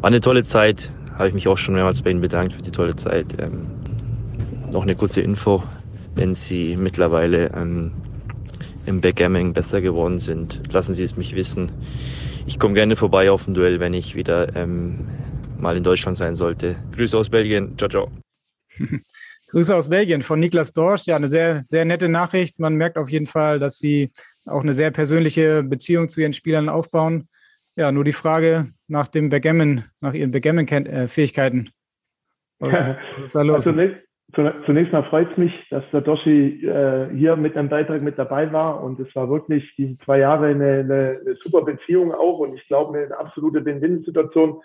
War 0.00 0.08
eine 0.08 0.20
tolle 0.20 0.42
Zeit. 0.42 0.90
Habe 1.14 1.28
ich 1.28 1.34
mich 1.34 1.46
auch 1.46 1.56
schon 1.56 1.74
mehrmals 1.74 2.02
bei 2.02 2.10
Ihnen 2.10 2.20
bedankt 2.20 2.54
für 2.54 2.62
die 2.62 2.72
tolle 2.72 2.96
Zeit. 2.96 3.36
Ähm, 3.38 3.68
noch 4.72 4.82
eine 4.82 4.96
kurze 4.96 5.20
Info, 5.20 5.62
wenn 6.16 6.34
Sie 6.34 6.76
mittlerweile 6.76 7.52
ähm, 7.54 7.92
im 8.86 9.00
Backgammon 9.00 9.52
besser 9.52 9.80
geworden 9.80 10.18
sind, 10.18 10.60
lassen 10.72 10.94
Sie 10.94 11.04
es 11.04 11.16
mich 11.16 11.36
wissen. 11.36 11.70
Ich 12.46 12.58
komme 12.58 12.74
gerne 12.74 12.96
vorbei 12.96 13.30
auf 13.30 13.46
ein 13.46 13.54
Duell, 13.54 13.78
wenn 13.78 13.94
ich 13.94 14.16
wieder 14.16 14.56
ähm, 14.56 15.06
mal 15.60 15.76
in 15.76 15.84
Deutschland 15.84 16.16
sein 16.16 16.34
sollte. 16.34 16.74
Grüße 16.96 17.16
aus 17.16 17.28
Belgien. 17.28 17.78
Ciao, 17.78 17.88
ciao. 17.88 18.10
Grüße 19.48 19.74
aus 19.74 19.88
Belgien 19.88 20.22
von 20.22 20.40
Niklas 20.40 20.72
Dorsch. 20.72 21.06
Ja, 21.06 21.16
eine 21.16 21.30
sehr, 21.30 21.62
sehr 21.62 21.84
nette 21.84 22.08
Nachricht. 22.08 22.58
Man 22.58 22.74
merkt 22.74 22.98
auf 22.98 23.10
jeden 23.10 23.26
Fall, 23.26 23.58
dass 23.58 23.78
Sie 23.78 24.12
auch 24.46 24.62
eine 24.62 24.74
sehr 24.74 24.90
persönliche 24.90 25.62
Beziehung 25.62 26.08
zu 26.08 26.20
Ihren 26.20 26.32
Spielern 26.32 26.68
aufbauen. 26.68 27.28
Ja, 27.76 27.92
nur 27.92 28.04
die 28.04 28.12
Frage 28.12 28.72
nach 28.88 29.08
dem 29.08 29.30
Backgammon, 29.30 29.84
nach 30.00 30.14
Ihren 30.14 30.32
Backgammon-Fähigkeiten. 30.32 31.70
Was, 32.58 32.96
was 33.16 33.24
ist 33.24 33.34
da 33.34 33.42
los? 33.42 33.66
Also, 33.66 33.72
Zunächst 34.34 34.92
mal 34.92 35.04
freut 35.04 35.30
es 35.30 35.38
mich, 35.38 35.52
dass 35.70 35.82
der 35.90 36.02
Doshi 36.02 36.62
äh, 36.62 37.08
hier 37.16 37.34
mit 37.36 37.56
einem 37.56 37.70
Beitrag 37.70 38.02
mit 38.02 38.18
dabei 38.18 38.52
war 38.52 38.82
und 38.82 39.00
es 39.00 39.14
war 39.16 39.30
wirklich 39.30 39.64
diese 39.78 39.96
zwei 40.00 40.18
Jahre 40.18 40.48
eine, 40.48 40.80
eine, 40.80 41.20
eine 41.22 41.34
super 41.42 41.62
Beziehung 41.62 42.12
auch 42.12 42.40
und 42.40 42.54
ich 42.54 42.66
glaube 42.66 42.98
eine 42.98 43.18
absolute 43.18 43.64
Win-Win-Situation. 43.64 44.60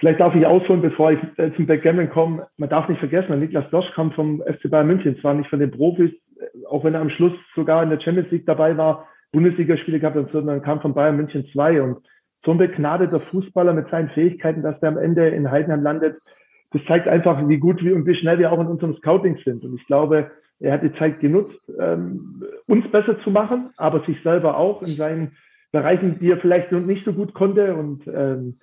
Vielleicht 0.00 0.18
darf 0.18 0.34
ich 0.34 0.46
ausholen, 0.46 0.80
bevor 0.80 1.12
ich 1.12 1.18
äh, 1.36 1.52
zum 1.54 1.66
Backgammon 1.66 2.08
komme. 2.08 2.46
Man 2.56 2.70
darf 2.70 2.88
nicht 2.88 2.98
vergessen, 2.98 3.38
Niklas 3.38 3.68
Dosch 3.70 3.90
kam 3.94 4.10
vom 4.12 4.42
FC 4.42 4.70
Bayern 4.70 4.86
München, 4.86 5.18
zwar 5.20 5.34
nicht 5.34 5.50
von 5.50 5.60
den 5.60 5.70
Profis, 5.70 6.10
äh, 6.10 6.66
auch 6.66 6.84
wenn 6.84 6.94
er 6.94 7.02
am 7.02 7.10
Schluss 7.10 7.34
sogar 7.54 7.82
in 7.82 7.90
der 7.90 8.00
Champions 8.00 8.30
League 8.30 8.46
dabei 8.46 8.76
war, 8.78 9.06
Bundesligaspiele 9.32 10.00
gehabt 10.00 10.16
hat, 10.16 10.32
sondern 10.32 10.62
kam 10.62 10.80
von 10.80 10.94
Bayern 10.94 11.16
München 11.16 11.46
2 11.52 11.82
und 11.82 11.98
so 12.46 12.52
ein 12.52 12.58
begnadeter 12.58 13.20
Fußballer 13.20 13.74
mit 13.74 13.90
seinen 13.90 14.08
Fähigkeiten, 14.10 14.62
dass 14.62 14.80
der 14.80 14.88
am 14.88 14.96
Ende 14.96 15.28
in 15.28 15.50
Heidenheim 15.50 15.82
landet, 15.82 16.16
das 16.72 16.82
zeigt 16.86 17.06
einfach, 17.06 17.46
wie 17.46 17.58
gut 17.58 17.84
wir 17.84 17.94
und 17.94 18.06
wie 18.06 18.14
schnell 18.14 18.38
wir 18.38 18.52
auch 18.52 18.60
in 18.60 18.68
unserem 18.68 18.96
Scouting 18.96 19.36
sind. 19.44 19.64
Und 19.64 19.74
ich 19.74 19.86
glaube, 19.86 20.30
er 20.60 20.72
hat 20.72 20.82
die 20.82 20.94
Zeit 20.94 21.20
genutzt, 21.20 21.60
ähm, 21.78 22.42
uns 22.66 22.90
besser 22.90 23.20
zu 23.20 23.30
machen, 23.30 23.70
aber 23.76 24.00
sich 24.04 24.22
selber 24.22 24.56
auch 24.56 24.82
in 24.82 24.96
seinen 24.96 25.32
Bereichen, 25.72 26.18
die 26.20 26.30
er 26.30 26.38
vielleicht 26.38 26.72
nicht 26.72 27.04
so 27.04 27.12
gut 27.12 27.34
konnte. 27.34 27.74
Und 27.74 28.06
ähm, 28.06 28.58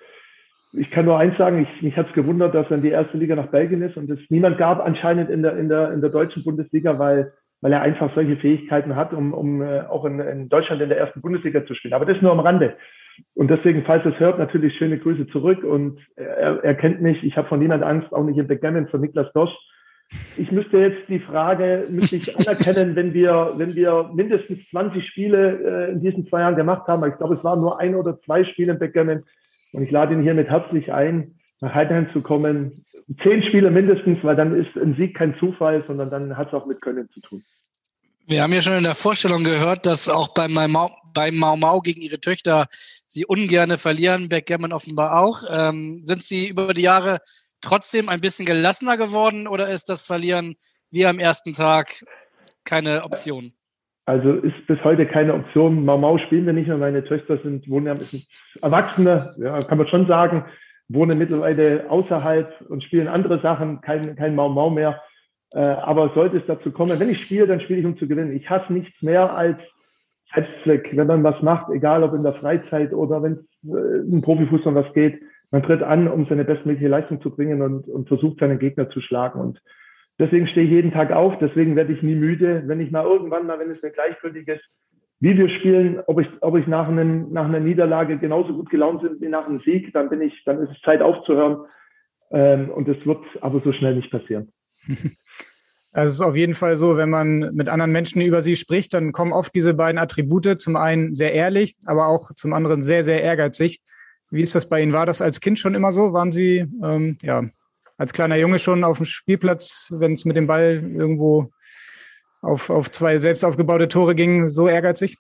ich 0.74 0.92
kann 0.92 1.06
nur 1.06 1.18
eins 1.18 1.38
sagen, 1.38 1.62
ich, 1.62 1.82
mich 1.82 1.96
hat 1.96 2.08
es 2.08 2.14
gewundert, 2.14 2.54
dass 2.54 2.70
er 2.70 2.78
in 2.78 2.84
die 2.84 2.90
erste 2.90 3.18
Liga 3.18 3.36
nach 3.36 3.48
Belgien 3.48 3.82
ist 3.82 3.98
und 3.98 4.10
es 4.10 4.20
niemand 4.30 4.58
gab 4.58 4.86
anscheinend 4.86 5.30
in 5.30 5.42
der, 5.42 5.58
in 5.58 5.70
der, 5.70 5.94
in 5.94 6.02
der 6.02 6.10
deutschen 6.10 6.44
Bundesliga, 6.44 7.00
weil, 7.00 7.34
weil 7.62 7.74
er 7.74 7.82
einfach 7.82 8.14
solche 8.16 8.38
Fähigkeiten 8.38 8.96
hat, 8.96 9.14
um, 9.14 9.34
um 9.34 9.62
äh, 9.62 9.82
auch 9.82 10.06
in, 10.06 10.20
in 10.20 10.50
Deutschland 10.50 10.82
in 10.82 10.90
der 10.90 10.98
ersten 10.98 11.22
Bundesliga 11.22 11.66
zu 11.66 11.74
spielen. 11.74 11.94
Aber 11.94 12.06
das 12.06 12.22
nur 12.22 12.32
am 12.32 12.40
Rande. 12.40 12.76
Und 13.34 13.50
deswegen, 13.50 13.84
falls 13.86 14.06
es 14.06 14.20
hört, 14.20 14.38
natürlich 14.38 14.76
schöne 14.78 15.00
Grüße 15.00 15.28
zurück. 15.28 15.64
Und 15.64 16.00
er, 16.16 16.64
er 16.64 16.76
kennt 16.76 17.02
mich. 17.02 17.24
Ich 17.24 17.36
habe 17.38 17.48
von 17.48 17.60
niemand 17.60 17.84
Angst, 17.84 18.12
auch 18.14 18.24
nicht 18.24 18.38
im 18.38 18.48
Backgammon 18.48 18.88
von 18.88 19.02
Niklas 19.02 19.32
Dosch. 19.34 19.52
Ich 20.38 20.52
müsste 20.52 20.78
jetzt 20.78 21.10
die 21.10 21.20
Frage, 21.20 21.86
müsste 21.90 22.16
ich 22.16 22.38
anerkennen, 22.38 22.96
wenn 22.96 23.14
wir, 23.14 23.54
wenn 23.58 23.76
wir 23.76 24.10
mindestens 24.14 24.70
20 24.70 25.06
Spiele 25.06 25.90
äh, 25.90 25.92
in 25.92 26.02
diesen 26.02 26.28
zwei 26.28 26.42
Jahren 26.42 26.56
gemacht 26.56 26.88
haben. 26.88 27.06
Ich 27.10 27.18
glaube, 27.18 27.36
es 27.36 27.44
waren 27.44 27.60
nur 27.60 27.80
ein 27.80 27.96
oder 27.96 28.20
zwei 28.22 28.44
Spiele 28.46 28.74
im 28.74 28.80
Backgammon. 28.80 29.24
Und 29.72 29.84
ich 29.84 29.92
lade 29.92 30.14
ihn 30.14 30.24
hiermit 30.24 30.50
herzlich 30.50 30.92
ein, 30.92 31.36
nach 31.62 31.74
Heidenheim 31.74 32.10
zu 32.14 32.22
kommen. 32.22 32.86
Zehn 33.24 33.44
Spiele 33.44 33.72
mindestens, 33.72 34.20
weil 34.24 34.36
dann 34.36 34.56
ist 34.56 34.76
ein 34.76 34.96
Sieg 34.96 35.16
kein 35.16 35.36
Zufall, 35.40 35.84
sondern 35.88 36.10
dann 36.10 36.38
hat 36.38 36.50
es 36.50 36.54
auch 36.54 36.66
mit 36.66 36.82
Können 36.82 37.10
zu 37.14 37.22
tun. 37.22 37.44
Wir 38.26 38.44
haben 38.44 38.52
ja 38.52 38.62
schon 38.62 38.74
in 38.74 38.84
der 38.84 38.96
Vorstellung 38.96 39.46
gehört, 39.46 39.86
dass 39.86 40.10
auch 40.10 40.34
beim 40.34 40.52
Mau, 40.52 40.92
beim 41.14 41.38
Mau 41.38 41.56
Mau 41.56 41.80
gegen 41.80 42.02
ihre 42.02 42.20
Töchter 42.20 42.68
sie 43.08 43.26
ungerne 43.26 43.78
verlieren, 43.78 44.28
Backgammon 44.28 44.74
offenbar 44.74 45.22
auch. 45.22 45.44
Ähm, 45.50 46.02
sind 46.06 46.24
sie 46.24 46.50
über 46.50 46.74
die 46.74 46.82
Jahre 46.82 47.20
trotzdem 47.62 48.10
ein 48.10 48.20
bisschen 48.20 48.46
gelassener 48.46 48.98
geworden 48.98 49.48
oder 49.48 49.70
ist 49.70 49.88
das 49.88 50.02
Verlieren 50.02 50.58
wie 50.92 51.06
am 51.06 51.20
ersten 51.20 51.54
Tag 51.54 52.04
keine 52.66 53.04
Option? 53.06 53.54
Also 54.08 54.36
ist 54.36 54.66
bis 54.68 54.82
heute 54.86 55.06
keine 55.06 55.34
Option. 55.34 55.84
Mau 55.84 55.98
Mau 55.98 56.18
spielen 56.18 56.46
wir 56.46 56.54
nicht 56.54 56.68
mehr. 56.68 56.78
Meine 56.78 57.04
Töchter 57.04 57.40
sind, 57.40 57.70
wohnen, 57.70 58.00
sind 58.00 58.26
Erwachsene, 58.62 59.36
ja, 59.38 59.60
kann 59.60 59.78
man 59.78 59.88
schon 59.88 60.08
sagen, 60.08 60.46
wohnen 60.88 61.18
mittlerweile 61.18 61.90
außerhalb 61.90 62.62
und 62.70 62.86
spielen 62.86 63.10
andere 63.10 63.42
Sachen, 63.42 63.82
kein, 63.82 64.16
kein 64.16 64.34
Mau 64.34 64.48
Mau 64.48 64.70
mehr. 64.70 65.02
Äh, 65.54 65.60
aber 65.60 66.14
sollte 66.16 66.38
es 66.38 66.46
dazu 66.48 66.72
kommen, 66.72 66.98
wenn 66.98 67.10
ich 67.10 67.22
spiele, 67.22 67.48
dann 67.48 67.60
spiele 67.60 67.82
ich, 67.82 67.86
um 67.86 67.98
zu 67.98 68.08
gewinnen. 68.08 68.32
Ich 68.32 68.50
hasse 68.50 68.72
nichts 68.72 69.02
mehr 69.02 69.36
als 69.36 69.58
Selbstzweck, 70.34 70.90
wenn 70.96 71.08
man 71.08 71.24
was 71.26 71.42
macht, 71.42 71.70
egal 71.74 72.02
ob 72.04 72.14
in 72.14 72.24
der 72.24 72.36
Freizeit 72.36 72.94
oder 72.94 73.22
wenn 73.22 73.34
es 73.34 73.70
äh, 73.70 74.10
im 74.10 74.22
Profifußball 74.22 74.74
was 74.74 74.94
geht. 74.94 75.22
Man 75.52 75.64
tritt 75.64 75.84
an, 75.84 76.08
um 76.08 76.26
seine 76.28 76.46
bestmögliche 76.46 76.88
Leistung 76.88 77.22
zu 77.22 77.30
bringen 77.30 77.62
und, 77.62 77.90
und 77.90 78.08
versucht, 78.08 78.40
seinen 78.40 78.60
Gegner 78.60 78.90
zu 78.90 79.02
schlagen. 79.02 79.42
Und 79.42 79.62
deswegen 80.20 80.48
stehe 80.48 80.66
ich 80.66 80.72
jeden 80.72 80.92
Tag 80.92 81.12
auf, 81.12 81.38
deswegen 81.40 81.76
werde 81.76 81.94
ich 81.94 82.02
nie 82.02 82.16
müde. 82.16 82.64
Wenn 82.66 82.80
ich 82.80 82.92
mal 82.92 83.06
irgendwann 83.06 83.48
mal, 83.48 83.60
wenn 83.60 83.72
es 83.72 83.82
mir 83.82 83.92
gleichgültig 83.92 84.48
ist, 84.48 84.64
wie 85.20 85.38
wir 85.38 85.50
spielen, 85.50 86.00
ob 86.06 86.20
ich, 86.22 86.28
ob 86.42 86.58
ich 86.58 86.68
nach, 86.68 86.88
einem, 86.88 87.32
nach 87.32 87.46
einer 87.46 87.60
Niederlage 87.60 88.18
genauso 88.18 88.54
gut 88.54 88.70
gelaunt 88.70 89.02
bin 89.02 89.20
wie 89.20 89.30
nach 89.30 89.48
einem 89.48 89.62
Sieg, 89.62 89.92
dann 89.94 90.10
bin 90.10 90.22
ich, 90.22 90.44
dann 90.46 90.62
ist 90.62 90.70
es 90.72 90.82
Zeit 90.82 91.02
aufzuhören. 91.02 91.66
Ähm, 92.32 92.70
und 92.70 92.88
das 92.88 92.98
wird 93.06 93.24
aber 93.42 93.60
so 93.62 93.72
schnell 93.74 93.96
nicht 93.96 94.12
passieren. 94.12 94.52
Also 95.94 96.12
es 96.12 96.20
ist 96.20 96.26
auf 96.26 96.36
jeden 96.36 96.54
Fall 96.54 96.78
so, 96.78 96.96
wenn 96.96 97.10
man 97.10 97.56
mit 97.56 97.70
anderen 97.70 97.92
Menschen 97.92 98.22
über 98.22 98.44
sie 98.44 98.56
spricht, 98.56 98.94
dann 98.94 99.14
kommen 99.14 99.34
oft 99.34 99.56
diese 99.56 99.74
beiden 99.74 99.98
Attribute. 99.98 100.62
Zum 100.62 100.76
einen 100.76 101.16
sehr 101.16 101.34
ehrlich, 101.34 101.76
aber 101.88 102.08
auch 102.08 102.34
zum 102.36 102.54
anderen 102.54 102.84
sehr, 102.84 103.04
sehr 103.04 103.24
ehrgeizig. 103.24 103.82
Wie 104.30 104.44
ist 104.44 104.54
das 104.54 104.70
bei 104.70 104.80
Ihnen? 104.80 104.94
War 104.94 105.08
das 105.08 105.24
als 105.24 105.40
Kind 105.40 105.58
schon 105.58 105.74
immer 105.74 105.92
so? 105.92 106.14
Waren 106.14 106.32
Sie 106.32 106.68
ähm, 106.84 107.18
ja 107.24 107.46
als 107.98 108.14
kleiner 108.14 108.36
Junge 108.36 108.60
schon 108.60 108.84
auf 108.84 108.98
dem 108.98 109.06
Spielplatz, 109.06 109.94
wenn 109.98 110.14
es 110.14 110.26
mit 110.26 110.36
dem 110.36 110.48
Ball 110.48 110.84
irgendwo 110.96 111.50
auf, 112.42 112.70
auf 112.70 112.92
zwei 112.92 113.18
selbst 113.18 113.44
aufgebaute 113.44 113.88
Tore 113.88 114.16
ging, 114.16 114.48
so 114.48 114.68
ehrgeizig? 114.68 115.18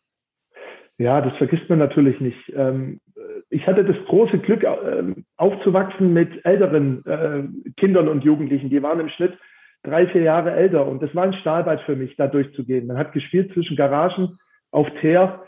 Ja, 0.97 1.21
das 1.21 1.35
vergisst 1.37 1.69
man 1.69 1.79
natürlich 1.79 2.19
nicht. 2.19 2.53
Ähm, 2.55 2.99
ich 3.49 3.65
hatte 3.67 3.83
das 3.83 3.97
große 4.07 4.39
Glück, 4.39 4.63
ähm, 4.63 5.25
aufzuwachsen 5.37 6.13
mit 6.13 6.45
älteren 6.45 7.05
äh, 7.05 7.43
Kindern 7.79 8.07
und 8.07 8.23
Jugendlichen. 8.23 8.69
Die 8.69 8.81
waren 8.81 8.99
im 8.99 9.09
Schnitt 9.09 9.37
drei, 9.83 10.07
vier 10.07 10.21
Jahre 10.21 10.51
älter. 10.51 10.85
Und 10.87 11.01
das 11.01 11.13
war 11.15 11.23
ein 11.23 11.33
Stahlbad 11.33 11.81
für 11.81 11.95
mich, 11.95 12.15
da 12.17 12.27
durchzugehen. 12.27 12.87
Man 12.87 12.97
hat 12.97 13.13
gespielt 13.13 13.53
zwischen 13.53 13.77
Garagen 13.77 14.37
auf 14.71 14.87
Teer, 15.01 15.43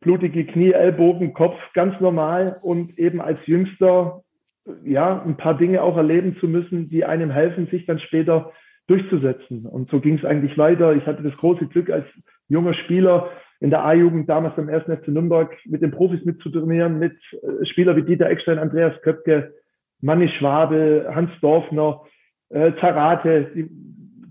blutige 0.00 0.46
Knie, 0.46 0.72
Ellbogen, 0.72 1.32
Kopf, 1.32 1.58
ganz 1.74 1.98
normal. 2.00 2.58
Und 2.62 2.98
eben 2.98 3.20
als 3.20 3.38
Jüngster, 3.46 4.22
ja, 4.84 5.22
ein 5.22 5.36
paar 5.36 5.56
Dinge 5.56 5.82
auch 5.82 5.96
erleben 5.96 6.36
zu 6.38 6.48
müssen, 6.48 6.88
die 6.88 7.04
einem 7.04 7.30
helfen, 7.30 7.66
sich 7.68 7.86
dann 7.86 7.98
später 7.98 8.52
durchzusetzen. 8.86 9.66
Und 9.66 9.90
so 9.90 10.00
ging 10.00 10.18
es 10.18 10.24
eigentlich 10.24 10.58
weiter. 10.58 10.94
Ich 10.94 11.06
hatte 11.06 11.22
das 11.22 11.36
große 11.36 11.66
Glück, 11.66 11.90
als 11.90 12.06
junger 12.48 12.74
Spieler 12.74 13.30
in 13.60 13.70
der 13.70 13.84
A-Jugend 13.84 14.28
damals 14.28 14.56
beim 14.56 14.68
1. 14.68 14.84
FC 14.84 15.08
Nürnberg 15.08 15.54
mit 15.66 15.82
den 15.82 15.90
Profis 15.90 16.24
mitzutrainieren, 16.24 16.98
mit 16.98 17.16
äh, 17.42 17.64
Spielern 17.66 17.96
wie 17.96 18.02
Dieter 18.02 18.28
Eckstein, 18.28 18.58
Andreas 18.58 19.00
Köpke, 19.02 19.54
Manni 20.00 20.28
Schwabel, 20.28 21.14
Hans 21.14 21.30
Dorfner, 21.40 22.02
äh, 22.48 22.72
Zarate, 22.80 23.50
die, 23.54 23.68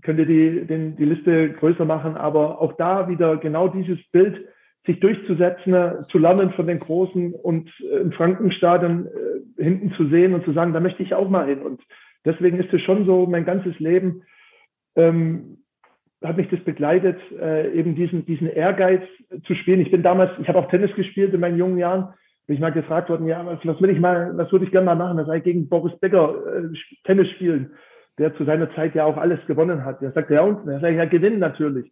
könnte 0.02 0.26
die, 0.26 0.66
den, 0.66 0.96
die 0.96 1.04
Liste 1.04 1.52
größer 1.52 1.84
machen, 1.84 2.16
aber 2.16 2.60
auch 2.60 2.72
da 2.74 3.08
wieder 3.08 3.36
genau 3.36 3.68
dieses 3.68 3.98
Bild, 4.10 4.46
sich 4.86 5.00
durchzusetzen, 5.00 5.74
äh, 5.74 6.02
zu 6.10 6.18
lernen 6.18 6.52
von 6.52 6.66
den 6.66 6.80
Großen 6.80 7.34
und 7.34 7.70
äh, 7.80 7.96
im 7.96 8.12
Frankenstadion 8.12 9.06
äh, 9.06 9.62
hinten 9.62 9.92
zu 9.92 10.08
sehen 10.08 10.34
und 10.34 10.44
zu 10.44 10.52
sagen, 10.52 10.72
da 10.72 10.80
möchte 10.80 11.02
ich 11.02 11.14
auch 11.14 11.28
mal 11.28 11.46
hin. 11.46 11.60
Und 11.60 11.82
deswegen 12.24 12.58
ist 12.58 12.72
es 12.72 12.80
schon 12.82 13.04
so, 13.04 13.26
mein 13.26 13.44
ganzes 13.44 13.78
Leben 13.78 14.22
ähm, 14.96 15.58
hat 16.22 16.36
mich 16.36 16.48
das 16.48 16.60
begleitet, 16.60 17.18
äh, 17.38 17.72
eben 17.72 17.94
diesen, 17.94 18.26
diesen 18.26 18.48
Ehrgeiz 18.48 19.02
zu 19.44 19.54
spielen. 19.54 19.80
Ich 19.80 19.90
bin 19.90 20.02
damals, 20.02 20.32
ich 20.40 20.48
habe 20.48 20.58
auch 20.58 20.70
Tennis 20.70 20.94
gespielt 20.94 21.32
in 21.34 21.40
meinen 21.40 21.58
jungen 21.58 21.78
Jahren. 21.78 22.14
Bin 22.46 22.56
ich 22.56 22.60
mal 22.60 22.72
gefragt 22.72 23.08
worden, 23.10 23.26
ja, 23.26 23.44
was, 23.46 23.58
was 23.64 23.80
will 23.80 23.90
ich 23.90 24.00
mal, 24.00 24.36
was 24.36 24.50
würde 24.50 24.64
ich 24.64 24.70
gerne 24.70 24.86
mal 24.86 24.96
machen? 24.96 25.18
Da 25.18 25.24
sei 25.24 25.40
gegen 25.40 25.68
Boris 25.68 25.98
Becker 26.00 26.34
äh, 26.56 26.76
Tennis 27.04 27.28
spielen 27.30 27.72
der 28.20 28.36
zu 28.36 28.44
seiner 28.44 28.72
Zeit 28.74 28.94
ja 28.94 29.04
auch 29.04 29.16
alles 29.16 29.40
gewonnen 29.46 29.84
hat. 29.84 30.02
Der 30.02 30.12
sagt, 30.12 30.30
ja 30.30 30.42
und, 30.42 30.66
der 30.66 30.80
sagt, 30.80 30.94
ja 30.94 31.06
gewinnen 31.06 31.38
natürlich. 31.38 31.90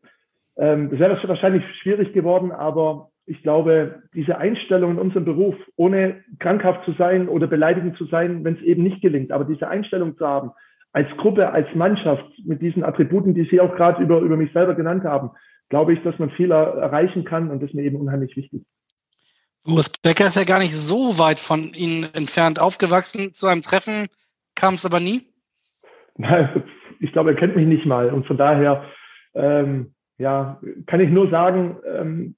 Ähm, 0.58 0.90
das 0.90 0.98
wäre 0.98 1.28
wahrscheinlich 1.28 1.64
schwierig 1.80 2.12
geworden, 2.12 2.52
aber 2.52 3.10
ich 3.26 3.42
glaube, 3.42 4.02
diese 4.14 4.38
Einstellung 4.38 4.92
in 4.92 4.98
unserem 4.98 5.24
Beruf, 5.24 5.54
ohne 5.76 6.24
krankhaft 6.38 6.84
zu 6.84 6.92
sein 6.92 7.28
oder 7.28 7.46
beleidigend 7.46 7.96
zu 7.96 8.06
sein, 8.06 8.42
wenn 8.44 8.56
es 8.56 8.62
eben 8.62 8.82
nicht 8.82 9.02
gelingt, 9.02 9.32
aber 9.32 9.44
diese 9.44 9.68
Einstellung 9.68 10.16
zu 10.16 10.26
haben, 10.26 10.50
als 10.92 11.08
Gruppe, 11.18 11.52
als 11.52 11.68
Mannschaft, 11.74 12.24
mit 12.44 12.62
diesen 12.62 12.82
Attributen, 12.82 13.34
die 13.34 13.44
Sie 13.44 13.60
auch 13.60 13.76
gerade 13.76 14.02
über, 14.02 14.20
über 14.20 14.36
mich 14.36 14.52
selber 14.52 14.74
genannt 14.74 15.04
haben, 15.04 15.30
glaube 15.68 15.92
ich, 15.92 16.02
dass 16.02 16.18
man 16.18 16.30
viel 16.30 16.50
erreichen 16.50 17.24
kann 17.24 17.50
und 17.50 17.62
das 17.62 17.70
ist 17.70 17.74
mir 17.74 17.82
eben 17.82 18.00
unheimlich 18.00 18.36
wichtig. 18.36 18.62
Urs 19.66 19.90
Becker 20.02 20.28
ist 20.28 20.36
ja 20.36 20.44
gar 20.44 20.60
nicht 20.60 20.74
so 20.74 21.18
weit 21.18 21.38
von 21.38 21.74
Ihnen 21.74 22.12
entfernt 22.14 22.58
aufgewachsen. 22.58 23.34
Zu 23.34 23.46
einem 23.46 23.62
Treffen 23.62 24.08
kam 24.54 24.74
es 24.74 24.86
aber 24.86 24.98
nie? 24.98 25.26
ich 27.00 27.12
glaube, 27.12 27.30
er 27.30 27.36
kennt 27.36 27.54
mich 27.54 27.66
nicht 27.66 27.84
mal. 27.84 28.10
Und 28.10 28.26
von 28.26 28.38
daher, 28.38 28.84
ähm, 29.34 29.94
ja, 30.18 30.60
kann 30.86 31.00
ich 31.00 31.10
nur 31.10 31.30
sagen, 31.30 31.78
ähm, 31.86 32.34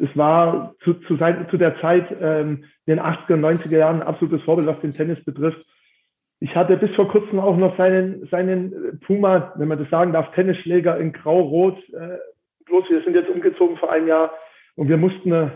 es 0.00 0.16
war 0.16 0.74
zu, 0.84 0.94
zu, 0.94 1.16
zu 1.16 1.56
der 1.56 1.80
Zeit 1.80 2.06
ähm, 2.20 2.64
in 2.86 2.96
den 2.96 3.00
80er 3.00 3.34
und 3.34 3.44
90er 3.44 3.76
Jahren 3.76 4.00
ein 4.00 4.06
absolutes 4.06 4.42
Vorbild, 4.42 4.68
was 4.68 4.80
den 4.80 4.92
Tennis 4.92 5.22
betrifft. 5.24 5.58
Ich 6.40 6.54
hatte 6.54 6.76
bis 6.76 6.94
vor 6.94 7.08
kurzem 7.08 7.40
auch 7.40 7.56
noch 7.56 7.76
seinen, 7.76 8.26
seinen 8.28 9.00
Puma, 9.04 9.52
wenn 9.56 9.66
man 9.66 9.78
das 9.78 9.90
sagen 9.90 10.12
darf, 10.12 10.32
Tennisschläger 10.34 10.96
in 10.98 11.12
Grau-Rot. 11.12 11.76
Äh, 11.92 12.18
bloß 12.66 12.88
wir 12.88 13.02
sind 13.02 13.14
jetzt 13.14 13.30
umgezogen 13.30 13.76
vor 13.76 13.90
einem 13.90 14.06
Jahr 14.06 14.32
und 14.76 14.88
wir 14.88 14.96
mussten 14.96 15.32
äh, 15.32 15.50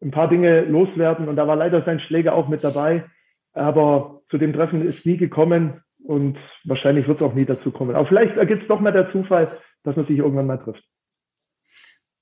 ein 0.00 0.10
paar 0.10 0.28
Dinge 0.28 0.62
loswerden 0.62 1.28
und 1.28 1.36
da 1.36 1.46
war 1.46 1.56
leider 1.56 1.82
sein 1.82 2.00
Schläger 2.00 2.34
auch 2.34 2.48
mit 2.48 2.64
dabei. 2.64 3.04
Aber 3.52 4.20
zu 4.30 4.38
dem 4.38 4.52
Treffen 4.54 4.82
ist 4.86 5.04
nie 5.04 5.16
gekommen 5.16 5.82
und 6.04 6.38
wahrscheinlich 6.64 7.06
wird 7.06 7.20
es 7.20 7.26
auch 7.26 7.34
nie 7.34 7.44
dazu 7.44 7.70
kommen. 7.70 7.94
Aber 7.94 8.06
vielleicht 8.06 8.36
ergibt 8.36 8.62
es 8.62 8.68
doch 8.68 8.80
mal 8.80 8.92
der 8.92 9.10
Zufall, 9.12 9.48
dass 9.84 9.96
man 9.96 10.06
sich 10.06 10.18
irgendwann 10.18 10.46
mal 10.46 10.58
trifft. 10.58 10.84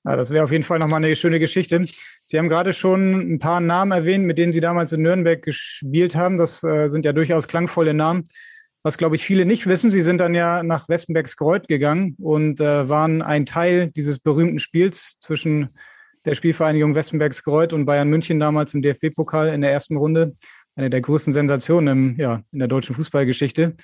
Ja, 0.05 0.15
das 0.15 0.31
wäre 0.31 0.45
auf 0.45 0.51
jeden 0.51 0.63
Fall 0.63 0.79
nochmal 0.79 1.03
eine 1.03 1.15
schöne 1.15 1.39
Geschichte. 1.39 1.85
Sie 2.25 2.37
haben 2.37 2.47
gerade 2.47 2.71
schon 2.71 3.33
ein 3.33 3.39
paar 3.39 3.59
Namen 3.59 3.91
erwähnt, 3.91 4.25
mit 4.25 4.37
denen 4.37 4.53
Sie 4.53 4.61
damals 4.61 4.93
in 4.93 5.01
Nürnberg 5.01 5.41
gespielt 5.41 6.15
haben. 6.15 6.37
Das 6.37 6.63
äh, 6.63 6.87
sind 6.87 7.03
ja 7.03 7.11
durchaus 7.11 7.47
klangvolle 7.47 7.93
Namen. 7.93 8.23
Was, 8.83 8.97
glaube 8.97 9.17
ich, 9.17 9.25
viele 9.25 9.45
nicht 9.45 9.67
wissen, 9.67 9.91
Sie 9.91 9.99
sind 9.99 10.19
dann 10.19 10.33
ja 10.33 10.63
nach 10.63 10.87
Westenbergskreuth 10.87 11.67
gegangen 11.67 12.15
und 12.19 12.61
äh, 12.61 12.87
waren 12.87 13.21
ein 13.21 13.45
Teil 13.45 13.91
dieses 13.91 14.19
berühmten 14.19 14.59
Spiels 14.59 15.17
zwischen 15.19 15.69
der 16.23 16.35
Spielvereinigung 16.35 16.95
Westenbergskreuth 16.95 17.73
und 17.73 17.85
Bayern 17.85 18.09
München 18.09 18.39
damals 18.39 18.73
im 18.73 18.81
DFB-Pokal 18.81 19.49
in 19.49 19.59
der 19.59 19.71
ersten 19.71 19.97
Runde. 19.97 20.35
Eine 20.75 20.89
der 20.89 21.01
größten 21.01 21.33
Sensationen 21.33 21.87
im, 21.87 22.19
ja, 22.19 22.43
in 22.53 22.59
der 22.59 22.69
deutschen 22.69 22.95
Fußballgeschichte. 22.95 23.75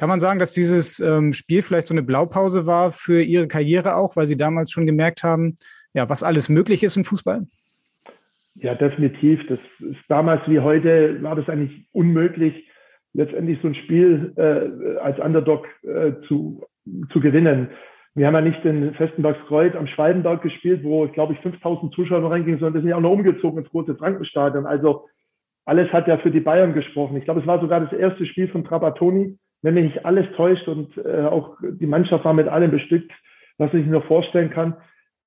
Kann 0.00 0.08
man 0.08 0.18
sagen, 0.18 0.38
dass 0.38 0.50
dieses 0.50 0.98
ähm, 0.98 1.34
Spiel 1.34 1.60
vielleicht 1.60 1.88
so 1.88 1.92
eine 1.92 2.02
Blaupause 2.02 2.64
war 2.64 2.90
für 2.90 3.20
Ihre 3.20 3.46
Karriere 3.48 3.96
auch, 3.96 4.16
weil 4.16 4.26
Sie 4.26 4.38
damals 4.38 4.70
schon 4.70 4.86
gemerkt 4.86 5.22
haben, 5.22 5.56
ja, 5.92 6.08
was 6.08 6.22
alles 6.22 6.48
möglich 6.48 6.82
ist 6.82 6.96
im 6.96 7.04
Fußball? 7.04 7.46
Ja, 8.54 8.74
definitiv. 8.76 9.46
Das 9.46 9.58
ist 9.80 10.00
damals 10.08 10.40
wie 10.46 10.58
heute 10.58 11.22
war 11.22 11.36
das 11.36 11.50
eigentlich 11.50 11.84
unmöglich, 11.92 12.66
letztendlich 13.12 13.58
so 13.60 13.68
ein 13.68 13.74
Spiel 13.74 14.32
äh, 14.36 15.00
als 15.00 15.18
Underdog 15.18 15.66
äh, 15.82 16.12
zu, 16.26 16.64
zu 17.12 17.20
gewinnen. 17.20 17.68
Wir 18.14 18.26
haben 18.26 18.34
ja 18.36 18.40
nicht 18.40 18.64
in 18.64 18.94
Festenbergskreuz 18.94 19.74
am 19.74 19.86
Schwalbenberg 19.86 20.40
gespielt, 20.40 20.82
wo, 20.82 21.06
glaube 21.08 21.34
ich, 21.34 21.40
5000 21.40 21.92
Zuschauer 21.92 22.30
reingingen, 22.30 22.58
sondern 22.58 22.72
wir 22.72 22.80
sind 22.80 22.88
ja 22.88 22.96
auch 22.96 23.02
noch 23.02 23.12
umgezogen 23.12 23.58
ins 23.58 23.70
große 23.70 23.96
Frankenstadion. 23.96 24.64
Also 24.64 25.08
alles 25.66 25.92
hat 25.92 26.08
ja 26.08 26.16
für 26.16 26.30
die 26.30 26.40
Bayern 26.40 26.72
gesprochen. 26.72 27.18
Ich 27.18 27.24
glaube, 27.24 27.40
es 27.40 27.46
war 27.46 27.60
sogar 27.60 27.80
das 27.80 27.92
erste 27.92 28.24
Spiel 28.24 28.48
von 28.48 28.64
Trapattoni, 28.64 29.36
wenn 29.62 29.74
mich 29.74 29.84
nicht 29.84 30.06
alles 30.06 30.26
täuscht 30.36 30.66
und 30.68 30.96
äh, 30.98 31.22
auch 31.22 31.56
die 31.62 31.86
Mannschaft 31.86 32.24
war 32.24 32.32
mit 32.32 32.48
allem 32.48 32.70
bestückt, 32.70 33.12
was 33.58 33.72
ich 33.74 33.86
mir 33.86 34.00
vorstellen 34.02 34.50
kann. 34.50 34.76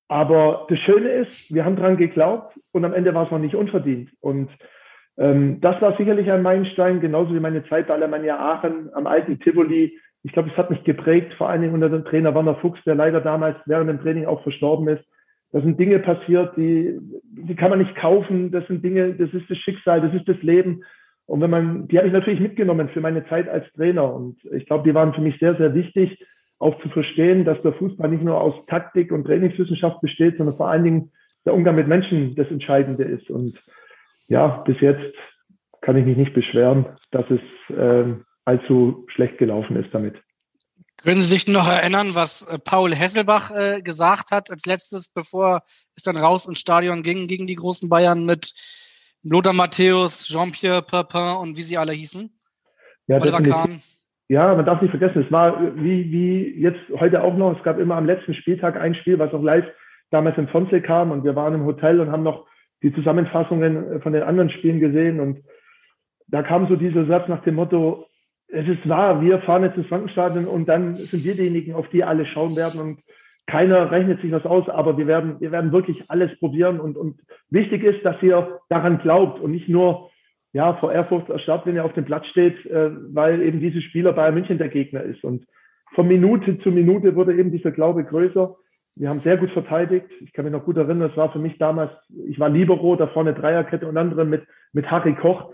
Aber 0.08 0.66
das 0.68 0.78
Schöne 0.80 1.08
ist, 1.08 1.54
wir 1.54 1.64
haben 1.64 1.76
dran 1.76 1.96
geglaubt 1.96 2.58
und 2.72 2.84
am 2.84 2.92
Ende 2.92 3.14
war 3.14 3.24
es 3.24 3.30
noch 3.30 3.38
nicht 3.38 3.54
unverdient. 3.54 4.10
Und 4.20 4.50
ähm, 5.16 5.60
das 5.60 5.80
war 5.80 5.96
sicherlich 5.96 6.30
ein 6.30 6.42
Meilenstein, 6.42 7.00
genauso 7.00 7.34
wie 7.34 7.40
meine 7.40 7.64
Zeit 7.68 7.86
bei 7.86 7.94
Alemannia 7.94 8.38
Aachen 8.38 8.90
am 8.94 9.06
alten 9.06 9.38
Tivoli. 9.40 9.98
Ich 10.22 10.32
glaube, 10.32 10.50
es 10.50 10.56
hat 10.56 10.70
mich 10.70 10.82
geprägt, 10.84 11.34
vor 11.34 11.48
allen 11.48 11.62
Dingen 11.62 11.74
unter 11.74 11.88
dem 11.88 12.04
Trainer 12.04 12.34
Werner 12.34 12.56
Fuchs, 12.56 12.80
der 12.84 12.94
leider 12.94 13.20
damals 13.20 13.56
während 13.66 13.88
dem 13.88 14.00
Training 14.00 14.26
auch 14.26 14.42
verstorben 14.42 14.88
ist. 14.88 15.04
Da 15.52 15.60
sind 15.60 15.78
Dinge 15.78 16.00
passiert, 16.00 16.56
die, 16.56 16.98
die 17.22 17.54
kann 17.54 17.70
man 17.70 17.78
nicht 17.78 17.94
kaufen. 17.94 18.50
Das 18.50 18.66
sind 18.66 18.84
Dinge, 18.84 19.14
das 19.14 19.32
ist 19.32 19.48
das 19.48 19.58
Schicksal, 19.58 20.00
das 20.00 20.12
ist 20.12 20.28
das 20.28 20.42
Leben. 20.42 20.82
Und 21.26 21.40
wenn 21.40 21.50
man, 21.50 21.88
die 21.88 21.96
habe 21.96 22.06
ich 22.06 22.12
natürlich 22.12 22.40
mitgenommen 22.40 22.88
für 22.90 23.00
meine 23.00 23.26
Zeit 23.28 23.48
als 23.48 23.64
Trainer. 23.72 24.12
Und 24.12 24.36
ich 24.52 24.66
glaube, 24.66 24.88
die 24.88 24.94
waren 24.94 25.14
für 25.14 25.22
mich 25.22 25.38
sehr, 25.38 25.56
sehr 25.56 25.74
wichtig, 25.74 26.18
auch 26.58 26.80
zu 26.82 26.88
verstehen, 26.88 27.44
dass 27.44 27.60
der 27.62 27.72
Fußball 27.72 28.08
nicht 28.08 28.22
nur 28.22 28.40
aus 28.40 28.54
Taktik 28.66 29.10
und 29.10 29.24
Trainingswissenschaft 29.24 30.00
besteht, 30.00 30.36
sondern 30.36 30.56
vor 30.56 30.68
allen 30.68 30.84
Dingen 30.84 31.12
der 31.44 31.54
Umgang 31.54 31.74
mit 31.76 31.88
Menschen 31.88 32.34
das 32.36 32.48
Entscheidende 32.48 33.04
ist. 33.04 33.30
Und 33.30 33.58
ja, 34.28 34.62
bis 34.66 34.80
jetzt 34.80 35.14
kann 35.80 35.96
ich 35.96 36.04
mich 36.04 36.16
nicht 36.16 36.34
beschweren, 36.34 36.86
dass 37.10 37.26
es 37.30 37.76
äh, 37.76 38.14
allzu 38.44 39.06
schlecht 39.08 39.38
gelaufen 39.38 39.76
ist 39.76 39.92
damit. 39.92 40.16
Können 41.02 41.20
Sie 41.20 41.28
sich 41.28 41.46
noch 41.46 41.68
erinnern, 41.68 42.14
was 42.14 42.42
äh, 42.42 42.58
Paul 42.58 42.94
Hesselbach 42.94 43.50
äh, 43.50 43.82
gesagt 43.82 44.30
hat 44.30 44.50
als 44.50 44.64
letztes, 44.64 45.08
bevor 45.08 45.62
es 45.96 46.02
dann 46.02 46.16
raus 46.16 46.46
ins 46.46 46.60
Stadion 46.60 47.02
ging 47.02 47.28
gegen 47.28 47.46
die 47.46 47.56
großen 47.56 47.90
Bayern 47.90 48.24
mit 48.24 48.54
Lothar 49.24 49.54
Matthäus, 49.54 50.24
Jean-Pierre 50.24 50.82
Papin 50.82 51.36
und 51.40 51.56
wie 51.56 51.62
sie 51.62 51.78
alle 51.78 51.92
hießen. 51.92 52.30
Ja, 53.06 53.20
Oliver 53.20 53.42
Kahn. 53.42 53.82
Ja, 54.28 54.54
man 54.54 54.64
darf 54.64 54.80
nicht 54.80 54.90
vergessen, 54.90 55.22
es 55.22 55.32
war 55.32 55.76
wie, 55.76 56.10
wie 56.10 56.60
jetzt 56.60 56.80
heute 56.98 57.22
auch 57.22 57.36
noch, 57.36 57.56
es 57.56 57.62
gab 57.62 57.78
immer 57.78 57.96
am 57.96 58.06
letzten 58.06 58.34
Spieltag 58.34 58.76
ein 58.76 58.94
Spiel, 58.94 59.18
was 59.18 59.32
auch 59.34 59.42
live 59.42 59.66
damals 60.10 60.38
in 60.38 60.48
Fonse 60.48 60.80
kam. 60.80 61.10
Und 61.10 61.24
wir 61.24 61.36
waren 61.36 61.54
im 61.54 61.64
Hotel 61.64 62.00
und 62.00 62.10
haben 62.10 62.22
noch 62.22 62.46
die 62.82 62.94
Zusammenfassungen 62.94 64.00
von 64.02 64.12
den 64.12 64.22
anderen 64.22 64.50
Spielen 64.50 64.80
gesehen. 64.80 65.20
Und 65.20 65.40
da 66.28 66.42
kam 66.42 66.68
so 66.68 66.76
dieser 66.76 67.06
Satz 67.06 67.28
nach 67.28 67.42
dem 67.42 67.56
Motto, 67.56 68.06
es 68.48 68.66
ist 68.68 68.88
wahr, 68.88 69.20
wir 69.20 69.40
fahren 69.40 69.64
jetzt 69.64 69.76
ins 69.76 69.88
Frankenstadion 69.88 70.46
und 70.46 70.68
dann 70.68 70.96
sind 70.96 71.24
wir 71.24 71.34
diejenigen, 71.34 71.74
auf 71.74 71.88
die 71.88 72.04
alle 72.04 72.26
schauen 72.26 72.56
werden. 72.56 72.80
Und 72.80 73.00
keiner 73.46 73.90
rechnet 73.90 74.20
sich 74.22 74.32
was 74.32 74.46
aus, 74.46 74.68
aber 74.68 74.96
wir 74.96 75.06
werden, 75.06 75.40
wir 75.40 75.52
werden 75.52 75.72
wirklich 75.72 76.04
alles 76.08 76.36
probieren 76.38 76.80
und, 76.80 76.96
und 76.96 77.20
wichtig 77.50 77.84
ist, 77.84 78.04
dass 78.04 78.22
ihr 78.22 78.60
daran 78.68 78.98
glaubt 78.98 79.40
und 79.40 79.50
nicht 79.50 79.68
nur 79.68 80.10
ja, 80.52 80.74
vor 80.74 80.92
Erfurt 80.92 81.28
erstarrt, 81.28 81.66
wenn 81.66 81.76
er 81.76 81.84
auf 81.84 81.92
dem 81.92 82.04
Platz 82.04 82.26
steht, 82.28 82.64
äh, 82.66 82.90
weil 83.12 83.42
eben 83.42 83.60
diese 83.60 83.82
Spieler 83.82 84.12
Bayern 84.12 84.34
München 84.34 84.56
der 84.56 84.68
Gegner 84.68 85.02
ist. 85.02 85.24
Und 85.24 85.46
von 85.94 86.06
Minute 86.06 86.58
zu 86.60 86.70
Minute 86.70 87.16
wurde 87.16 87.34
eben 87.34 87.50
dieser 87.50 87.72
Glaube 87.72 88.04
größer. 88.04 88.56
Wir 88.96 89.08
haben 89.08 89.20
sehr 89.22 89.36
gut 89.36 89.50
verteidigt. 89.50 90.06
Ich 90.20 90.32
kann 90.32 90.44
mich 90.44 90.52
noch 90.52 90.64
gut 90.64 90.76
erinnern, 90.76 91.10
es 91.10 91.16
war 91.16 91.32
für 91.32 91.40
mich 91.40 91.58
damals, 91.58 91.90
ich 92.28 92.38
war 92.38 92.48
Libero, 92.48 92.94
da 92.94 93.08
vorne 93.08 93.34
Dreierkette 93.34 93.86
und 93.88 93.96
andere 93.96 94.24
mit, 94.24 94.44
mit 94.72 94.88
Harry 94.88 95.14
Koch 95.16 95.52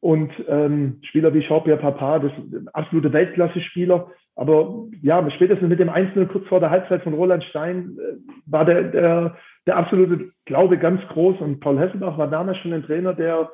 und 0.00 0.30
ähm, 0.48 1.00
Spieler 1.02 1.32
wie 1.32 1.40
Jean-Pierre 1.40 1.80
Papa, 1.80 2.18
das 2.18 2.32
absolute 2.74 3.10
Weltklasse-Spieler. 3.14 4.10
Aber 4.36 4.86
ja, 5.02 5.28
spätestens 5.30 5.68
mit 5.68 5.78
dem 5.78 5.88
Einzelnen 5.88 6.28
kurz 6.28 6.46
vor 6.48 6.60
der 6.60 6.70
Halbzeit 6.70 7.02
von 7.02 7.14
Roland 7.14 7.44
Stein 7.44 7.96
äh, 7.98 8.16
war 8.46 8.64
der, 8.64 8.82
der, 8.84 9.36
der 9.66 9.76
absolute 9.76 10.30
Glaube 10.44 10.78
ganz 10.78 11.00
groß. 11.08 11.40
Und 11.40 11.60
Paul 11.60 11.78
Hesselbach 11.78 12.18
war 12.18 12.28
damals 12.28 12.58
schon 12.58 12.72
ein 12.72 12.82
Trainer, 12.84 13.14
der 13.14 13.50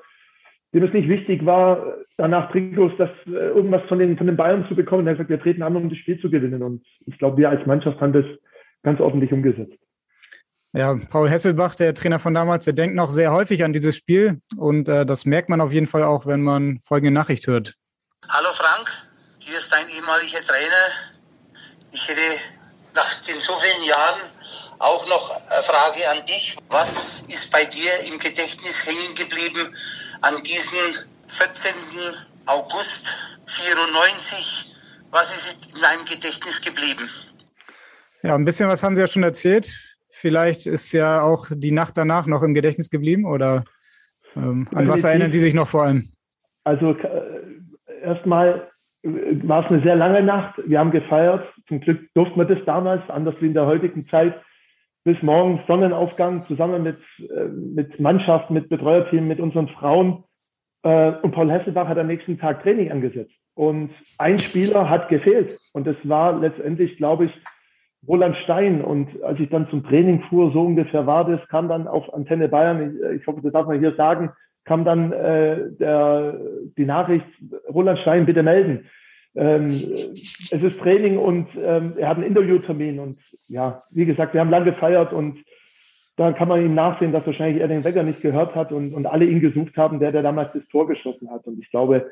dem 0.73 0.85
es 0.85 0.93
nicht 0.93 1.09
wichtig 1.09 1.45
war, 1.45 1.97
danach 2.17 2.51
Trikots 2.53 2.95
das 2.97 3.11
äh, 3.27 3.31
irgendwas 3.31 3.83
von 3.89 3.99
den, 3.99 4.17
von 4.17 4.27
den 4.27 4.37
Bayern 4.37 4.67
zu 4.69 4.77
bekommen. 4.77 5.07
Er 5.07 5.13
hat 5.13 5.19
gesagt, 5.19 5.31
wir 5.31 5.41
treten 5.41 5.63
an, 5.63 5.77
um 5.77 5.89
das 5.89 5.99
Spiel 5.99 6.21
zu 6.21 6.31
gewinnen. 6.31 6.63
Und 6.63 6.85
ich 7.07 7.19
glaube, 7.19 7.39
wir 7.39 7.51
als 7.51 7.67
Mannschaft 7.67 8.01
haben 8.01 8.13
das 8.13 8.25
ganz 8.83 9.01
ordentlich 9.01 9.33
umgesetzt. 9.33 9.77
Ja, 10.73 10.97
Paul 11.11 11.29
Hesselbach, 11.29 11.75
der 11.75 11.95
Trainer 11.95 12.21
von 12.21 12.33
damals, 12.33 12.65
der 12.65 12.75
denkt 12.75 12.95
noch 12.95 13.11
sehr 13.11 13.33
häufig 13.33 13.65
an 13.65 13.73
dieses 13.73 13.97
Spiel 13.97 14.41
und 14.57 14.89
äh, 14.89 15.05
das 15.05 15.25
merkt 15.25 15.49
man 15.49 15.61
auf 15.61 15.73
jeden 15.73 15.89
Fall 15.89 16.05
auch, 16.05 16.27
wenn 16.27 16.43
man 16.43 16.79
folgende 16.85 17.11
Nachricht 17.11 17.49
hört. 17.49 17.75
Hallo 18.29 18.51
Frank, 18.53 19.10
hier 19.41 19.59
ist 19.59 19.73
dein 19.73 19.89
ehemaliger 19.89 20.41
Trainer. 20.41 20.85
Ich 21.93 22.09
hätte 22.09 22.21
nach 22.95 23.23
den 23.25 23.41
so 23.41 23.53
vielen 23.57 23.85
Jahren 23.85 24.21
auch 24.79 25.07
noch 25.09 25.31
eine 25.31 25.63
Frage 25.63 26.09
an 26.09 26.25
dich. 26.25 26.57
Was 26.69 27.23
ist 27.29 27.53
bei 27.53 27.65
dir 27.65 27.91
im 28.07 28.19
Gedächtnis 28.19 28.87
hängen 28.87 29.15
geblieben 29.17 29.75
an 30.23 30.43
diesen 30.43 31.07
14. 31.29 31.73
August 32.47 33.13
94? 33.47 34.73
Was 35.11 35.35
ist 35.35 35.75
in 35.75 35.81
deinem 35.83 36.05
Gedächtnis 36.05 36.61
geblieben? 36.61 37.11
Ja, 38.23 38.35
ein 38.35 38.45
bisschen 38.45 38.69
was 38.69 38.83
haben 38.83 38.95
Sie 38.95 39.03
ja 39.03 39.09
schon 39.09 39.25
erzählt 39.25 39.69
vielleicht 40.21 40.67
ist 40.67 40.93
ja 40.93 41.23
auch 41.23 41.47
die 41.51 41.73
Nacht 41.73 41.97
danach 41.97 42.27
noch 42.27 42.43
im 42.43 42.55
Gedächtnis 42.55 42.91
geblieben 42.91 43.25
oder 43.25 43.65
ähm, 44.37 44.69
an 44.75 44.89
was 44.89 45.05
erinnern 45.05 45.31
Sie 45.31 45.41
sich 45.41 45.55
noch 45.55 45.67
vor 45.67 45.85
allem? 45.85 46.13
Also 46.65 46.93
äh, 46.93 48.03
erstmal 48.03 48.70
war 49.03 49.65
es 49.65 49.71
eine 49.71 49.83
sehr 49.83 49.97
lange 49.97 50.23
Nacht. 50.23 50.61
Wir 50.67 50.79
haben 50.79 50.91
gefeiert. 50.91 51.47
Zum 51.69 51.81
Glück 51.81 52.13
durften 52.15 52.39
wir 52.39 52.45
das 52.45 52.65
damals, 52.67 53.09
anders 53.09 53.35
wie 53.41 53.47
in 53.47 53.55
der 53.55 53.67
heutigen 53.67 54.07
Zeit, 54.09 54.35
bis 55.05 55.21
morgens 55.23 55.61
Sonnenaufgang 55.67 56.47
zusammen 56.47 56.83
mit, 56.83 56.99
äh, 57.19 57.45
mit 57.45 57.99
Mannschaft, 57.99 58.51
mit 58.51 58.69
Betreuerteam, 58.69 59.27
mit 59.27 59.41
unseren 59.41 59.69
Frauen. 59.69 60.25
Äh, 60.83 61.13
und 61.23 61.33
Paul 61.33 61.51
Hesselbach 61.51 61.89
hat 61.89 61.99
am 61.99 62.09
nächsten 62.09 62.39
Tag 62.39 62.63
Training 62.63 62.91
angesetzt. 62.91 63.33
Und 63.55 63.91
ein 64.19 64.39
Spieler 64.39 64.89
hat 64.89 65.09
gefehlt. 65.09 65.59
Und 65.73 65.87
das 65.87 65.97
war 66.05 66.39
letztendlich, 66.39 66.97
glaube 66.99 67.27
ich, 67.27 67.33
Roland 68.07 68.37
Stein. 68.45 68.83
Und 68.83 69.23
als 69.23 69.41
ich 69.41 69.49
dann 69.49 69.69
zum 69.71 69.85
Training 69.85 70.23
fuhr, 70.29 70.53
so 70.53 70.63
ungefähr 70.63 71.07
war 71.07 71.25
das, 71.25 71.47
kam 71.49 71.69
dann 71.69 71.89
auf 71.89 72.13
Antenne 72.13 72.49
Bayern, 72.49 72.97
ich, 72.97 73.21
ich 73.21 73.27
hoffe, 73.27 73.41
das 73.43 73.53
darf 73.53 73.67
man 73.67 73.79
hier 73.79 73.95
sagen, 73.95 74.31
kam 74.65 74.85
dann 74.85 75.13
äh, 75.13 75.73
der, 75.79 76.39
die 76.77 76.85
Nachricht, 76.85 77.27
Roland 77.69 77.99
Stein, 78.01 78.27
bitte 78.27 78.43
melden. 78.43 78.89
Ähm, 79.35 79.69
es 79.69 80.53
ist 80.53 80.79
Training 80.81 81.19
und 81.19 81.49
ähm, 81.57 81.95
er 81.97 82.09
hat 82.09 82.17
einen 82.17 82.27
Interviewtermin. 82.27 82.99
Und 82.99 83.19
ja, 83.49 83.83
wie 83.93 84.07
gesagt, 84.07 84.35
wir 84.35 84.41
haben 84.41 84.51
lange 84.51 84.73
gefeiert 84.73 85.13
und 85.13 85.39
da 86.17 86.33
kann 86.33 86.49
man 86.49 86.63
ihm 86.63 86.75
nachsehen, 86.75 87.13
dass 87.13 87.27
wahrscheinlich 87.27 87.63
er 87.63 87.69
den 87.69 87.85
Wecker 87.85 88.03
nicht 88.03 88.21
gehört 88.21 88.55
hat 88.55 88.73
und, 88.73 88.93
und 88.93 89.07
alle 89.07 89.25
ihn 89.25 89.41
gesucht 89.41 89.77
haben, 89.77 90.01
der, 90.01 90.13
der 90.13 90.23
damals 90.23 90.53
das 90.53 90.67
Tor 90.69 90.87
geschossen 90.87 91.31
hat. 91.31 91.47
Und 91.47 91.59
ich 91.61 91.71
glaube, 91.71 92.11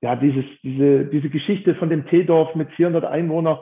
ja, 0.00 0.14
dieses, 0.14 0.44
diese, 0.62 1.06
diese 1.06 1.28
Geschichte 1.28 1.74
von 1.74 1.90
dem 1.90 2.06
Teedorf 2.06 2.54
mit 2.54 2.70
400 2.72 3.04
Einwohnern 3.04 3.58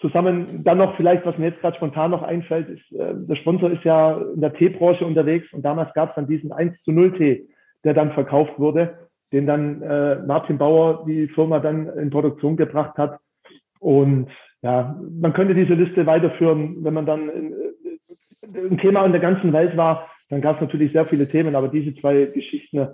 zusammen, 0.00 0.62
dann 0.64 0.78
noch 0.78 0.96
vielleicht, 0.96 1.24
was 1.24 1.38
mir 1.38 1.48
jetzt 1.48 1.60
gerade 1.60 1.76
spontan 1.76 2.10
noch 2.10 2.22
einfällt, 2.22 2.68
ist, 2.68 2.92
äh, 2.92 3.14
der 3.26 3.36
Sponsor 3.36 3.70
ist 3.70 3.84
ja 3.84 4.20
in 4.34 4.40
der 4.40 4.52
Teebranche 4.52 5.06
unterwegs 5.06 5.52
und 5.52 5.62
damals 5.62 5.92
gab 5.94 6.10
es 6.10 6.14
dann 6.16 6.26
diesen 6.26 6.52
1 6.52 6.82
zu 6.82 6.92
0 6.92 7.16
Tee, 7.16 7.48
der 7.84 7.94
dann 7.94 8.12
verkauft 8.12 8.58
wurde, 8.58 9.08
den 9.32 9.46
dann 9.46 9.82
äh, 9.82 10.16
Martin 10.26 10.58
Bauer 10.58 11.04
die 11.06 11.28
Firma 11.28 11.60
dann 11.60 11.88
in 11.88 12.10
Produktion 12.10 12.56
gebracht 12.56 12.96
hat. 12.98 13.20
Und 13.78 14.28
ja, 14.62 14.98
man 15.10 15.32
könnte 15.32 15.54
diese 15.54 15.74
Liste 15.74 16.04
weiterführen, 16.06 16.84
wenn 16.84 16.94
man 16.94 17.06
dann 17.06 17.28
äh, 17.28 18.58
ein 18.58 18.78
Thema 18.78 19.04
in 19.04 19.12
der 19.12 19.20
ganzen 19.20 19.52
Welt 19.52 19.76
war, 19.76 20.10
dann 20.28 20.40
gab 20.40 20.56
es 20.56 20.62
natürlich 20.62 20.92
sehr 20.92 21.06
viele 21.06 21.28
Themen, 21.28 21.56
aber 21.56 21.68
diese 21.68 21.94
zwei 21.96 22.26
Geschichten, 22.26 22.88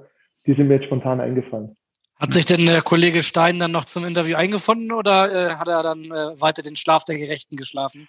die 0.46 0.54
sind 0.54 0.68
mir 0.68 0.74
jetzt 0.74 0.86
spontan 0.86 1.20
eingefallen. 1.20 1.76
Hat 2.18 2.32
sich 2.32 2.46
denn 2.46 2.64
der 2.64 2.80
Kollege 2.80 3.22
Stein 3.22 3.58
dann 3.58 3.72
noch 3.72 3.84
zum 3.84 4.06
Interview 4.06 4.36
eingefunden 4.36 4.92
oder 4.92 5.50
äh, 5.50 5.54
hat 5.56 5.68
er 5.68 5.82
dann 5.82 6.04
äh, 6.04 6.40
weiter 6.40 6.62
den 6.62 6.76
Schlaf 6.76 7.04
der 7.04 7.18
Gerechten 7.18 7.56
geschlafen? 7.56 8.08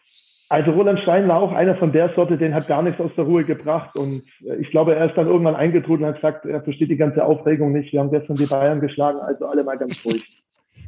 Also 0.50 0.72
Roland 0.72 1.00
Stein 1.02 1.28
war 1.28 1.42
auch 1.42 1.52
einer 1.52 1.76
von 1.76 1.92
der 1.92 2.14
Sorte, 2.16 2.38
den 2.38 2.54
hat 2.54 2.68
gar 2.68 2.82
nichts 2.82 3.02
aus 3.02 3.12
der 3.18 3.26
Ruhe 3.26 3.44
gebracht. 3.44 3.98
Und 3.98 4.24
äh, 4.46 4.56
ich 4.56 4.72
glaube, 4.72 4.96
er 4.96 5.10
ist 5.10 5.18
dann 5.18 5.28
irgendwann 5.28 5.56
eingetrudelt 5.56 6.02
und 6.02 6.08
hat 6.08 6.22
gesagt, 6.22 6.46
er 6.46 6.62
versteht 6.62 6.90
die 6.90 6.98
ganze 6.98 7.24
Aufregung 7.24 7.74
nicht. 7.74 7.92
Wir 7.92 8.00
haben 8.00 8.12
gestern 8.12 8.38
die 8.38 8.46
Bayern 8.46 8.80
geschlagen, 8.80 9.20
also 9.20 9.46
alle 9.46 9.64
mal 9.64 9.78
ganz 9.78 10.06
ruhig. 10.06 10.26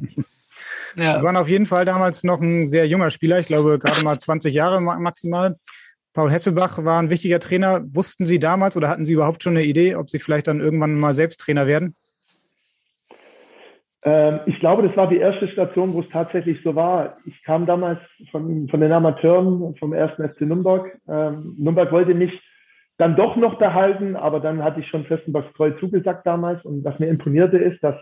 ja. 0.96 1.18
Sie 1.18 1.22
waren 1.22 1.36
auf 1.36 1.48
jeden 1.48 1.66
Fall 1.66 1.84
damals 1.84 2.24
noch 2.24 2.40
ein 2.40 2.64
sehr 2.64 2.86
junger 2.86 3.10
Spieler, 3.10 3.38
ich 3.38 3.48
glaube 3.48 3.78
gerade 3.78 4.02
mal 4.02 4.18
20 4.18 4.54
Jahre 4.54 4.80
maximal. 4.80 5.56
Paul 6.12 6.30
Hesselbach 6.30 6.82
war 6.84 7.00
ein 7.00 7.10
wichtiger 7.10 7.38
Trainer. 7.38 7.82
Wussten 7.92 8.26
Sie 8.26 8.40
damals 8.40 8.76
oder 8.76 8.88
hatten 8.88 9.04
Sie 9.04 9.12
überhaupt 9.12 9.42
schon 9.42 9.56
eine 9.56 9.64
Idee, 9.64 9.94
ob 9.94 10.10
Sie 10.10 10.18
vielleicht 10.18 10.48
dann 10.48 10.60
irgendwann 10.60 10.98
mal 10.98 11.14
selbst 11.14 11.40
Trainer 11.40 11.66
werden? 11.66 11.94
Ähm, 14.02 14.40
ich 14.46 14.58
glaube, 14.60 14.86
das 14.86 14.96
war 14.96 15.08
die 15.08 15.18
erste 15.18 15.48
Station, 15.48 15.92
wo 15.92 16.00
es 16.00 16.08
tatsächlich 16.08 16.62
so 16.62 16.74
war. 16.74 17.16
Ich 17.26 17.42
kam 17.44 17.66
damals 17.66 17.98
von, 18.30 18.68
von 18.68 18.80
den 18.80 18.92
Amateuren 18.92 19.74
vom 19.76 19.92
ersten 19.92 20.26
FC 20.26 20.42
Nürnberg. 20.42 20.98
Ähm, 21.08 21.54
Nürnberg 21.58 21.92
wollte 21.92 22.14
mich 22.14 22.32
dann 22.96 23.16
doch 23.16 23.36
noch 23.36 23.58
behalten, 23.58 24.16
aber 24.16 24.40
dann 24.40 24.62
hatte 24.62 24.80
ich 24.80 24.88
schon 24.88 25.04
Festenbachs 25.04 25.52
treu 25.54 25.70
zugesagt 25.72 26.26
damals. 26.26 26.64
Und 26.64 26.84
was 26.84 26.98
mir 26.98 27.08
imponierte 27.08 27.58
ist, 27.58 27.82
dass 27.82 27.96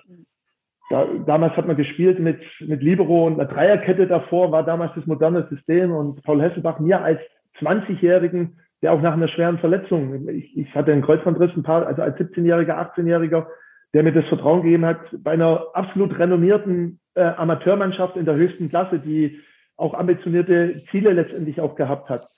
da, 0.90 1.07
damals 1.26 1.57
hat 1.57 1.66
man 1.66 1.76
gespielt 1.76 2.18
mit, 2.18 2.40
mit 2.61 2.82
Libero 2.82 3.26
und 3.26 3.34
einer 3.34 3.49
Dreierkette 3.49 4.07
davor, 4.07 4.53
war 4.53 4.64
damals 4.64 4.92
das 4.94 5.07
moderne 5.07 5.46
System 5.51 5.92
und 5.92 6.22
Paul 6.22 6.40
Hesselbach 6.40 6.78
mir 6.78 7.03
als 7.03 7.20
20-Jährigen, 7.61 8.59
der 8.82 8.92
auch 8.92 9.03
nach 9.03 9.12
einer 9.12 9.28
schweren 9.28 9.59
Verletzung, 9.59 10.28
ich, 10.28 10.57
ich 10.57 10.74
hatte 10.74 10.92
einen 10.92 11.03
Kreuzbandriss, 11.03 11.51
ein 11.57 11.62
paar, 11.62 11.86
also 11.86 12.03
als 12.03 12.16
17-Jähriger, 12.16 12.78
18-Jähriger, 12.94 13.46
der 13.95 14.03
mir 14.03 14.12
das 14.12 14.26
Vertrauen 14.26 14.62
gegeben 14.62 14.84
hat, 14.84 15.01
bei 15.22 15.32
einer 15.32 15.66
absolut 15.74 16.18
renommierten 16.18 17.01
äh, 17.14 17.22
Amateurmannschaft 17.22 18.16
in 18.16 18.26
der 18.26 18.34
höchsten 18.34 18.68
Klasse, 18.68 18.99
die 18.99 19.41
auch 19.76 19.95
ambitionierte 19.95 20.82
Ziele 20.91 21.12
letztendlich 21.12 21.61
auch 21.61 21.74
gehabt 21.74 22.09
hat. 22.11 22.28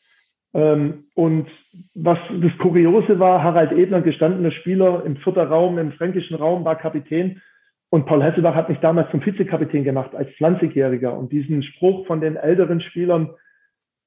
Ähm, 0.53 1.05
und 1.15 1.49
was 1.95 2.19
das 2.41 2.57
Kuriose 2.59 3.19
war, 3.19 3.43
Harald 3.43 3.73
Ebner, 3.73 4.01
gestandener 4.03 4.51
Spieler 4.51 5.05
im 5.05 5.17
vierten 5.17 5.47
Raum, 5.47 5.79
im 5.79 5.93
fränkischen 5.93 6.37
Raum, 6.37 6.65
war 6.65 6.77
Kapitän. 6.77 7.41
Und 7.89 8.07
Paul 8.07 8.23
Hesselbach 8.23 8.55
hat 8.55 8.69
mich 8.69 8.79
damals 8.79 9.11
zum 9.11 9.25
Vizekapitän 9.25 9.85
gemacht, 9.85 10.15
als 10.15 10.29
20-Jähriger. 10.39 11.11
Und 11.11 11.33
diesen 11.33 11.63
Spruch 11.63 12.07
von 12.07 12.21
den 12.21 12.37
älteren 12.37 12.81
Spielern, 12.81 13.31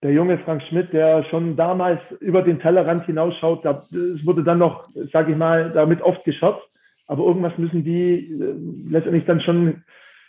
der 0.04 0.12
junge 0.12 0.38
Frank 0.40 0.62
Schmidt, 0.64 0.94
der 0.94 1.24
schon 1.26 1.56
damals 1.56 2.00
über 2.20 2.42
den 2.42 2.60
Tellerrand 2.60 3.06
hinausschaut, 3.06 3.64
da, 3.66 3.84
es 3.92 4.26
wurde 4.26 4.44
dann 4.44 4.60
noch, 4.60 4.90
sage 5.12 5.32
ich 5.32 5.38
mal, 5.38 5.72
damit 5.72 6.02
oft 6.02 6.24
gescherzt. 6.24 6.62
Aber 7.08 7.26
irgendwas 7.26 7.58
müssen 7.58 7.84
die 7.84 8.32
äh, 8.32 8.56
letztendlich 8.90 9.26
dann 9.26 9.42
schon 9.42 9.84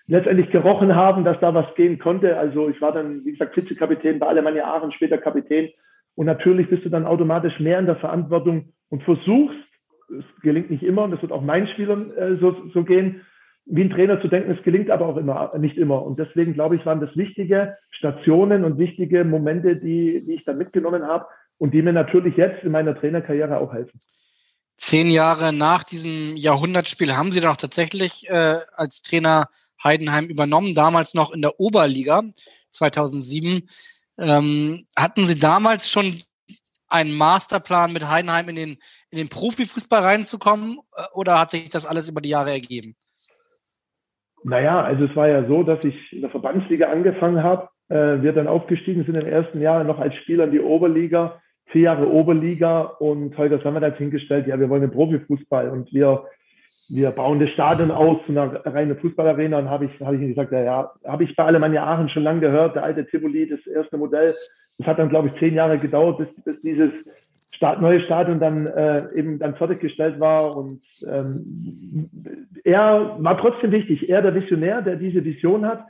letztendlich 0.06 0.50
gerochen 0.50 0.94
haben, 0.94 1.24
dass 1.24 1.40
da 1.40 1.54
was 1.54 1.74
gehen 1.76 1.98
konnte. 1.98 2.36
Also 2.36 2.68
ich 2.68 2.80
war 2.80 2.92
dann, 2.92 3.24
wie 3.24 3.32
gesagt, 3.32 3.56
Vizekapitän 3.56 4.18
bei 4.18 4.26
Alemannia 4.26 4.64
Aachen, 4.64 4.92
später 4.92 5.18
Kapitän. 5.18 5.70
Und 6.14 6.26
natürlich 6.26 6.68
bist 6.68 6.84
du 6.84 6.90
dann 6.90 7.06
automatisch 7.06 7.58
mehr 7.58 7.78
in 7.78 7.86
der 7.86 7.96
Verantwortung 7.96 8.72
und 8.90 9.02
versuchst, 9.02 9.56
es 10.10 10.42
gelingt 10.42 10.70
nicht 10.70 10.82
immer, 10.82 11.04
und 11.04 11.12
das 11.12 11.22
wird 11.22 11.32
auch 11.32 11.42
meinen 11.42 11.66
Spielern 11.68 12.10
äh, 12.12 12.36
so, 12.36 12.54
so 12.72 12.84
gehen, 12.84 13.22
wie 13.66 13.80
ein 13.80 13.90
Trainer 13.90 14.20
zu 14.20 14.28
denken, 14.28 14.50
es 14.50 14.62
gelingt 14.62 14.90
aber 14.90 15.06
auch 15.06 15.16
immer, 15.16 15.56
nicht 15.58 15.78
immer. 15.78 16.04
Und 16.04 16.18
deswegen 16.18 16.52
glaube 16.52 16.76
ich, 16.76 16.84
waren 16.84 17.00
das 17.00 17.16
wichtige 17.16 17.76
Stationen 17.90 18.62
und 18.62 18.78
wichtige 18.78 19.24
Momente, 19.24 19.76
die, 19.76 20.22
die 20.26 20.34
ich 20.34 20.44
da 20.44 20.52
mitgenommen 20.52 21.04
habe 21.04 21.24
und 21.56 21.72
die 21.72 21.80
mir 21.80 21.94
natürlich 21.94 22.36
jetzt 22.36 22.62
in 22.62 22.72
meiner 22.72 22.94
Trainerkarriere 22.94 23.56
auch 23.56 23.72
helfen 23.72 23.98
zehn 24.76 25.10
Jahre 25.10 25.52
nach 25.52 25.84
diesem 25.84 26.36
Jahrhundertspiel 26.36 27.16
haben 27.16 27.32
Sie 27.32 27.40
dann 27.40 27.52
auch 27.52 27.56
tatsächlich 27.56 28.28
äh, 28.28 28.60
als 28.74 29.02
Trainer 29.02 29.48
Heidenheim 29.82 30.26
übernommen, 30.26 30.74
damals 30.74 31.14
noch 31.14 31.32
in 31.32 31.42
der 31.42 31.60
Oberliga 31.60 32.22
2007. 32.70 33.68
Ähm, 34.18 34.86
hatten 34.96 35.26
Sie 35.26 35.38
damals 35.38 35.90
schon 35.90 36.22
einen 36.88 37.16
Masterplan 37.16 37.92
mit 37.92 38.08
Heidenheim 38.08 38.48
in 38.48 38.56
den, 38.56 38.78
in 39.10 39.18
den 39.18 39.28
Profifußball 39.28 40.00
reinzukommen 40.00 40.78
äh, 40.96 41.02
oder 41.12 41.38
hat 41.38 41.50
sich 41.50 41.70
das 41.70 41.86
alles 41.86 42.08
über 42.08 42.20
die 42.20 42.28
Jahre 42.30 42.50
ergeben? 42.50 42.94
Naja, 44.44 44.82
also 44.82 45.04
es 45.04 45.16
war 45.16 45.28
ja 45.28 45.46
so, 45.48 45.62
dass 45.62 45.82
ich 45.84 46.12
in 46.12 46.20
der 46.20 46.30
Verbandsliga 46.30 46.90
angefangen 46.90 47.42
habe. 47.42 47.68
Äh, 47.88 48.22
wir 48.22 48.32
dann 48.32 48.46
aufgestiegen 48.46 49.04
sind 49.04 49.16
im 49.16 49.26
ersten 49.26 49.60
Jahr 49.60 49.82
noch 49.84 49.98
als 49.98 50.14
Spieler 50.16 50.44
in 50.44 50.52
die 50.52 50.60
Oberliga 50.60 51.40
vier 51.66 51.82
Jahre 51.82 52.10
Oberliga 52.10 52.82
und 52.82 53.36
Holger 53.36 53.58
Sommer 53.60 53.80
hat 53.80 53.98
hingestellt, 53.98 54.46
ja, 54.46 54.58
wir 54.58 54.68
wollen 54.68 54.82
einen 54.82 54.92
Profifußball 54.92 55.70
und 55.70 55.92
wir, 55.92 56.24
wir 56.88 57.10
bauen 57.12 57.40
das 57.40 57.50
Stadion 57.50 57.90
aus 57.90 58.18
zu 58.26 58.32
einer 58.32 58.64
reinen 58.66 58.96
Fußballarena. 58.98 59.58
Und 59.58 59.70
habe 59.70 59.86
ich, 59.86 60.00
habe 60.00 60.16
ich 60.16 60.22
ihm 60.22 60.28
gesagt, 60.28 60.52
ja, 60.52 60.62
ja, 60.62 60.92
habe 61.06 61.24
ich 61.24 61.34
bei 61.34 61.44
Alemannia 61.44 61.84
Aachen 61.84 62.08
schon 62.08 62.22
lange 62.22 62.40
gehört, 62.40 62.76
der 62.76 62.84
alte 62.84 63.06
Tivoli, 63.06 63.48
das 63.48 63.66
erste 63.66 63.96
Modell. 63.96 64.34
Das 64.78 64.86
hat 64.86 64.98
dann, 64.98 65.08
glaube 65.08 65.28
ich, 65.28 65.38
zehn 65.38 65.54
Jahre 65.54 65.78
gedauert, 65.78 66.18
bis, 66.18 66.28
bis 66.44 66.60
dieses 66.62 66.90
Start, 67.52 67.80
neue 67.80 68.00
Stadion 68.00 68.40
dann 68.40 68.66
äh, 68.66 69.12
eben 69.14 69.38
dann 69.38 69.54
fertiggestellt 69.54 70.18
war. 70.20 70.56
Und 70.56 70.82
ähm, 71.06 72.10
er 72.64 73.16
war 73.18 73.38
trotzdem 73.38 73.70
wichtig, 73.70 74.08
er 74.08 74.22
der 74.22 74.34
Visionär, 74.34 74.82
der 74.82 74.96
diese 74.96 75.24
Vision 75.24 75.64
hat. 75.64 75.84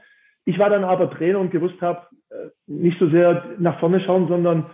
Ich 0.45 0.59
war 0.59 0.68
dann 0.68 0.85
aber 0.85 1.11
Trainer 1.11 1.41
und 1.41 1.51
gewusst 1.51 1.81
habe, 1.81 2.07
äh, 2.31 2.49
nicht 2.66 2.99
so 2.99 3.09
sehr 3.09 3.45
nach 3.59 3.81
vorne 3.81 4.01
schauen, 4.01 4.29
sondern 4.29 4.66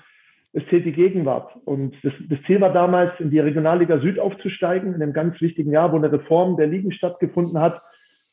es 0.52 0.62
zählt 0.68 0.84
die 0.84 0.92
Gegenwart. 0.92 1.52
Und 1.64 1.94
das, 2.02 2.12
das, 2.28 2.38
Ziel 2.46 2.60
war 2.60 2.72
damals, 2.72 3.12
in 3.20 3.30
die 3.30 3.38
Regionalliga 3.38 4.00
Süd 4.00 4.18
aufzusteigen, 4.18 4.94
in 4.94 5.02
einem 5.02 5.12
ganz 5.12 5.40
wichtigen 5.40 5.70
Jahr, 5.70 5.92
wo 5.92 5.96
eine 5.96 6.10
Reform 6.10 6.56
der 6.56 6.66
Ligen 6.66 6.92
stattgefunden 6.92 7.60
hat. 7.60 7.80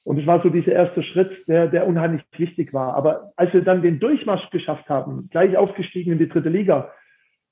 Und 0.03 0.20
es 0.20 0.26
war 0.26 0.41
so 0.41 0.49
dieser 0.49 0.72
erste 0.72 1.03
Schritt, 1.03 1.47
der, 1.47 1.68
der 1.68 1.86
unheimlich 1.86 2.24
wichtig 2.38 2.74
war. 2.74 2.95
Aber 2.95 3.32
als 3.36 3.53
wir 3.53 3.61
dann 3.61 3.82
den 3.82 3.99
Durchmarsch 3.99 4.49
geschafft 4.49 4.89
haben, 4.89 5.28
gleich 5.32 5.57
aufgestiegen 5.57 6.13
in 6.13 6.18
die 6.18 6.30
dritte 6.30 6.49
Liga, 6.49 6.91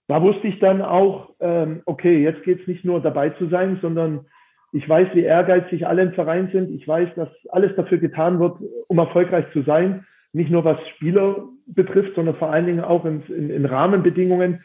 da 0.07 0.21
wusste 0.21 0.47
ich 0.47 0.59
dann 0.59 0.81
auch, 0.81 1.31
ähm, 1.39 1.81
okay, 1.85 2.23
jetzt 2.23 2.43
geht 2.43 2.61
es 2.61 2.67
nicht 2.67 2.85
nur 2.85 3.01
dabei 3.01 3.31
zu 3.31 3.47
sein, 3.49 3.79
sondern 3.81 4.25
ich 4.71 4.87
weiß, 4.87 5.09
wie 5.13 5.23
ehrgeizig 5.23 5.87
alle 5.87 6.03
im 6.03 6.13
Verein 6.13 6.49
sind. 6.51 6.71
Ich 6.71 6.87
weiß, 6.87 7.09
dass 7.15 7.29
alles 7.49 7.75
dafür 7.75 7.97
getan 7.97 8.39
wird, 8.39 8.57
um 8.87 8.97
erfolgreich 8.97 9.45
zu 9.51 9.61
sein 9.63 10.05
nicht 10.35 10.51
nur 10.51 10.65
was 10.65 10.77
Spieler 10.95 11.47
betrifft, 11.65 12.15
sondern 12.15 12.35
vor 12.35 12.51
allen 12.51 12.65
Dingen 12.65 12.81
auch 12.81 13.05
in, 13.05 13.23
in, 13.27 13.49
in 13.49 13.65
Rahmenbedingungen. 13.65 14.63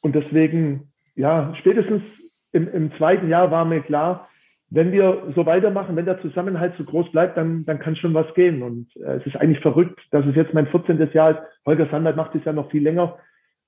Und 0.00 0.14
deswegen, 0.14 0.92
ja, 1.14 1.54
spätestens 1.60 2.02
im, 2.52 2.66
im, 2.72 2.92
zweiten 2.96 3.28
Jahr 3.28 3.50
war 3.50 3.64
mir 3.66 3.82
klar, 3.82 4.28
wenn 4.70 4.90
wir 4.90 5.32
so 5.36 5.44
weitermachen, 5.44 5.96
wenn 5.96 6.06
der 6.06 6.20
Zusammenhalt 6.22 6.74
so 6.78 6.84
groß 6.84 7.12
bleibt, 7.12 7.36
dann, 7.36 7.66
dann 7.66 7.78
kann 7.78 7.94
schon 7.94 8.14
was 8.14 8.32
gehen. 8.34 8.62
Und 8.62 8.88
äh, 8.96 9.16
es 9.16 9.26
ist 9.26 9.36
eigentlich 9.36 9.60
verrückt, 9.60 10.00
dass 10.12 10.24
es 10.24 10.34
jetzt 10.34 10.54
mein 10.54 10.66
14. 10.66 11.10
Jahr 11.12 11.32
ist. 11.32 11.40
Holger 11.66 11.88
Sandert 11.90 12.16
macht 12.16 12.34
es 12.34 12.44
ja 12.46 12.54
noch 12.54 12.70
viel 12.70 12.82
länger. 12.82 13.18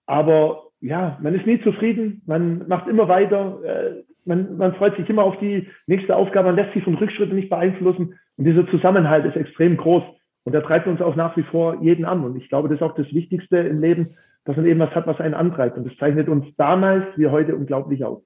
Aber 0.06 0.62
ja, 0.80 1.18
man 1.22 1.34
ist 1.34 1.46
nie 1.46 1.60
zufrieden, 1.60 2.22
man 2.26 2.66
macht 2.68 2.88
immer 2.88 3.06
weiter, 3.08 3.58
äh, 3.64 4.02
man, 4.24 4.56
man 4.56 4.74
freut 4.76 4.96
sich 4.96 5.08
immer 5.10 5.24
auf 5.24 5.38
die 5.40 5.68
nächste 5.86 6.16
Aufgabe, 6.16 6.48
man 6.48 6.56
lässt 6.56 6.72
sich 6.72 6.84
von 6.84 6.94
Rückschritten 6.94 7.36
nicht 7.36 7.50
beeinflussen. 7.50 8.18
Und 8.38 8.44
dieser 8.44 8.66
Zusammenhalt 8.68 9.26
ist 9.26 9.36
extrem 9.36 9.76
groß. 9.76 10.04
Und 10.44 10.54
er 10.54 10.62
treibt 10.62 10.86
uns 10.86 11.00
auch 11.00 11.16
nach 11.16 11.36
wie 11.36 11.42
vor 11.42 11.82
jeden 11.82 12.04
an. 12.04 12.22
Und 12.24 12.36
ich 12.36 12.48
glaube, 12.48 12.68
das 12.68 12.76
ist 12.76 12.82
auch 12.82 12.94
das 12.94 13.12
Wichtigste 13.12 13.56
im 13.58 13.80
Leben, 13.80 14.10
dass 14.44 14.56
man 14.56 14.66
eben 14.66 14.80
was 14.80 14.94
hat, 14.94 15.06
was 15.06 15.20
einen 15.20 15.34
antreibt. 15.34 15.76
Und 15.76 15.86
das 15.86 15.96
zeichnet 15.96 16.28
uns 16.28 16.46
damals 16.56 17.04
wie 17.16 17.28
heute 17.28 17.56
unglaublich 17.56 18.04
aus. 18.04 18.22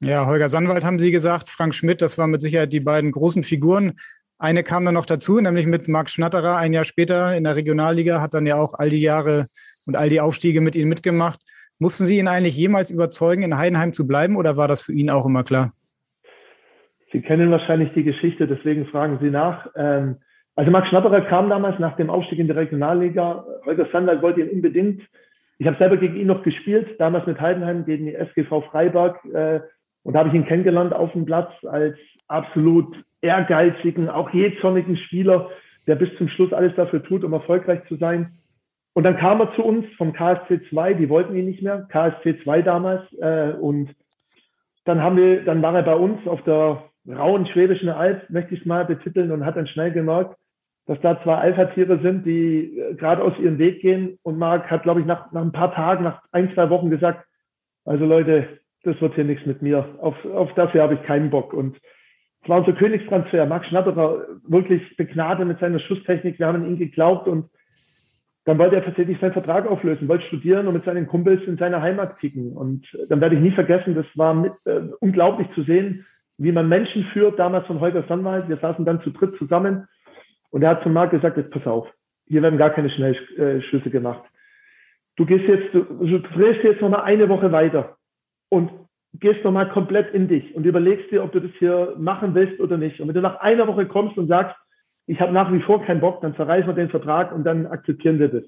Ja, 0.00 0.26
Holger 0.26 0.48
Sandwald 0.48 0.84
haben 0.84 0.98
Sie 0.98 1.10
gesagt, 1.10 1.50
Frank 1.50 1.74
Schmidt, 1.74 2.00
das 2.00 2.16
waren 2.18 2.30
mit 2.30 2.40
Sicherheit 2.40 2.72
die 2.72 2.80
beiden 2.80 3.12
großen 3.12 3.42
Figuren. 3.42 3.94
Eine 4.38 4.62
kam 4.62 4.84
dann 4.84 4.94
noch 4.94 5.06
dazu, 5.06 5.40
nämlich 5.40 5.66
mit 5.66 5.88
Marc 5.88 6.08
Schnatterer 6.08 6.56
ein 6.56 6.72
Jahr 6.72 6.84
später 6.84 7.36
in 7.36 7.44
der 7.44 7.56
Regionalliga, 7.56 8.20
hat 8.20 8.34
dann 8.34 8.46
ja 8.46 8.56
auch 8.56 8.74
all 8.74 8.90
die 8.90 9.00
Jahre 9.00 9.48
und 9.84 9.96
all 9.96 10.08
die 10.08 10.20
Aufstiege 10.20 10.60
mit 10.60 10.76
Ihnen 10.76 10.88
mitgemacht. 10.88 11.40
Mussten 11.80 12.06
Sie 12.06 12.18
ihn 12.18 12.28
eigentlich 12.28 12.56
jemals 12.56 12.92
überzeugen, 12.92 13.42
in 13.42 13.58
Heidenheim 13.58 13.92
zu 13.92 14.06
bleiben 14.06 14.36
oder 14.36 14.56
war 14.56 14.68
das 14.68 14.80
für 14.80 14.92
ihn 14.92 15.10
auch 15.10 15.26
immer 15.26 15.42
klar? 15.42 15.72
Sie 17.12 17.20
kennen 17.20 17.50
wahrscheinlich 17.50 17.92
die 17.94 18.04
Geschichte, 18.04 18.46
deswegen 18.46 18.86
fragen 18.86 19.18
Sie 19.20 19.30
nach. 19.30 19.66
Ähm, 19.74 20.18
also 20.58 20.72
Max 20.72 20.88
Schnapperer 20.88 21.20
kam 21.20 21.48
damals 21.48 21.78
nach 21.78 21.94
dem 21.94 22.10
Aufstieg 22.10 22.40
in 22.40 22.48
die 22.48 22.52
Regionalliga. 22.52 23.44
Holger 23.64 23.86
Sandal 23.92 24.20
wollte 24.22 24.40
ihn 24.40 24.50
unbedingt. 24.50 25.02
Ich 25.58 25.68
habe 25.68 25.78
selber 25.78 25.98
gegen 25.98 26.16
ihn 26.16 26.26
noch 26.26 26.42
gespielt, 26.42 26.98
damals 26.98 27.28
mit 27.28 27.40
Heidenheim 27.40 27.84
gegen 27.84 28.06
die 28.06 28.16
SGV 28.16 28.62
Freiberg. 28.62 29.24
Äh, 29.26 29.60
und 30.02 30.14
da 30.14 30.18
habe 30.18 30.30
ich 30.30 30.34
ihn 30.34 30.46
kennengelernt 30.46 30.92
auf 30.92 31.12
dem 31.12 31.26
Platz 31.26 31.52
als 31.64 31.96
absolut 32.26 32.92
ehrgeizigen, 33.20 34.08
auch 34.08 34.30
jähzornigen 34.30 34.96
Spieler, 34.96 35.48
der 35.86 35.94
bis 35.94 36.08
zum 36.18 36.28
Schluss 36.28 36.52
alles 36.52 36.74
dafür 36.74 37.04
tut, 37.04 37.22
um 37.22 37.32
erfolgreich 37.32 37.86
zu 37.86 37.94
sein. 37.94 38.32
Und 38.94 39.04
dann 39.04 39.16
kam 39.16 39.40
er 39.40 39.54
zu 39.54 39.62
uns 39.62 39.86
vom 39.96 40.12
KSC 40.12 40.62
2, 40.70 40.94
die 40.94 41.08
wollten 41.08 41.36
ihn 41.36 41.46
nicht 41.46 41.62
mehr, 41.62 41.86
KSC 41.88 42.42
2 42.42 42.62
damals. 42.62 43.04
Äh, 43.20 43.52
und 43.60 43.94
dann 44.86 45.04
haben 45.04 45.16
wir, 45.18 45.44
dann 45.44 45.62
war 45.62 45.76
er 45.76 45.84
bei 45.84 45.94
uns 45.94 46.26
auf 46.26 46.42
der 46.42 46.82
rauen 47.06 47.46
schwedischen 47.46 47.90
Alp, 47.90 48.28
möchte 48.28 48.54
ich 48.54 48.62
es 48.62 48.66
mal 48.66 48.84
betiteln, 48.84 49.30
und 49.30 49.46
hat 49.46 49.56
dann 49.56 49.68
schnell 49.68 49.92
gemerkt, 49.92 50.34
dass 50.88 50.98
da 51.02 51.22
zwei 51.22 51.34
Alpha-Tiere 51.34 52.00
sind, 52.02 52.24
die 52.24 52.78
äh, 52.78 52.94
gerade 52.94 53.22
aus 53.22 53.38
ihrem 53.38 53.58
Weg 53.58 53.82
gehen. 53.82 54.18
Und 54.22 54.38
Marc 54.38 54.70
hat, 54.70 54.82
glaube 54.82 55.00
ich, 55.00 55.06
nach, 55.06 55.30
nach 55.32 55.42
ein 55.42 55.52
paar 55.52 55.72
Tagen, 55.74 56.02
nach 56.02 56.22
ein, 56.32 56.50
zwei 56.54 56.70
Wochen 56.70 56.88
gesagt, 56.88 57.26
also 57.84 58.06
Leute, 58.06 58.58
das 58.84 58.98
wird 59.00 59.14
hier 59.14 59.24
nichts 59.24 59.44
mit 59.44 59.60
mir. 59.60 59.86
Auf, 60.00 60.16
auf 60.24 60.52
das 60.54 60.72
hier 60.72 60.82
habe 60.82 60.94
ich 60.94 61.02
keinen 61.02 61.28
Bock. 61.28 61.52
Und 61.52 61.76
es 62.42 62.48
war 62.48 62.60
unser 62.60 62.72
Königstransfer. 62.72 63.44
Marc 63.44 63.66
Schnatterer, 63.66 64.24
wirklich 64.46 64.96
begnadet 64.96 65.46
mit 65.46 65.60
seiner 65.60 65.78
Schusstechnik. 65.78 66.38
Wir 66.38 66.46
haben 66.46 66.62
an 66.62 66.70
ihn 66.70 66.78
geglaubt 66.78 67.28
und 67.28 67.50
dann 68.46 68.56
wollte 68.58 68.76
er 68.76 68.84
tatsächlich 68.84 69.20
seinen 69.20 69.34
Vertrag 69.34 69.66
auflösen, 69.66 70.08
wollte 70.08 70.24
studieren 70.28 70.68
und 70.68 70.72
mit 70.72 70.84
seinen 70.86 71.06
Kumpels 71.06 71.42
in 71.46 71.58
seiner 71.58 71.82
Heimat 71.82 72.18
kicken. 72.18 72.56
Und 72.56 72.86
dann 73.10 73.20
werde 73.20 73.34
ich 73.34 73.42
nie 73.42 73.50
vergessen, 73.50 73.94
das 73.94 74.06
war 74.14 74.32
mit, 74.32 74.54
äh, 74.64 74.80
unglaublich 75.00 75.48
zu 75.54 75.64
sehen, 75.64 76.06
wie 76.38 76.52
man 76.52 76.66
Menschen 76.66 77.04
führt, 77.12 77.38
damals 77.38 77.66
von 77.66 77.80
Holger 77.80 78.04
Sonnwald. 78.08 78.48
Wir 78.48 78.56
saßen 78.56 78.86
dann 78.86 79.02
zu 79.02 79.10
dritt 79.10 79.36
zusammen 79.36 79.86
und 80.50 80.62
er 80.62 80.70
hat 80.70 80.82
zum 80.82 80.92
Marc 80.92 81.10
gesagt, 81.10 81.36
jetzt 81.36 81.50
pass 81.50 81.66
auf, 81.66 81.88
hier 82.26 82.42
werden 82.42 82.58
gar 82.58 82.70
keine 82.70 82.90
Schnellschüsse 82.90 83.90
gemacht. 83.90 84.22
Du 85.16 85.26
gehst 85.26 85.48
jetzt, 85.48 85.74
du, 85.74 86.18
drehst 86.18 86.62
jetzt 86.62 86.80
noch 86.80 86.90
mal 86.90 87.02
eine 87.02 87.28
Woche 87.28 87.50
weiter 87.50 87.96
und 88.50 88.70
gehst 89.14 89.42
noch 89.44 89.52
mal 89.52 89.68
komplett 89.70 90.14
in 90.14 90.28
dich 90.28 90.54
und 90.54 90.64
überlegst 90.64 91.10
dir, 91.10 91.24
ob 91.24 91.32
du 91.32 91.40
das 91.40 91.50
hier 91.58 91.94
machen 91.98 92.34
willst 92.34 92.60
oder 92.60 92.76
nicht. 92.76 93.00
Und 93.00 93.08
wenn 93.08 93.14
du 93.14 93.20
nach 93.20 93.40
einer 93.40 93.66
Woche 93.66 93.86
kommst 93.86 94.16
und 94.16 94.28
sagst, 94.28 94.56
ich 95.06 95.20
habe 95.20 95.32
nach 95.32 95.52
wie 95.52 95.60
vor 95.60 95.82
keinen 95.84 96.00
Bock, 96.00 96.20
dann 96.20 96.36
zerreißen 96.36 96.68
wir 96.68 96.74
den 96.74 96.90
Vertrag 96.90 97.32
und 97.32 97.44
dann 97.44 97.66
akzeptieren 97.66 98.18
wir 98.18 98.28
das. 98.28 98.44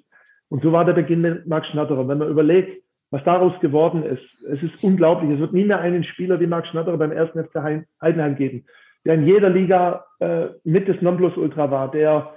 Und 0.48 0.62
so 0.62 0.72
war 0.72 0.84
der 0.84 0.92
Beginn 0.92 1.22
mit 1.22 1.46
Marc 1.46 1.66
Schnatterer. 1.66 2.06
Wenn 2.06 2.18
man 2.18 2.28
überlegt, 2.28 2.84
was 3.10 3.24
daraus 3.24 3.58
geworden 3.60 4.04
ist, 4.04 4.22
es 4.44 4.62
ist 4.62 4.84
unglaublich. 4.84 5.30
Es 5.30 5.40
wird 5.40 5.52
nie 5.52 5.64
mehr 5.64 5.80
einen 5.80 6.04
Spieler 6.04 6.38
wie 6.38 6.46
Marc 6.46 6.66
Schnatterer 6.66 6.98
beim 6.98 7.12
ersten 7.12 7.42
FC 7.42 7.84
Heidenheim 8.00 8.36
geben 8.36 8.66
der 9.04 9.14
in 9.14 9.26
jeder 9.26 9.50
Liga 9.50 10.04
äh, 10.20 10.46
mit 10.64 10.88
des 10.88 11.00
Nonplusultra 11.00 11.70
war, 11.70 11.90
der 11.90 12.34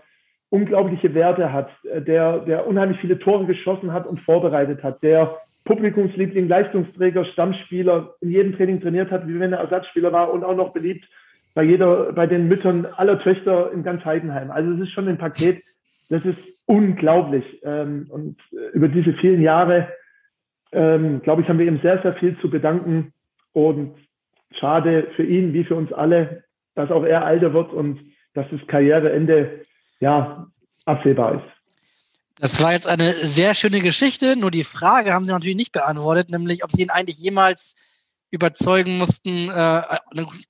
unglaubliche 0.49 1.13
Werte 1.13 1.51
hat, 1.51 1.69
äh, 1.85 2.01
der, 2.01 2.39
der 2.39 2.67
unheimlich 2.67 2.99
viele 2.99 3.19
Tore 3.19 3.45
geschossen 3.45 3.91
hat 3.91 4.07
und 4.07 4.19
vorbereitet 4.21 4.83
hat, 4.83 5.01
der 5.03 5.37
Publikumsliebling, 5.65 6.47
Leistungsträger, 6.47 7.25
Stammspieler 7.25 8.15
in 8.21 8.31
jedem 8.31 8.55
Training 8.55 8.81
trainiert 8.81 9.11
hat, 9.11 9.27
wie 9.27 9.39
wenn 9.39 9.53
er 9.53 9.59
Ersatzspieler 9.59 10.11
war 10.11 10.33
und 10.33 10.43
auch 10.43 10.55
noch 10.55 10.73
beliebt 10.73 11.05
bei 11.53 11.63
jeder, 11.63 12.11
bei 12.13 12.27
den 12.27 12.47
Müttern 12.47 12.85
aller 12.85 13.19
Töchter 13.19 13.71
in 13.71 13.83
ganz 13.83 14.03
Heidenheim. 14.03 14.51
Also 14.51 14.71
es 14.73 14.81
ist 14.81 14.91
schon 14.91 15.07
ein 15.07 15.17
Paket, 15.17 15.63
das 16.09 16.23
ist 16.25 16.37
unglaublich. 16.65 17.45
Ähm, 17.63 18.07
und 18.09 18.37
äh, 18.51 18.75
über 18.75 18.87
diese 18.87 19.13
vielen 19.13 19.41
Jahre, 19.41 19.87
ähm, 20.71 21.21
glaube 21.21 21.41
ich, 21.41 21.49
haben 21.49 21.59
wir 21.59 21.67
ihm 21.67 21.79
sehr, 21.81 22.01
sehr 22.01 22.13
viel 22.15 22.37
zu 22.39 22.49
bedanken. 22.49 23.13
Und 23.53 23.95
schade 24.59 25.07
für 25.15 25.23
ihn 25.23 25.53
wie 25.53 25.63
für 25.63 25.75
uns 25.75 25.93
alle, 25.93 26.43
dass 26.75 26.91
auch 26.91 27.03
er 27.03 27.25
älter 27.27 27.53
wird 27.53 27.71
und 27.71 27.99
dass 28.33 28.45
das 28.51 28.59
Karriereende 28.67 29.65
ja 29.99 30.47
absehbar 30.85 31.35
ist. 31.35 31.53
Das 32.39 32.61
war 32.61 32.73
jetzt 32.73 32.87
eine 32.87 33.13
sehr 33.13 33.53
schöne 33.53 33.79
Geschichte, 33.79 34.35
nur 34.35 34.51
die 34.51 34.63
Frage 34.63 35.13
haben 35.13 35.25
Sie 35.25 35.31
natürlich 35.31 35.55
nicht 35.55 35.71
beantwortet, 35.71 36.29
nämlich 36.29 36.63
ob 36.63 36.71
Sie 36.71 36.81
ihn 36.81 36.89
eigentlich 36.89 37.19
jemals 37.19 37.75
überzeugen 38.31 38.97
mussten, 38.97 39.49
äh, 39.49 39.81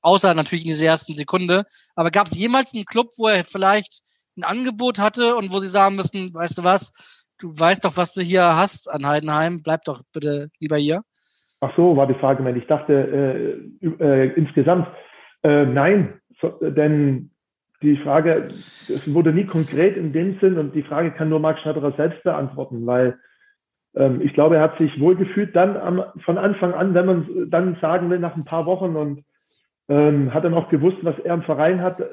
außer 0.01 0.33
natürlich 0.33 0.63
in 0.63 0.71
dieser 0.71 0.85
ersten 0.85 1.15
Sekunde. 1.15 1.65
Aber 1.95 2.11
gab 2.11 2.27
es 2.27 2.37
jemals 2.37 2.73
einen 2.73 2.85
Club, 2.85 3.09
wo 3.17 3.27
er 3.27 3.43
vielleicht 3.43 4.01
ein 4.37 4.45
Angebot 4.45 4.99
hatte 4.99 5.35
und 5.35 5.51
wo 5.51 5.59
Sie 5.59 5.67
sagen 5.67 5.97
müssen, 5.97 6.33
weißt 6.33 6.57
du 6.57 6.63
was, 6.63 6.93
du 7.39 7.49
weißt 7.49 7.83
doch, 7.83 7.97
was 7.97 8.13
du 8.13 8.21
hier 8.21 8.55
hast 8.55 8.89
an 8.89 9.05
Heidenheim, 9.05 9.61
bleib 9.61 9.83
doch 9.83 10.01
bitte 10.13 10.49
lieber 10.59 10.77
hier? 10.77 11.03
Ach 11.59 11.71
so, 11.75 11.95
war 11.97 12.07
die 12.07 12.13
Frage, 12.15 12.49
ich 12.57 12.67
dachte 12.67 12.93
äh, 13.81 13.85
äh, 13.87 14.33
insgesamt. 14.35 14.87
Äh, 15.43 15.65
nein, 15.65 16.21
so, 16.39 16.49
denn 16.61 17.31
die 17.81 17.97
Frage, 17.97 18.47
es 18.87 19.13
wurde 19.13 19.33
nie 19.33 19.45
konkret 19.45 19.97
in 19.97 20.13
dem 20.13 20.39
Sinn 20.39 20.57
und 20.57 20.73
die 20.73 20.83
Frage 20.83 21.11
kann 21.11 21.29
nur 21.29 21.39
Marc 21.39 21.59
Schneiderer 21.59 21.91
selbst 21.97 22.23
beantworten, 22.23 22.85
weil 22.85 23.19
ähm, 23.95 24.21
ich 24.21 24.33
glaube, 24.33 24.55
er 24.55 24.61
hat 24.61 24.77
sich 24.77 24.99
wohlgefühlt 24.99 25.55
dann 25.55 25.75
am, 25.75 26.03
von 26.23 26.37
Anfang 26.37 26.73
an, 26.73 26.93
wenn 26.93 27.05
man 27.05 27.49
dann 27.49 27.77
sagen 27.81 28.09
will, 28.09 28.19
nach 28.19 28.35
ein 28.35 28.45
paar 28.45 28.65
Wochen 28.65 28.95
und 28.95 29.23
ähm, 29.89 30.33
hat 30.33 30.45
dann 30.45 30.53
auch 30.53 30.69
gewusst, 30.69 30.97
was 31.01 31.19
er 31.19 31.33
im 31.33 31.43
Verein 31.43 31.81
hat 31.81 31.99
äh, 31.99 32.05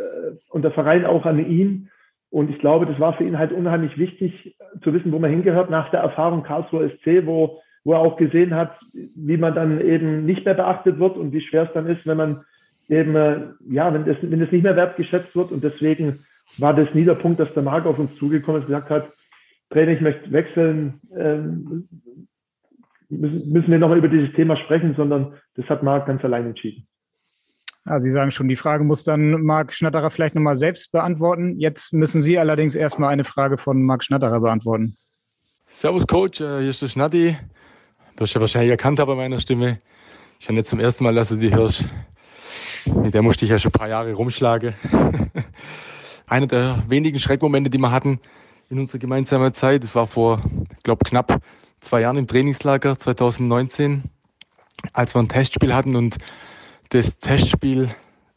und 0.50 0.62
der 0.62 0.72
Verein 0.72 1.06
auch 1.06 1.24
an 1.24 1.38
ihn. 1.38 1.88
Und 2.30 2.50
ich 2.50 2.58
glaube, 2.58 2.86
das 2.86 2.98
war 3.00 3.14
für 3.14 3.24
ihn 3.24 3.38
halt 3.38 3.52
unheimlich 3.52 3.96
wichtig 3.96 4.56
zu 4.82 4.92
wissen, 4.92 5.12
wo 5.12 5.18
man 5.18 5.30
hingehört 5.30 5.70
nach 5.70 5.90
der 5.90 6.00
Erfahrung 6.00 6.42
Karlsruhe 6.42 6.90
SC, 6.90 7.26
wo, 7.26 7.60
wo 7.84 7.92
er 7.92 8.00
auch 8.00 8.16
gesehen 8.16 8.54
hat, 8.54 8.76
wie 8.92 9.36
man 9.36 9.54
dann 9.54 9.80
eben 9.80 10.26
nicht 10.26 10.44
mehr 10.44 10.54
beachtet 10.54 10.98
wird 10.98 11.16
und 11.16 11.32
wie 11.32 11.40
schwer 11.40 11.64
es 11.64 11.72
dann 11.72 11.86
ist, 11.86 12.06
wenn 12.06 12.16
man 12.16 12.44
eben, 12.90 13.14
äh, 13.14 13.40
ja, 13.68 13.92
wenn 13.94 14.04
das, 14.04 14.16
wenn 14.20 14.40
das 14.40 14.50
nicht 14.50 14.62
mehr 14.64 14.76
wertgeschätzt 14.76 15.34
wird. 15.34 15.52
Und 15.52 15.62
deswegen 15.62 16.24
war 16.58 16.74
das 16.74 16.92
nie 16.94 17.04
der 17.04 17.14
Punkt, 17.14 17.40
dass 17.40 17.52
der 17.54 17.62
Marc 17.62 17.86
auf 17.86 17.98
uns 17.98 18.14
zugekommen 18.18 18.60
ist 18.60 18.68
und 18.68 18.74
gesagt 18.74 18.90
hat, 18.90 19.12
Trainer, 19.70 19.92
ich 19.92 20.00
möchte 20.00 20.32
wechseln, 20.32 21.00
ähm, 21.16 21.88
müssen, 23.08 23.52
müssen 23.52 23.70
wir 23.70 23.78
nochmal 23.78 23.98
über 23.98 24.08
dieses 24.08 24.34
Thema 24.34 24.56
sprechen, 24.56 24.94
sondern 24.96 25.34
das 25.54 25.66
hat 25.68 25.82
Marc 25.82 26.06
ganz 26.06 26.24
allein 26.24 26.46
entschieden. 26.46 26.86
Ah, 27.84 28.00
Sie 28.00 28.10
sagen 28.10 28.30
schon, 28.30 28.48
die 28.48 28.56
Frage 28.56 28.84
muss 28.84 29.04
dann 29.04 29.42
Marc 29.42 29.72
Schnatterer 29.72 30.10
vielleicht 30.10 30.34
nochmal 30.34 30.56
selbst 30.56 30.92
beantworten. 30.92 31.58
Jetzt 31.58 31.94
müssen 31.94 32.20
Sie 32.20 32.38
allerdings 32.38 32.74
erstmal 32.74 33.10
eine 33.10 33.24
Frage 33.24 33.56
von 33.56 33.82
Marc 33.82 34.04
Schnatterer 34.04 34.40
beantworten. 34.40 34.96
Servus 35.66 36.06
Coach, 36.06 36.40
äh, 36.40 36.60
hier 36.60 36.70
ist 36.70 36.82
der 36.82 36.88
Schnatti. 36.88 37.36
Du 38.16 38.22
hast 38.22 38.34
ja 38.34 38.40
wahrscheinlich 38.40 38.70
erkannt 38.70 38.98
bei 38.98 39.14
meiner 39.14 39.38
Stimme. 39.38 39.80
Ich 40.40 40.46
habe 40.46 40.56
nicht 40.56 40.66
zum 40.66 40.80
ersten 40.80 41.04
Mal, 41.04 41.14
dass 41.14 41.28
du 41.28 41.36
die 41.36 41.54
hörst. 41.54 41.84
Mit 42.86 43.14
der 43.14 43.22
musste 43.22 43.44
ich 43.44 43.50
ja 43.50 43.58
schon 43.58 43.70
ein 43.70 43.78
paar 43.78 43.88
Jahre 43.88 44.12
rumschlagen. 44.12 44.74
Einer 46.26 46.46
der 46.46 46.84
wenigen 46.88 47.18
Schreckmomente, 47.18 47.70
die 47.70 47.78
wir 47.78 47.90
hatten 47.90 48.20
in 48.68 48.78
unserer 48.78 48.98
gemeinsamen 48.98 49.52
Zeit, 49.52 49.82
das 49.82 49.94
war 49.94 50.06
vor, 50.06 50.40
ich 50.76 50.82
glaube, 50.82 51.04
knapp 51.04 51.42
zwei 51.80 52.02
Jahren 52.02 52.16
im 52.16 52.26
Trainingslager 52.26 52.96
2019, 52.96 54.04
als 54.92 55.14
wir 55.14 55.20
ein 55.20 55.28
Testspiel 55.28 55.74
hatten 55.74 55.96
und 55.96 56.18
das 56.90 57.18
Testspiel 57.18 57.90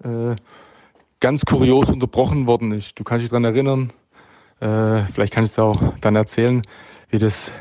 äh, 0.03 0.35
ganz 1.19 1.45
kurios 1.45 1.89
unterbrochen 1.89 2.47
worden 2.47 2.71
ist. 2.71 2.99
Du 2.99 3.03
kannst 3.03 3.23
dich 3.23 3.29
daran 3.29 3.45
erinnern, 3.45 3.93
äh, 4.59 5.05
vielleicht 5.05 5.33
kannst 5.33 5.57
du 5.57 5.61
es 5.61 5.65
auch 5.67 5.93
dann 6.01 6.15
erzählen, 6.15 6.63
wie 7.09 7.19
das 7.19 7.51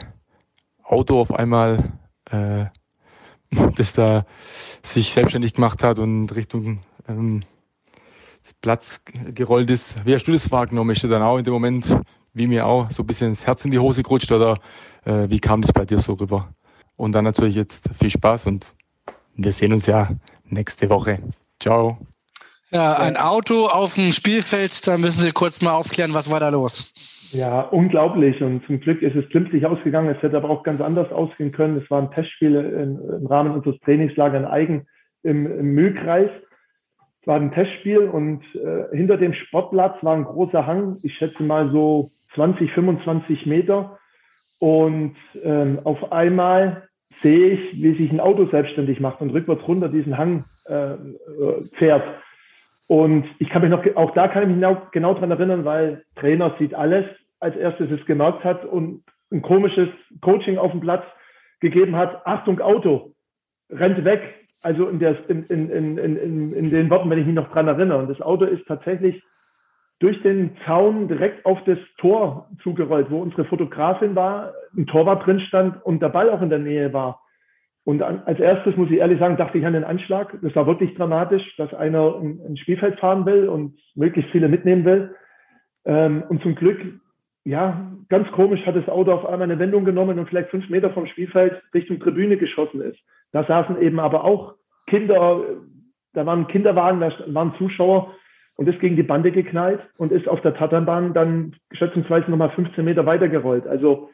Auto 0.83 1.21
auf 1.21 1.33
einmal 1.33 1.93
äh, 2.31 2.67
das 3.77 3.93
da 3.93 4.27
sich 4.83 5.13
selbstständig 5.13 5.55
gemacht 5.55 5.83
hat 5.83 5.99
und 5.99 6.35
Richtung 6.35 6.81
ähm, 7.09 7.43
Platz 8.61 9.01
gerollt 9.35 9.71
ist. 9.71 9.95
Wie 10.05 10.15
hast 10.15 10.25
du 10.25 10.33
das 10.33 10.51
wahrgenommen? 10.51 10.91
Ist 10.91 11.03
dir 11.03 11.09
dann 11.09 11.23
auch 11.23 11.39
in 11.39 11.45
dem 11.45 11.53
Moment, 11.53 11.97
wie 12.33 12.47
mir 12.47 12.67
auch, 12.67 12.91
so 12.91 13.03
ein 13.03 13.07
bisschen 13.07 13.31
das 13.31 13.47
Herz 13.47 13.65
in 13.65 13.71
die 13.71 13.79
Hose 13.79 14.03
gerutscht 14.03 14.31
oder 14.33 14.57
äh, 15.05 15.29
wie 15.29 15.41
kam 15.41 15.63
das 15.63 15.73
bei 15.73 15.85
dir 15.85 15.99
so 15.99 16.15
rüber? 16.15 16.49
Und 16.97 17.13
dann 17.13 17.25
natürlich 17.25 17.57
jetzt 17.57 17.89
viel 17.99 18.11
Spaß 18.11 18.47
und 18.47 18.67
wir 19.35 19.53
sehen 19.53 19.73
uns 19.73 19.87
ja 19.87 20.11
nächste 20.45 20.89
Woche. 20.91 21.21
Ciao. 21.61 21.99
Ja, 22.71 22.97
ein 22.97 23.17
Auto 23.17 23.67
auf 23.67 23.95
dem 23.95 24.13
Spielfeld, 24.13 24.87
da 24.87 24.97
müssen 24.97 25.21
Sie 25.21 25.33
kurz 25.33 25.61
mal 25.61 25.73
aufklären, 25.73 26.15
was 26.15 26.31
war 26.31 26.41
da 26.41 26.49
los? 26.49 26.93
Ja, 27.33 27.63
unglaublich. 27.63 28.43
Und 28.43 28.65
zum 28.67 28.81
Glück 28.81 29.01
ist 29.01 29.17
es 29.17 29.29
glimpflich 29.31 29.65
ausgegangen. 29.65 30.15
Es 30.15 30.23
hätte 30.23 30.37
aber 30.37 30.51
auch 30.51 30.63
ganz 30.63 30.81
anders 30.81 31.11
ausgehen 31.11 31.51
können. 31.51 31.79
Es 31.83 31.91
war 31.91 32.03
ein 32.03 32.11
Testspiel 32.11 32.55
im, 32.55 33.27
Rahmen 33.27 33.53
unseres 33.53 33.81
Trainingslagers 33.81 34.41
in 34.41 34.47
Eigen 34.47 34.87
im, 35.23 35.47
im 35.47 35.75
Mühlkreis. 35.75 36.31
Es 37.23 37.27
war 37.27 37.37
ein 37.37 37.53
Testspiel 37.53 38.01
und 38.01 38.43
äh, 38.55 38.95
hinter 38.95 39.17
dem 39.17 39.33
Sportplatz 39.33 40.03
war 40.03 40.15
ein 40.15 40.25
großer 40.25 40.67
Hang, 40.67 40.99
ich 41.03 41.15
schätze 41.15 41.43
mal 41.43 41.71
so 41.71 42.11
20, 42.35 42.71
25 42.73 43.47
Meter. 43.47 43.99
Und 44.59 45.17
ähm, 45.43 45.79
auf 45.85 46.13
einmal 46.13 46.89
sehe 47.23 47.51
ich, 47.51 47.83
wie 47.83 47.97
sich 47.97 48.13
ein 48.13 48.21
Auto 48.21 48.47
selbstständig 48.47 49.01
macht 49.01 49.21
und 49.21 49.31
rückwärts 49.31 49.67
runter 49.67 49.89
diesen 49.89 50.19
Hang 50.19 50.45
äh, 50.67 50.97
fährt. 51.79 52.05
Und 52.89 53.25
ich 53.39 53.49
kann 53.49 53.63
mich 53.63 53.71
noch, 53.71 53.85
auch 53.97 54.13
da 54.13 54.29
kann 54.29 54.43
ich 54.43 54.49
mich 54.49 54.57
genau, 54.57 54.83
genau 54.93 55.15
dran 55.15 55.31
erinnern, 55.31 55.65
weil 55.65 56.05
Trainer 56.17 56.55
sieht 56.59 56.75
alles 56.75 57.07
als 57.43 57.57
erstes 57.57 57.91
es 57.91 58.05
gemerkt 58.07 58.45
hat 58.45 58.65
und 58.65 59.03
ein 59.33 59.43
komisches 59.43 59.89
Coaching 60.21 60.59
auf 60.59 60.71
dem 60.71 60.81
Platz 60.81 61.05
gegeben 61.61 61.97
hat. 61.97 62.25
Achtung, 62.27 62.61
Auto, 62.61 63.15
rennt 63.71 64.05
weg. 64.05 64.23
Also 64.63 64.87
in, 64.87 65.01
der, 65.01 65.29
in, 65.29 65.45
in, 65.47 65.99
in, 65.99 66.53
in, 66.53 66.71
den 66.71 66.89
Worten, 66.89 67.11
wenn 67.11 67.19
ich 67.19 67.27
mich 67.27 67.35
noch 67.35 67.51
dran 67.51 67.67
erinnere. 67.67 67.99
Und 67.99 68.09
das 68.09 68.21
Auto 68.21 68.45
ist 68.45 68.65
tatsächlich 68.69 69.21
durch 69.99 70.23
den 70.23 70.57
Zaun 70.65 71.09
direkt 71.09 71.45
auf 71.45 71.59
das 71.65 71.79
Tor 71.99 72.49
zugerollt, 72.63 73.11
wo 73.11 73.21
unsere 73.21 73.45
Fotografin 73.45 74.15
war, 74.15 74.53
ein 74.77 74.87
Torwart 74.87 75.27
drin 75.27 75.41
stand 75.41 75.85
und 75.85 76.01
der 76.01 76.11
Ball 76.11 76.31
auch 76.31 76.43
in 76.43 76.51
der 76.51 76.61
Nähe 76.61 76.93
war. 76.93 77.21
Und 77.85 78.03
als 78.03 78.39
erstes 78.39 78.77
muss 78.77 78.91
ich 78.91 78.99
ehrlich 78.99 79.19
sagen, 79.19 79.37
dachte 79.37 79.59
ich 79.59 79.67
an 79.67 79.73
den 79.73 79.83
Anschlag. 79.83 80.39
Das 80.43 80.55
war 80.55 80.69
wirklich 80.69 80.95
dramatisch, 80.95 81.57
dass 81.57 81.75
einer 81.75 82.15
ein 82.21 82.57
Spielfeld 82.57 83.01
fahren 83.01 83.27
will 83.27 83.49
und 83.49 83.77
möglichst 83.97 84.31
viele 84.31 84.49
mitnehmen 84.49 84.85
will. 84.85 85.17
Ähm, 85.85 86.23
und 86.29 86.41
zum 86.43 86.55
Glück, 86.55 86.81
ja, 87.45 87.93
ganz 88.09 88.31
komisch 88.33 88.65
hat 88.67 88.77
das 88.77 88.89
Auto 88.89 89.13
auf 89.13 89.25
einmal 89.25 89.51
eine 89.51 89.59
Wendung 89.59 89.85
genommen 89.85 90.19
und 90.19 90.29
vielleicht 90.29 90.51
fünf 90.51 90.69
Meter 90.69 90.91
vom 90.91 91.07
Spielfeld 91.07 91.61
Richtung 91.75 91.99
Tribüne 91.99 92.37
geschossen 92.37 92.81
ist. 92.81 92.99
Da 93.33 93.45
saßen 93.45 93.81
eben 93.81 93.99
aber 93.99 94.25
auch 94.25 94.55
Kinder, 94.87 95.43
da 96.13 96.27
waren 96.27 96.47
Kinderwagen, 96.47 97.01
da 97.01 97.13
waren 97.29 97.55
Zuschauer 97.59 98.15
und 98.57 98.69
ist 98.69 98.81
gegen 98.81 98.97
die 98.97 99.03
Bande 99.03 99.33
geknallt 99.33 99.81
und 99.97 100.13
ist 100.13 100.29
auf 100.29 100.41
der 100.43 100.55
Tatanbahn 100.55 101.15
dann 101.15 101.57
schätzungsweise 101.73 102.31
nochmal 102.31 102.51
15 102.51 102.85
Meter 102.85 103.07
weitergerollt. 103.07 103.67
Also 103.67 104.11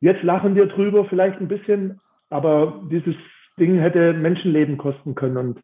jetzt 0.00 0.22
lachen 0.22 0.54
wir 0.54 0.66
drüber 0.66 1.04
vielleicht 1.04 1.40
ein 1.40 1.48
bisschen, 1.48 2.00
aber 2.30 2.82
dieses 2.90 3.16
Ding 3.58 3.78
hätte 3.78 4.14
Menschenleben 4.14 4.78
kosten 4.78 5.14
können. 5.14 5.36
Und 5.36 5.60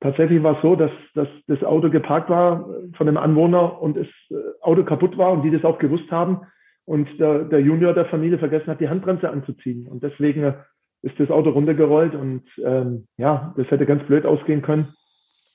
tatsächlich 0.00 0.42
war 0.42 0.56
es 0.56 0.62
so, 0.62 0.76
dass, 0.76 0.90
dass 1.14 1.28
das 1.46 1.62
Auto 1.64 1.90
geparkt 1.90 2.30
war 2.30 2.68
von 2.96 3.08
einem 3.08 3.16
Anwohner 3.16 3.80
und 3.80 3.96
das 3.96 4.06
äh, 4.30 4.36
Auto 4.60 4.84
kaputt 4.84 5.16
war 5.18 5.32
und 5.32 5.42
die 5.42 5.50
das 5.50 5.64
auch 5.64 5.78
gewusst 5.78 6.10
haben. 6.10 6.40
Und 6.84 7.08
der, 7.20 7.44
der 7.44 7.60
Junior 7.60 7.92
der 7.92 8.06
Familie 8.06 8.38
vergessen 8.38 8.68
hat, 8.68 8.80
die 8.80 8.88
Handbremse 8.88 9.28
anzuziehen. 9.28 9.88
Und 9.88 10.02
deswegen 10.02 10.54
ist 11.02 11.18
das 11.20 11.30
Auto 11.30 11.50
runtergerollt 11.50 12.14
und 12.14 12.44
ähm, 12.64 13.06
ja, 13.18 13.54
das 13.56 13.70
hätte 13.70 13.86
ganz 13.86 14.04
blöd 14.04 14.24
ausgehen 14.24 14.62
können. 14.62 14.94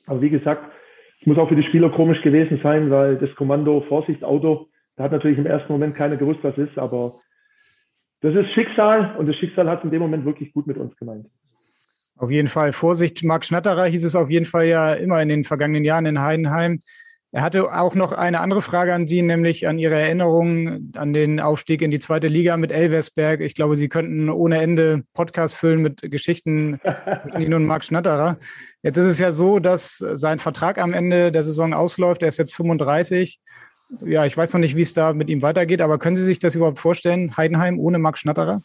Aber 0.05 0.21
wie 0.21 0.29
gesagt, 0.29 0.63
es 1.19 1.27
muss 1.27 1.37
auch 1.37 1.49
für 1.49 1.55
die 1.55 1.63
Spieler 1.63 1.89
komisch 1.89 2.21
gewesen 2.21 2.59
sein, 2.61 2.89
weil 2.91 3.17
das 3.17 3.33
Kommando 3.35 3.81
Vorsicht 3.87 4.23
Auto, 4.23 4.67
da 4.95 5.05
hat 5.05 5.11
natürlich 5.11 5.37
im 5.37 5.45
ersten 5.45 5.71
Moment 5.71 5.95
keiner 5.95 6.17
gewusst, 6.17 6.39
was 6.43 6.57
ist, 6.57 6.77
aber 6.77 7.15
das 8.21 8.35
ist 8.35 8.51
Schicksal 8.53 9.15
und 9.17 9.27
das 9.27 9.35
Schicksal 9.35 9.69
hat 9.69 9.83
in 9.83 9.91
dem 9.91 10.01
Moment 10.01 10.25
wirklich 10.25 10.53
gut 10.53 10.67
mit 10.67 10.77
uns 10.77 10.95
gemeint. 10.97 11.27
Auf 12.17 12.31
jeden 12.31 12.47
Fall. 12.47 12.73
Vorsicht, 12.73 13.23
Marc 13.23 13.45
Schnatterer 13.45 13.85
hieß 13.85 14.03
es 14.03 14.15
auf 14.15 14.29
jeden 14.29 14.45
Fall 14.45 14.65
ja 14.65 14.93
immer 14.93 15.21
in 15.21 15.29
den 15.29 15.43
vergangenen 15.43 15.83
Jahren 15.83 16.05
in 16.05 16.21
Heidenheim. 16.21 16.79
Er 17.31 17.41
hatte 17.41 17.73
auch 17.73 17.95
noch 17.95 18.11
eine 18.11 18.41
andere 18.41 18.61
Frage 18.61 18.93
an 18.93 19.07
Sie, 19.07 19.23
nämlich 19.23 19.67
an 19.67 19.79
Ihre 19.79 19.95
Erinnerungen 19.95 20.91
an 20.95 21.13
den 21.13 21.39
Aufstieg 21.39 21.81
in 21.81 21.89
die 21.89 21.99
zweite 21.99 22.27
Liga 22.27 22.57
mit 22.57 22.71
Elversberg. 22.71 23.41
Ich 23.41 23.55
glaube, 23.55 23.75
Sie 23.75 23.89
könnten 23.89 24.29
ohne 24.29 24.61
Ende 24.61 25.03
Podcast 25.13 25.55
füllen 25.55 25.81
mit 25.81 26.01
Geschichten 26.11 26.79
zwischen 27.23 27.41
Ihnen 27.41 27.55
und 27.55 27.65
Marc 27.65 27.85
Schnatterer. 27.85 28.37
Jetzt 28.83 28.97
ist 28.97 29.05
es 29.05 29.17
ja 29.17 29.31
so, 29.31 29.57
dass 29.57 29.97
sein 29.97 30.37
Vertrag 30.37 30.77
am 30.77 30.93
Ende 30.93 31.31
der 31.31 31.41
Saison 31.41 31.73
ausläuft. 31.73 32.21
Er 32.21 32.27
ist 32.27 32.37
jetzt 32.37 32.53
35 32.53 33.39
ja, 34.01 34.25
ich 34.25 34.35
weiß 34.35 34.53
noch 34.53 34.59
nicht, 34.59 34.75
wie 34.75 34.81
es 34.81 34.93
da 34.93 35.13
mit 35.13 35.29
ihm 35.29 35.41
weitergeht, 35.41 35.81
aber 35.81 35.99
können 35.99 36.15
Sie 36.15 36.23
sich 36.23 36.39
das 36.39 36.55
überhaupt 36.55 36.79
vorstellen, 36.79 37.35
Heidenheim 37.37 37.79
ohne 37.79 37.99
Max 37.99 38.19
Schnatterer? 38.19 38.61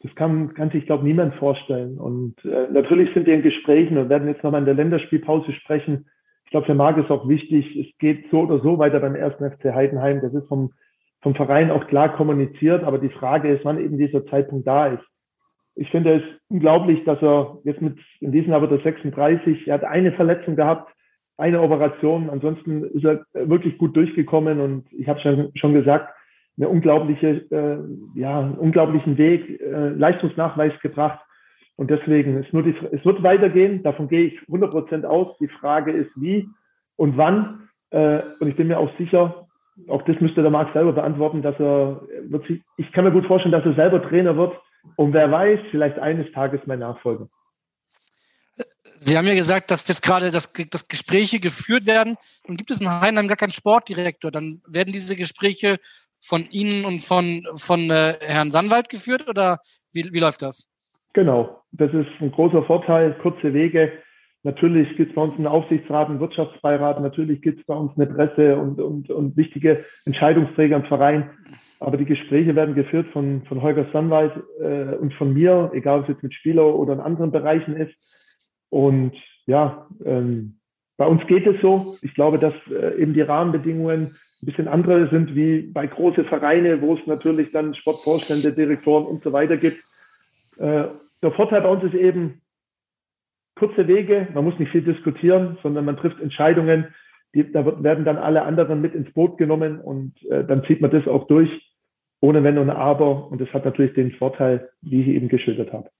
Das 0.00 0.14
kann, 0.14 0.54
kann 0.54 0.70
sich, 0.70 0.86
glaube 0.86 1.02
ich, 1.02 1.08
niemand 1.08 1.34
vorstellen. 1.36 1.98
Und 1.98 2.34
äh, 2.44 2.68
natürlich 2.70 3.12
sind 3.14 3.26
wir 3.26 3.34
in 3.34 3.42
Gesprächen 3.42 3.96
und 3.96 4.08
werden 4.08 4.28
jetzt 4.28 4.44
nochmal 4.44 4.60
in 4.60 4.66
der 4.66 4.74
Länderspielpause 4.74 5.52
sprechen. 5.52 6.06
Ich 6.44 6.50
glaube, 6.50 6.66
für 6.66 6.74
Marc 6.74 6.98
ist 6.98 7.10
auch 7.10 7.28
wichtig, 7.28 7.76
es 7.76 7.98
geht 7.98 8.30
so 8.30 8.42
oder 8.42 8.60
so 8.60 8.78
weiter 8.78 9.00
beim 9.00 9.14
ersten 9.14 9.50
FC 9.50 9.74
Heidenheim. 9.74 10.20
Das 10.20 10.34
ist 10.34 10.46
vom, 10.48 10.72
vom 11.22 11.34
Verein 11.34 11.70
auch 11.70 11.86
klar 11.86 12.14
kommuniziert, 12.14 12.84
aber 12.84 12.98
die 12.98 13.08
Frage 13.08 13.52
ist, 13.52 13.64
wann 13.64 13.80
eben 13.80 13.98
dieser 13.98 14.24
Zeitpunkt 14.26 14.66
da 14.66 14.88
ist. 14.88 15.04
Ich 15.74 15.90
finde 15.90 16.16
es 16.16 16.22
unglaublich, 16.48 17.04
dass 17.04 17.20
er 17.22 17.58
jetzt 17.64 17.82
mit, 17.82 17.98
in 18.20 18.32
diesem 18.32 18.50
Jahr 18.50 18.62
wird 18.62 18.72
er 18.72 18.80
36, 18.80 19.66
er 19.66 19.74
hat 19.74 19.84
eine 19.84 20.12
Verletzung 20.12 20.56
gehabt, 20.56 20.90
eine 21.36 21.60
Operation. 21.60 22.30
Ansonsten 22.30 22.84
ist 22.84 23.04
er 23.04 23.26
wirklich 23.34 23.76
gut 23.78 23.96
durchgekommen 23.96 24.60
und 24.60 24.86
ich 24.92 25.08
habe 25.08 25.20
schon, 25.20 25.50
schon 25.54 25.74
gesagt, 25.74 26.14
eine 26.56 26.68
unglaubliche, 26.68 27.44
äh, 27.50 28.18
ja, 28.18 28.40
einen 28.40 28.54
unglaublichen 28.54 29.18
Weg, 29.18 29.60
äh, 29.60 29.88
Leistungsnachweis 29.90 30.72
gebracht. 30.80 31.20
Und 31.76 31.90
deswegen, 31.90 32.38
es, 32.38 32.50
nur 32.52 32.62
die, 32.62 32.74
es 32.92 33.04
wird 33.04 33.22
weitergehen, 33.22 33.82
davon 33.82 34.08
gehe 34.08 34.26
ich 34.28 34.40
100 34.48 34.70
Prozent 34.70 35.04
aus. 35.04 35.36
Die 35.38 35.48
Frage 35.48 35.92
ist, 35.92 36.10
wie 36.16 36.48
und 36.96 37.16
wann. 37.16 37.68
Äh, 37.90 38.22
und 38.40 38.48
ich 38.48 38.56
bin 38.56 38.68
mir 38.68 38.78
auch 38.78 38.90
sicher, 38.96 39.46
auch 39.88 40.02
das 40.02 40.18
müsste 40.20 40.40
der 40.40 40.50
Marc 40.50 40.72
selber 40.72 40.92
beantworten, 40.92 41.42
dass 41.42 41.58
er, 41.60 42.00
wird 42.22 42.46
sich, 42.46 42.62
ich 42.78 42.90
kann 42.92 43.04
mir 43.04 43.12
gut 43.12 43.26
vorstellen, 43.26 43.52
dass 43.52 43.66
er 43.66 43.74
selber 43.74 44.02
Trainer 44.02 44.36
wird. 44.36 44.56
Und 44.96 45.12
wer 45.12 45.30
weiß, 45.30 45.60
vielleicht 45.70 45.98
eines 45.98 46.30
Tages 46.32 46.60
mein 46.64 46.78
Nachfolger. 46.78 47.28
Sie 49.00 49.18
haben 49.18 49.26
ja 49.26 49.34
gesagt, 49.34 49.70
dass 49.70 49.86
jetzt 49.88 50.02
gerade 50.02 50.30
das, 50.30 50.52
das 50.70 50.88
Gespräche 50.88 51.38
geführt 51.38 51.84
werden. 51.84 52.16
Und 52.44 52.56
gibt 52.56 52.70
es 52.70 52.80
in 52.80 52.88
Heidenheim 52.88 53.28
gar 53.28 53.36
keinen 53.36 53.52
Sportdirektor? 53.52 54.30
Dann 54.30 54.62
werden 54.66 54.92
diese 54.92 55.16
Gespräche 55.16 55.78
von 56.26 56.44
Ihnen 56.50 56.84
und 56.84 57.02
von, 57.02 57.46
von 57.54 57.88
äh, 57.90 58.14
Herrn 58.20 58.50
Sanwald 58.50 58.88
geführt 58.88 59.28
oder 59.28 59.60
wie, 59.92 60.12
wie 60.12 60.18
läuft 60.18 60.42
das? 60.42 60.68
Genau, 61.12 61.56
das 61.72 61.92
ist 61.94 62.08
ein 62.20 62.32
großer 62.32 62.64
Vorteil, 62.64 63.16
kurze 63.22 63.54
Wege. 63.54 63.92
Natürlich 64.42 64.96
gibt 64.96 65.10
es 65.10 65.14
bei 65.14 65.22
uns 65.22 65.34
einen 65.36 65.46
Aufsichtsrat, 65.46 66.08
einen 66.08 66.20
Wirtschaftsbeirat, 66.20 67.00
natürlich 67.00 67.42
gibt 67.42 67.60
es 67.60 67.66
bei 67.66 67.74
uns 67.74 67.92
eine 67.96 68.06
Presse 68.06 68.56
und, 68.56 68.80
und, 68.80 69.10
und 69.10 69.36
wichtige 69.36 69.84
Entscheidungsträger 70.04 70.76
im 70.76 70.84
Verein. 70.84 71.30
Aber 71.80 71.96
die 71.96 72.04
Gespräche 72.04 72.54
werden 72.54 72.74
geführt 72.74 73.06
von, 73.12 73.42
von 73.46 73.62
Holger 73.62 73.86
Sanwald 73.92 74.32
äh, 74.60 74.96
und 74.96 75.14
von 75.14 75.32
mir, 75.32 75.70
egal 75.74 76.00
ob 76.00 76.04
es 76.04 76.14
jetzt 76.14 76.22
mit 76.22 76.34
Spieler 76.34 76.74
oder 76.74 76.94
in 76.94 77.00
anderen 77.00 77.30
Bereichen 77.30 77.76
ist. 77.76 77.94
Und 78.70 79.12
ja, 79.46 79.86
ähm, 80.04 80.58
bei 80.96 81.06
uns 81.06 81.26
geht 81.26 81.46
es 81.46 81.60
so. 81.60 81.96
Ich 82.02 82.14
glaube, 82.14 82.38
dass 82.38 82.54
äh, 82.70 83.00
eben 83.00 83.14
die 83.14 83.22
Rahmenbedingungen 83.22 84.16
bisschen 84.46 84.68
andere 84.68 85.08
sind 85.10 85.34
wie 85.34 85.62
bei 85.62 85.86
großen 85.86 86.24
Vereinen, 86.24 86.80
wo 86.80 86.94
es 86.94 87.06
natürlich 87.06 87.52
dann 87.52 87.74
Sportvorstände, 87.74 88.52
Direktoren 88.52 89.04
und 89.04 89.22
so 89.22 89.32
weiter 89.32 89.56
gibt. 89.56 89.78
Äh, 90.58 90.84
der 91.22 91.32
Vorteil 91.32 91.62
bei 91.62 91.68
uns 91.68 91.84
ist 91.84 91.94
eben 91.94 92.40
kurze 93.56 93.88
Wege. 93.88 94.28
Man 94.32 94.44
muss 94.44 94.58
nicht 94.58 94.70
viel 94.70 94.82
diskutieren, 94.82 95.58
sondern 95.62 95.84
man 95.84 95.96
trifft 95.96 96.20
Entscheidungen. 96.20 96.86
Die, 97.34 97.50
da 97.50 97.64
wird, 97.64 97.82
werden 97.82 98.04
dann 98.04 98.16
alle 98.16 98.42
anderen 98.42 98.80
mit 98.80 98.94
ins 98.94 99.12
Boot 99.12 99.36
genommen 99.38 99.80
und 99.80 100.14
äh, 100.30 100.44
dann 100.44 100.64
zieht 100.64 100.80
man 100.80 100.90
das 100.90 101.06
auch 101.06 101.26
durch, 101.26 101.50
ohne 102.20 102.42
Wenn 102.44 102.58
und 102.58 102.70
Aber. 102.70 103.30
Und 103.30 103.40
das 103.40 103.52
hat 103.52 103.64
natürlich 103.64 103.94
den 103.94 104.12
Vorteil, 104.12 104.70
wie 104.82 105.02
ich 105.02 105.08
eben 105.08 105.28
geschildert 105.28 105.72
habe. 105.72 105.90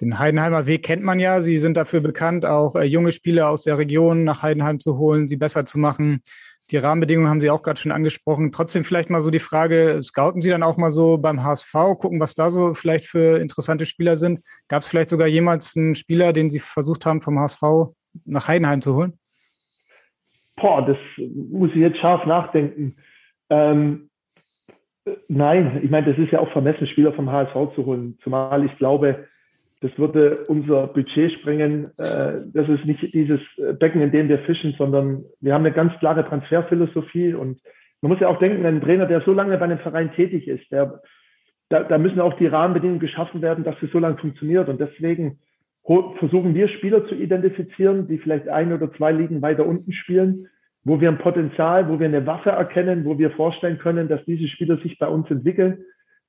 Den 0.00 0.18
Heidenheimer 0.18 0.66
Weg 0.66 0.84
kennt 0.84 1.02
man 1.02 1.18
ja. 1.18 1.40
Sie 1.40 1.56
sind 1.56 1.76
dafür 1.76 2.00
bekannt, 2.00 2.44
auch 2.44 2.76
äh, 2.76 2.84
junge 2.84 3.10
Spieler 3.10 3.50
aus 3.50 3.62
der 3.62 3.78
Region 3.78 4.22
nach 4.24 4.42
Heidenheim 4.42 4.78
zu 4.78 4.98
holen, 4.98 5.26
sie 5.26 5.36
besser 5.36 5.64
zu 5.64 5.78
machen. 5.78 6.20
Die 6.70 6.76
Rahmenbedingungen 6.76 7.30
haben 7.30 7.40
Sie 7.40 7.50
auch 7.50 7.62
gerade 7.62 7.80
schon 7.80 7.92
angesprochen. 7.92 8.52
Trotzdem 8.52 8.84
vielleicht 8.84 9.08
mal 9.08 9.22
so 9.22 9.30
die 9.30 9.38
Frage, 9.38 10.00
scouten 10.02 10.42
Sie 10.42 10.50
dann 10.50 10.62
auch 10.62 10.76
mal 10.76 10.90
so 10.90 11.16
beim 11.16 11.42
HSV, 11.42 11.72
gucken, 11.98 12.20
was 12.20 12.34
da 12.34 12.50
so 12.50 12.74
vielleicht 12.74 13.06
für 13.06 13.40
interessante 13.40 13.86
Spieler 13.86 14.16
sind? 14.16 14.40
Gab 14.68 14.82
es 14.82 14.88
vielleicht 14.88 15.08
sogar 15.08 15.28
jemals 15.28 15.76
einen 15.76 15.94
Spieler, 15.94 16.34
den 16.34 16.50
Sie 16.50 16.58
versucht 16.58 17.06
haben, 17.06 17.22
vom 17.22 17.38
HSV 17.38 17.62
nach 18.26 18.48
Heidenheim 18.48 18.82
zu 18.82 18.94
holen? 18.94 19.18
Boah, 20.56 20.84
das 20.84 20.98
muss 21.16 21.70
ich 21.70 21.76
jetzt 21.76 21.98
scharf 21.98 22.26
nachdenken. 22.26 22.96
Ähm, 23.48 24.10
nein, 25.28 25.80
ich 25.82 25.90
meine, 25.90 26.12
das 26.12 26.18
ist 26.18 26.32
ja 26.32 26.40
auch 26.40 26.52
vermessen, 26.52 26.86
Spieler 26.86 27.14
vom 27.14 27.30
HSV 27.30 27.74
zu 27.76 27.86
holen. 27.86 28.18
Zumal 28.22 28.64
ich 28.66 28.76
glaube, 28.76 29.26
das 29.80 29.96
würde 29.96 30.44
unser 30.48 30.88
Budget 30.88 31.32
sprengen. 31.32 31.92
Äh, 31.98 32.42
das 32.52 32.68
ist 32.68 32.84
nicht 32.84 33.14
dieses 33.14 33.40
Becken, 33.78 34.00
in 34.02 34.10
dem 34.10 34.28
wir 34.28 34.38
fischen, 34.40 34.74
sondern 34.76 35.24
wir 35.40 35.54
haben 35.54 35.64
eine 35.64 35.74
ganz 35.74 35.92
klare 36.00 36.26
Transferphilosophie. 36.26 37.34
Und 37.34 37.60
man 38.00 38.12
muss 38.12 38.20
ja 38.20 38.28
auch 38.28 38.38
denken, 38.38 38.66
ein 38.66 38.80
Trainer, 38.80 39.06
der 39.06 39.20
so 39.20 39.32
lange 39.32 39.56
bei 39.56 39.64
einem 39.64 39.78
Verein 39.78 40.12
tätig 40.12 40.48
ist, 40.48 40.70
der, 40.72 41.00
da, 41.68 41.84
da 41.84 41.98
müssen 41.98 42.20
auch 42.20 42.34
die 42.34 42.46
Rahmenbedingungen 42.46 43.00
geschaffen 43.00 43.40
werden, 43.40 43.64
dass 43.64 43.76
es 43.82 43.90
so 43.92 43.98
lange 43.98 44.18
funktioniert. 44.18 44.68
Und 44.68 44.80
deswegen 44.80 45.38
versuchen 46.18 46.54
wir 46.54 46.68
Spieler 46.68 47.06
zu 47.06 47.14
identifizieren, 47.14 48.08
die 48.08 48.18
vielleicht 48.18 48.48
ein 48.48 48.72
oder 48.72 48.92
zwei 48.92 49.12
Ligen 49.12 49.40
weiter 49.42 49.64
unten 49.64 49.92
spielen, 49.92 50.48
wo 50.84 51.00
wir 51.00 51.08
ein 51.08 51.18
Potenzial, 51.18 51.88
wo 51.88 51.98
wir 51.98 52.06
eine 52.06 52.26
Waffe 52.26 52.50
erkennen, 52.50 53.04
wo 53.04 53.18
wir 53.18 53.30
vorstellen 53.30 53.78
können, 53.78 54.08
dass 54.08 54.24
diese 54.24 54.48
Spieler 54.48 54.78
sich 54.78 54.98
bei 54.98 55.06
uns 55.06 55.30
entwickeln 55.30 55.84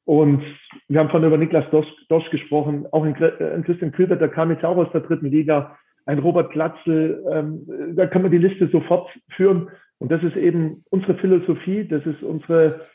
und 0.10 0.42
wir 0.88 1.00
haben 1.00 1.12
von 1.12 1.24
über 1.24 1.38
Niklas 1.38 1.70
Dosch, 1.70 1.86
Dosch 2.08 2.28
gesprochen, 2.32 2.88
auch 2.92 3.04
ein, 3.04 3.14
äh, 3.22 3.62
Christian 3.64 3.92
Kübert, 3.92 4.20
der 4.20 4.30
kam 4.30 4.50
jetzt 4.50 4.66
auch 4.66 4.76
aus 4.76 4.92
der 4.92 5.02
dritten 5.02 5.28
Liga, 5.28 5.78
ein 6.08 6.18
Robert 6.18 6.52
Glatzel, 6.52 7.24
ähm, 7.32 7.94
da 7.96 8.08
kann 8.08 8.24
man 8.24 8.32
die 8.32 8.40
Liste 8.40 8.70
sofort 8.70 9.08
führen. 9.36 9.70
Und 10.00 10.12
das 10.12 10.24
ist 10.24 10.36
eben 10.36 10.84
unsere 10.90 11.14
Philosophie, 11.14 11.88
das 11.88 12.04
ist 12.08 12.24
unsere 12.24 12.88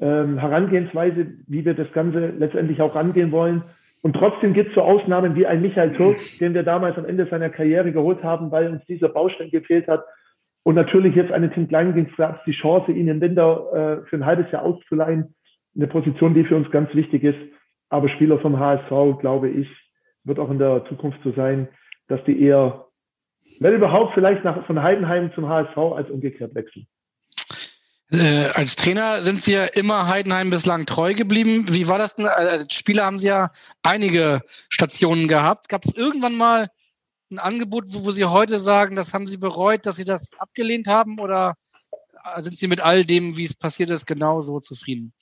ähm, 0.00 0.38
Herangehensweise, 0.38 1.34
wie 1.46 1.64
wir 1.64 1.74
das 1.74 1.92
Ganze 1.92 2.32
letztendlich 2.36 2.80
auch 2.80 2.96
angehen 2.96 3.30
wollen. 3.30 3.62
Und 4.02 4.16
trotzdem 4.16 4.52
gibt 4.52 4.70
es 4.70 4.74
so 4.74 4.82
Ausnahmen 4.82 5.36
wie 5.36 5.46
ein 5.46 5.62
Michael 5.62 5.92
Turk, 5.92 6.16
den 6.40 6.52
wir 6.52 6.64
damals 6.64 6.98
am 6.98 7.04
Ende 7.04 7.28
seiner 7.30 7.48
Karriere 7.50 7.92
geholt 7.92 8.24
haben, 8.24 8.50
weil 8.50 8.72
uns 8.72 8.84
dieser 8.86 9.10
Baustein 9.10 9.50
gefehlt 9.52 9.86
hat. 9.86 10.04
Und 10.64 10.74
natürlich 10.74 11.14
jetzt 11.14 11.30
einen 11.30 11.52
Tim 11.52 11.68
Kleindienst 11.68 12.16
gab 12.16 12.38
es 12.38 12.44
die 12.44 12.60
Chance, 12.60 12.90
ihn 12.90 13.06
im 13.06 13.20
Winter 13.20 14.02
äh, 14.02 14.08
für 14.08 14.16
ein 14.16 14.26
halbes 14.26 14.50
Jahr 14.50 14.64
auszuleihen 14.64 15.35
eine 15.76 15.86
Position, 15.86 16.34
die 16.34 16.44
für 16.44 16.56
uns 16.56 16.70
ganz 16.70 16.92
wichtig 16.94 17.22
ist. 17.22 17.38
Aber 17.88 18.08
Spieler 18.08 18.38
vom 18.40 18.58
HSV, 18.58 19.20
glaube 19.20 19.48
ich, 19.48 19.68
wird 20.24 20.38
auch 20.38 20.50
in 20.50 20.58
der 20.58 20.84
Zukunft 20.88 21.18
so 21.22 21.32
sein, 21.32 21.68
dass 22.08 22.22
die 22.24 22.40
eher, 22.40 22.86
wenn 23.60 23.74
überhaupt, 23.74 24.14
vielleicht 24.14 24.44
nach, 24.44 24.66
von 24.66 24.82
Heidenheim 24.82 25.30
zum 25.34 25.48
HSV 25.48 25.76
als 25.76 26.10
umgekehrt 26.10 26.54
wechseln. 26.54 26.86
Äh, 28.10 28.50
als 28.54 28.76
Trainer 28.76 29.22
sind 29.22 29.42
Sie 29.42 29.52
ja 29.52 29.64
immer 29.64 30.06
Heidenheim 30.06 30.50
bislang 30.50 30.86
treu 30.86 31.14
geblieben. 31.14 31.66
Wie 31.68 31.88
war 31.88 31.98
das 31.98 32.14
denn? 32.14 32.26
Als 32.26 32.72
Spieler 32.74 33.04
haben 33.04 33.18
Sie 33.18 33.26
ja 33.26 33.50
einige 33.82 34.42
Stationen 34.68 35.26
gehabt. 35.26 35.68
Gab 35.68 35.84
es 35.84 35.94
irgendwann 35.94 36.36
mal 36.36 36.70
ein 37.30 37.40
Angebot, 37.40 37.86
wo, 37.88 38.04
wo, 38.04 38.12
Sie 38.12 38.24
heute 38.24 38.60
sagen, 38.60 38.94
das 38.94 39.12
haben 39.12 39.26
Sie 39.26 39.38
bereut, 39.38 39.86
dass 39.86 39.96
Sie 39.96 40.04
das 40.04 40.30
abgelehnt 40.38 40.86
haben? 40.86 41.18
Oder 41.18 41.54
sind 42.38 42.58
Sie 42.58 42.68
mit 42.68 42.80
all 42.80 43.04
dem, 43.04 43.36
wie 43.36 43.44
es 43.44 43.54
passiert 43.54 43.90
ist, 43.90 44.06
genauso 44.06 44.60
zufrieden? 44.60 45.12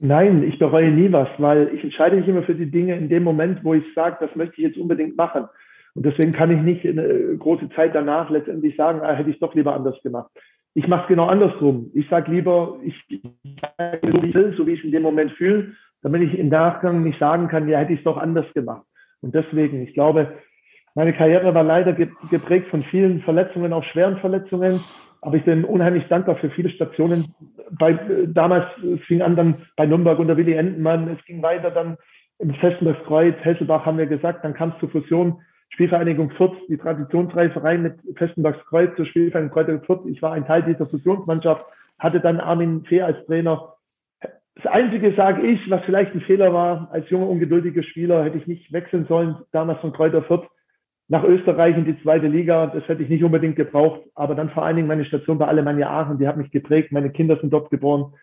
Nein, 0.00 0.42
ich 0.42 0.58
bereue 0.58 0.90
nie 0.90 1.10
was, 1.12 1.28
weil 1.38 1.70
ich 1.74 1.82
entscheide 1.84 2.16
mich 2.16 2.28
immer 2.28 2.42
für 2.42 2.54
die 2.54 2.70
Dinge 2.70 2.96
in 2.96 3.08
dem 3.08 3.22
Moment, 3.22 3.64
wo 3.64 3.74
ich 3.74 3.84
sage, 3.94 4.16
das 4.20 4.34
möchte 4.34 4.56
ich 4.56 4.68
jetzt 4.68 4.78
unbedingt 4.78 5.16
machen. 5.16 5.46
Und 5.94 6.04
deswegen 6.04 6.32
kann 6.32 6.50
ich 6.50 6.60
nicht 6.60 6.84
eine 6.84 7.36
große 7.38 7.68
Zeit 7.70 7.94
danach 7.94 8.28
letztendlich 8.28 8.76
sagen, 8.76 9.00
ah, 9.02 9.12
hätte 9.12 9.30
ich 9.30 9.36
es 9.36 9.40
doch 9.40 9.54
lieber 9.54 9.74
anders 9.74 10.00
gemacht. 10.02 10.30
Ich 10.74 10.88
mache 10.88 11.02
es 11.02 11.08
genau 11.08 11.26
andersrum. 11.26 11.90
Ich 11.94 12.08
sage 12.08 12.32
lieber, 12.32 12.80
ich, 12.82 12.94
so 13.08 14.22
wie 14.22 14.28
ich 14.28 14.34
will, 14.34 14.54
so 14.56 14.66
wie 14.66 14.72
ich 14.72 14.84
in 14.84 14.90
dem 14.90 15.02
Moment 15.02 15.30
fühle, 15.32 15.72
damit 16.02 16.22
ich 16.22 16.36
im 16.36 16.48
Nachgang 16.48 17.04
nicht 17.04 17.20
sagen 17.20 17.46
kann, 17.46 17.68
ja, 17.68 17.78
hätte 17.78 17.92
ich 17.92 18.00
es 18.00 18.04
doch 18.04 18.16
anders 18.16 18.52
gemacht. 18.54 18.84
Und 19.20 19.34
deswegen, 19.34 19.82
ich 19.82 19.94
glaube, 19.94 20.32
meine 20.94 21.12
Karriere 21.12 21.54
war 21.54 21.64
leider 21.64 21.92
geprägt 21.92 22.68
von 22.68 22.84
vielen 22.84 23.20
Verletzungen, 23.22 23.72
auch 23.72 23.84
schweren 23.84 24.18
Verletzungen. 24.18 24.80
Aber 25.20 25.36
ich 25.36 25.44
bin 25.44 25.64
unheimlich 25.64 26.06
dankbar 26.08 26.36
für 26.36 26.50
viele 26.50 26.70
Stationen. 26.70 27.34
Bei, 27.70 27.98
damals 28.28 28.66
fing 29.06 29.22
an 29.22 29.34
dann 29.36 29.66
bei 29.76 29.86
Nürnberg 29.86 30.18
unter 30.18 30.36
Willi 30.36 30.52
Entenmann. 30.52 31.08
Es 31.08 31.24
ging 31.24 31.42
weiter 31.42 31.70
dann 31.70 31.96
im 32.38 32.54
Festenbergskreuz, 32.54 33.34
Hesselbach 33.42 33.86
haben 33.86 33.98
wir 33.98 34.06
gesagt. 34.06 34.44
Dann 34.44 34.54
kam 34.54 34.70
es 34.70 34.78
zur 34.80 34.90
Fusion 34.90 35.40
Spielvereinigung 35.70 36.30
Fürth, 36.32 36.56
die 36.68 36.76
traditionsreiche 36.76 37.54
Verein 37.54 37.82
mit 37.82 37.94
Festenbergskreuz 38.16 38.94
zur 38.96 39.06
Spielvereinigung 39.06 39.52
Kräuter 39.52 39.80
Fürth. 39.80 40.06
Ich 40.06 40.22
war 40.22 40.32
ein 40.32 40.46
Teil 40.46 40.62
dieser 40.62 40.86
Fusionsmannschaft, 40.86 41.64
hatte 41.98 42.20
dann 42.20 42.38
Armin 42.38 42.84
Fee 42.84 43.02
als 43.02 43.24
Trainer. 43.26 43.74
Das 44.54 44.66
Einzige, 44.66 45.12
sage 45.14 45.44
ich, 45.44 45.68
was 45.68 45.82
vielleicht 45.84 46.14
ein 46.14 46.20
Fehler 46.20 46.52
war, 46.52 46.88
als 46.92 47.10
junger, 47.10 47.28
ungeduldiger 47.28 47.82
Spieler 47.82 48.22
hätte 48.22 48.38
ich 48.38 48.46
nicht 48.46 48.72
wechseln 48.72 49.06
sollen, 49.06 49.36
damals 49.50 49.80
von 49.80 49.92
Kräuter 49.92 50.22
Fürth 50.22 50.46
nach 51.08 51.24
Österreich 51.24 51.76
in 51.76 51.84
die 51.84 52.00
zweite 52.02 52.26
Liga. 52.26 52.66
Das 52.66 52.86
hätte 52.88 53.02
ich 53.02 53.08
nicht 53.08 53.24
unbedingt 53.24 53.56
gebraucht. 53.56 54.00
Aber 54.14 54.34
dann 54.34 54.50
vor 54.50 54.64
allen 54.64 54.76
Dingen 54.76 54.88
meine 54.88 55.04
Station 55.04 55.38
bei 55.38 55.46
Alemannia 55.46 55.90
Aachen, 55.90 56.18
die 56.18 56.26
hat 56.26 56.36
mich 56.36 56.50
geprägt. 56.50 56.92
Meine 56.92 57.10
Kinder 57.10 57.38
sind 57.40 57.52
dort 57.52 57.70
geboren. 57.70 58.14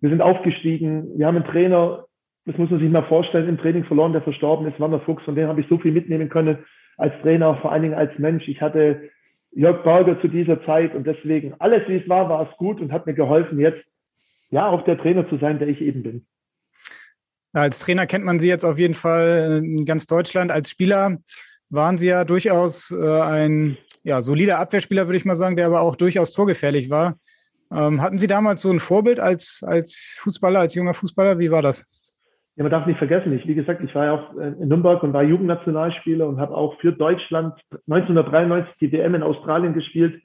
Wir 0.00 0.10
sind 0.10 0.22
aufgestiegen. 0.22 1.18
Wir 1.18 1.26
haben 1.26 1.36
einen 1.36 1.46
Trainer, 1.46 2.04
das 2.44 2.56
muss 2.56 2.70
man 2.70 2.80
sich 2.80 2.90
mal 2.90 3.02
vorstellen, 3.02 3.48
im 3.48 3.58
Training 3.58 3.84
verloren, 3.84 4.12
der 4.12 4.22
verstorben 4.22 4.66
ist, 4.66 4.78
Werner 4.78 5.00
Fuchs. 5.00 5.24
Von 5.24 5.34
dem 5.34 5.48
habe 5.48 5.60
ich 5.60 5.68
so 5.68 5.78
viel 5.78 5.92
mitnehmen 5.92 6.28
können 6.28 6.58
als 6.96 7.12
Trainer, 7.22 7.56
vor 7.56 7.72
allen 7.72 7.82
Dingen 7.82 7.94
als 7.94 8.16
Mensch. 8.18 8.46
Ich 8.48 8.60
hatte 8.60 9.10
Jörg 9.52 9.82
Berger 9.82 10.20
zu 10.20 10.28
dieser 10.28 10.64
Zeit 10.64 10.94
und 10.94 11.06
deswegen 11.06 11.54
alles, 11.58 11.82
wie 11.88 11.96
es 11.96 12.08
war, 12.08 12.28
war 12.28 12.48
es 12.48 12.56
gut 12.58 12.80
und 12.80 12.92
hat 12.92 13.06
mir 13.06 13.14
geholfen, 13.14 13.58
jetzt 13.58 13.82
ja 14.50 14.68
auch 14.68 14.84
der 14.84 14.98
Trainer 14.98 15.28
zu 15.28 15.38
sein, 15.38 15.58
der 15.58 15.68
ich 15.68 15.80
eben 15.80 16.02
bin. 16.02 16.26
Als 17.52 17.78
Trainer 17.80 18.06
kennt 18.06 18.24
man 18.24 18.38
Sie 18.38 18.48
jetzt 18.48 18.64
auf 18.64 18.78
jeden 18.78 18.94
Fall 18.94 19.62
in 19.64 19.84
ganz 19.84 20.06
Deutschland. 20.06 20.50
Als 20.50 20.70
Spieler 20.70 21.18
waren 21.70 21.98
Sie 21.98 22.08
ja 22.08 22.24
durchaus 22.24 22.90
äh, 22.90 23.20
ein 23.20 23.76
ja, 24.02 24.20
solider 24.20 24.58
Abwehrspieler, 24.58 25.06
würde 25.06 25.18
ich 25.18 25.24
mal 25.24 25.36
sagen, 25.36 25.56
der 25.56 25.66
aber 25.66 25.80
auch 25.80 25.96
durchaus 25.96 26.32
torgefährlich 26.32 26.90
war. 26.90 27.16
Ähm, 27.70 28.00
hatten 28.00 28.18
Sie 28.18 28.26
damals 28.26 28.62
so 28.62 28.70
ein 28.70 28.80
Vorbild 28.80 29.20
als, 29.20 29.62
als 29.66 30.16
Fußballer, 30.18 30.60
als 30.60 30.74
junger 30.74 30.94
Fußballer? 30.94 31.38
Wie 31.38 31.50
war 31.50 31.62
das? 31.62 31.86
Ja, 32.56 32.64
man 32.64 32.72
darf 32.72 32.86
nicht 32.86 32.98
vergessen, 32.98 33.32
ich, 33.34 33.46
wie 33.46 33.54
gesagt, 33.54 33.82
ich 33.84 33.94
war 33.94 34.04
ja 34.06 34.12
auch 34.14 34.36
äh, 34.36 34.48
in 34.60 34.68
Nürnberg 34.68 35.02
und 35.02 35.12
war 35.12 35.22
Jugendnationalspieler 35.22 36.26
und 36.26 36.40
habe 36.40 36.56
auch 36.56 36.78
für 36.80 36.92
Deutschland 36.92 37.54
1993 37.86 38.74
die 38.80 38.92
WM 38.92 39.14
in 39.14 39.22
Australien 39.22 39.74
gespielt 39.74 40.20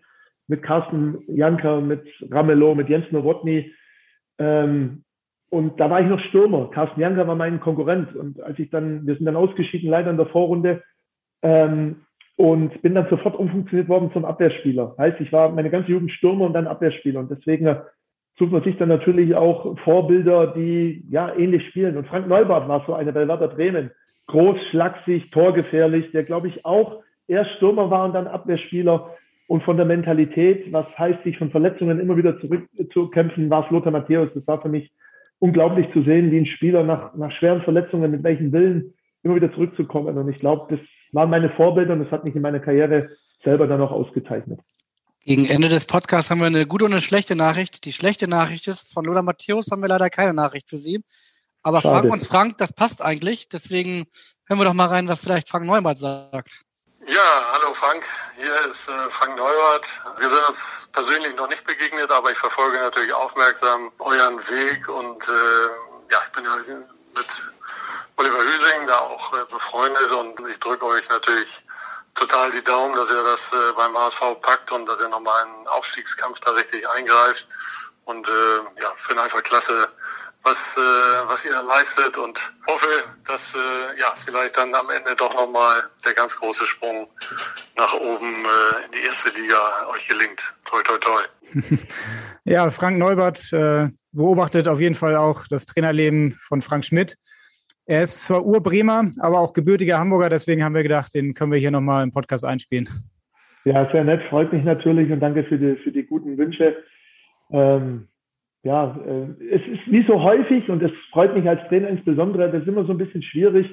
mit 0.48 0.64
Carsten 0.64 1.20
Janker, 1.28 1.82
mit 1.82 2.04
Ramelow, 2.32 2.74
mit 2.76 2.89
Jens 2.89 3.06
Nowotny. 3.12 3.72
Ähm, 4.39 5.04
und 5.50 5.80
da 5.80 5.89
war 5.91 6.02
ich 6.02 6.08
noch 6.08 6.20
Stürmer. 6.22 6.72
Carsten 6.72 7.00
Janker 7.00 7.28
war 7.28 7.36
mein 7.36 7.60
Konkurrent. 7.60 8.16
Und 8.16 8.41
als 8.41 8.58
ich 8.58 8.72
dann, 8.72 9.06
wir 9.06 9.16
sind 9.16 9.26
dann 9.26 9.36
ausgeschieden, 9.36 9.89
leider 9.89 10.10
in 10.10 10.18
der 10.18 10.26
Vorrunde, 10.26 10.82
ähm, 11.44 11.98
und 12.36 12.82
bin 12.82 12.96
dann 12.96 13.08
sofort 13.10 13.36
umfunktioniert 13.36 13.89
worden 13.89 14.12
zum 14.12 14.26
Abwehrspieler. 14.26 14.96
Heißt, 14.98 15.22
ich 15.22 15.32
war 15.32 15.50
meine 15.52 15.70
ganze 15.70 15.91
Jugend 15.91 16.12
Stürmer 16.12 16.46
und 16.46 16.54
dann 16.54 16.68
Abwehrspieler. 16.68 17.20
Und 17.20 17.30
deswegen 17.30 17.78
sucht 18.39 18.52
man 18.52 18.64
sich 18.64 18.76
dann 18.78 18.89
natürlich 18.89 19.36
auch 19.36 19.78
Vorbilder, 19.80 20.48
die 20.48 21.06
ja 21.10 21.36
ähnlich 21.36 21.68
spielen. 21.68 21.96
Und 21.96 22.08
Frank 22.08 22.28
Neubart 22.28 22.68
war 22.68 22.84
so 22.88 22.94
einer 22.94 23.12
bei 23.12 23.28
Werder 23.28 23.50
Bremen. 23.50 23.91
Groß, 24.28 24.58
schlaksig, 24.72 25.30
torgefährlich, 25.32 26.12
der 26.12 26.24
glaube 26.24 26.48
ich 26.48 26.66
auch 26.66 27.04
erst 27.28 27.52
Stürmer 27.58 27.91
war 27.91 28.06
und 28.06 28.14
dann 28.14 28.28
Abwehrspieler. 28.28 29.12
Und 29.48 29.62
von 29.64 29.78
der 29.78 29.86
Mentalität, 29.86 30.72
was 30.72 30.88
heißt, 30.98 31.24
sich 31.24 31.38
von 31.38 31.52
Verletzungen 31.52 32.00
immer 32.00 32.18
wieder 32.18 32.39
zurückzukämpfen, 32.39 33.50
war 33.50 33.66
es 33.66 33.72
Lothar 33.72 33.91
Matthäus. 33.91 34.30
Das 34.34 34.48
war 34.48 34.62
für 34.62 34.70
mich 34.70 34.91
unglaublich 35.39 35.91
zu 35.91 36.02
sehen, 36.02 36.32
wie 36.32 36.39
ein 36.39 36.46
Spieler 36.46 36.84
nach, 36.84 37.14
nach 37.16 37.32
schweren 37.34 37.62
Verletzungen, 37.62 38.10
mit 38.10 38.24
welchem 38.24 38.52
Willen 38.54 38.94
immer 39.22 39.36
wieder 39.36 39.52
zurückzukommen. 39.54 40.18
Und 40.18 40.30
ich 40.30 40.39
glaube, 40.39 40.76
das 40.76 40.88
waren 41.14 41.30
meine 41.30 41.49
Vorbilder 41.51 41.93
und 41.93 42.03
das 42.03 42.11
hat 42.11 42.24
mich 42.24 42.36
in 42.36 42.41
meiner 42.41 42.59
Karriere 42.59 43.09
selber 43.43 43.68
dann 43.68 43.82
auch 43.82 43.91
ausgezeichnet. 43.91 44.59
Gegen 45.26 45.45
Ende 45.45 45.70
des 45.70 45.86
Podcasts 45.86 46.30
haben 46.30 46.41
wir 46.41 46.47
eine 46.47 46.66
gute 46.66 46.84
und 46.86 46.91
eine 46.91 47.01
schlechte 47.01 47.36
Nachricht. 47.36 47.86
Die 47.86 47.93
schlechte 47.93 48.28
Nachricht 48.28 48.68
ist, 48.68 48.93
von 48.93 49.05
Lothar 49.05 49.24
Matthäus 49.24 49.68
haben 49.72 49.82
wir 49.82 49.88
leider 49.88 50.09
keine 50.09 50.34
Nachricht 50.34 50.70
für 50.70 50.80
Sie. 50.80 51.01
Aber 51.61 51.80
Schade. 51.80 52.09
Frank 52.09 52.14
und 52.14 52.28
Frank, 52.28 52.57
das 52.57 52.74
passt 52.74 53.01
eigentlich. 53.01 53.47
Deswegen 53.47 54.05
hören 54.47 54.59
wir 54.59 54.66
doch 54.66 54.74
mal 54.74 54.88
rein, 54.88 55.07
was 55.07 55.22
vielleicht 55.22 55.47
Frank 55.47 55.66
Neubert 55.66 55.97
sagt. 55.97 56.64
Ja, 57.07 57.53
hallo 57.53 57.74
Frank, 57.74 58.03
hier 58.38 58.68
ist 58.70 58.88
äh, 58.88 59.09
Frank 59.09 59.38
Neubert. 59.38 60.01
Wir 60.20 60.30
sind 60.30 60.39
uns 60.47 60.89
persönlich 60.93 61.36
noch 61.36 61.49
nicht 61.49 61.66
begegnet, 61.66 62.09
aber 62.11 62.32
ich 62.32 62.38
verfolge 62.38 62.78
natürlich 62.78 63.14
aufmerksam 63.14 63.91
euren 63.99 64.39
Weg 64.39 64.88
und 64.88 65.28
äh, 65.28 66.11
ja, 66.11 66.18
ich 66.26 66.32
bin 66.32 66.45
ja 66.45 66.55
mit 67.16 67.53
Oliver 68.18 68.43
Hüsing 68.43 68.88
da 68.88 68.97
auch 68.99 69.34
äh, 69.34 69.45
befreundet 69.49 70.11
und 70.11 70.49
ich 70.49 70.59
drücke 70.59 70.86
euch 70.86 71.09
natürlich 71.09 71.64
total 72.16 72.51
die 72.51 72.64
Daumen, 72.64 72.95
dass 72.95 73.09
ihr 73.09 73.24
das 73.24 73.51
äh, 73.53 73.74
beim 73.76 73.97
HSV 73.97 74.41
packt 74.41 74.72
und 74.72 74.86
dass 74.86 75.01
ihr 75.01 75.09
nochmal 75.09 75.43
einen 75.43 75.68
Aufstiegskampf 75.68 76.39
da 76.41 76.51
richtig 76.51 76.88
eingreift. 76.89 77.47
Und 78.05 78.28
äh, 78.28 78.82
ja, 78.82 78.91
finde 78.95 79.24
einfach 79.24 79.41
klasse, 79.43 79.88
was, 80.43 80.78
äh, 80.78 81.28
was 81.28 81.45
ihr 81.45 81.61
leistet 81.64 82.18
und 82.18 82.53
hoffe, 82.68 83.03
dass 83.26 83.55
äh, 83.55 83.99
ja 83.99 84.14
vielleicht 84.24 84.57
dann 84.57 84.76
am 84.76 84.89
Ende 84.89 85.16
doch 85.16 85.34
nochmal 85.34 85.89
der 86.05 86.14
ganz 86.14 86.36
große 86.36 86.66
Sprung 86.66 87.07
nach 87.78 87.93
oben 87.93 88.45
äh, 88.45 88.86
in 88.86 88.91
die 88.91 89.05
erste 89.05 89.30
Liga 89.30 89.88
euch 89.88 90.07
gelingt. 90.07 90.53
Toi, 90.66 90.84
toi, 90.84 90.97
toi. 90.97 91.24
ja, 92.43 92.70
Frank 92.72 92.97
Neubert 92.97 93.53
äh, 93.53 93.88
beobachtet 94.11 94.68
auf 94.68 94.80
jeden 94.80 94.95
Fall 94.95 95.16
auch 95.16 95.47
das 95.49 95.66
Trainerleben 95.66 96.38
von 96.47 96.61
Frank 96.61 96.86
Schmidt. 96.86 97.16
Er 97.86 98.03
ist 98.03 98.23
zwar 98.23 98.45
Urbremer, 98.45 99.11
aber 99.19 99.39
auch 99.39 99.53
gebürtiger 99.53 99.99
Hamburger, 99.99 100.29
deswegen 100.29 100.63
haben 100.63 100.75
wir 100.75 100.84
gedacht, 100.84 101.13
den 101.13 101.34
können 101.34 101.51
wir 101.51 101.59
hier 101.59 101.71
nochmal 101.71 102.03
im 102.03 102.11
Podcast 102.11 102.45
einspielen. 102.45 102.88
Ja, 103.65 103.89
sehr 103.91 104.03
nett, 104.03 104.21
freut 104.29 104.53
mich 104.53 104.63
natürlich 104.63 105.11
und 105.11 105.19
danke 105.19 105.43
für 105.43 105.57
die, 105.57 105.75
für 105.84 105.91
die 105.91 106.03
guten 106.03 106.38
Wünsche. 106.38 106.77
Ähm, 107.51 108.07
ja, 108.63 108.97
äh, 109.05 109.45
es 109.53 109.61
ist 109.67 109.91
wie 109.91 110.05
so 110.07 110.21
häufig 110.21 110.69
und 110.69 110.81
es 110.81 110.91
freut 111.11 111.36
mich 111.36 111.47
als 111.47 111.61
Trainer 111.67 111.89
insbesondere, 111.89 112.49
das 112.49 112.61
ist 112.61 112.67
immer 112.67 112.86
so 112.86 112.91
ein 112.91 112.97
bisschen 112.97 113.21
schwierig, 113.21 113.69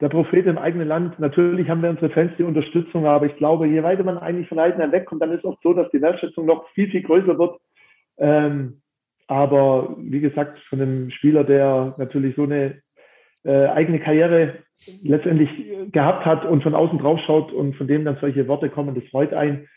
der 0.00 0.10
Prophet 0.10 0.46
im 0.46 0.58
eigenen 0.58 0.88
Land. 0.88 1.18
Natürlich 1.18 1.68
haben 1.68 1.82
wir 1.82 1.90
unsere 1.90 2.10
Fans 2.10 2.32
die 2.38 2.42
Unterstützung, 2.42 3.06
aber 3.06 3.26
ich 3.26 3.36
glaube, 3.36 3.66
je 3.66 3.82
weiter 3.82 4.04
man 4.04 4.18
eigentlich 4.18 4.48
von 4.48 4.60
Heidenheim 4.60 4.92
wegkommt, 4.92 5.22
dann 5.22 5.32
ist 5.32 5.40
es 5.40 5.44
oft 5.44 5.62
so, 5.62 5.72
dass 5.72 5.90
die 5.90 6.02
Wertschätzung 6.02 6.46
noch 6.46 6.68
viel, 6.70 6.90
viel 6.90 7.02
größer 7.02 7.38
wird. 7.38 7.58
Ähm, 8.18 8.82
aber 9.26 9.94
wie 9.98 10.20
gesagt, 10.20 10.58
von 10.68 10.80
einem 10.80 11.10
Spieler, 11.10 11.44
der 11.44 11.94
natürlich 11.98 12.34
so 12.36 12.42
eine 12.42 12.82
äh, 13.44 13.66
eigene 13.66 14.00
Karriere 14.00 14.54
letztendlich 15.02 15.50
gehabt 15.92 16.24
hat 16.24 16.44
und 16.44 16.62
von 16.62 16.74
außen 16.74 16.98
drauf 16.98 17.20
schaut 17.26 17.52
und 17.52 17.76
von 17.76 17.86
dem 17.86 18.04
dann 18.04 18.18
solche 18.20 18.48
Worte 18.48 18.70
kommen, 18.70 18.94
das 18.94 19.04
freut 19.10 19.32
einen. 19.34 19.68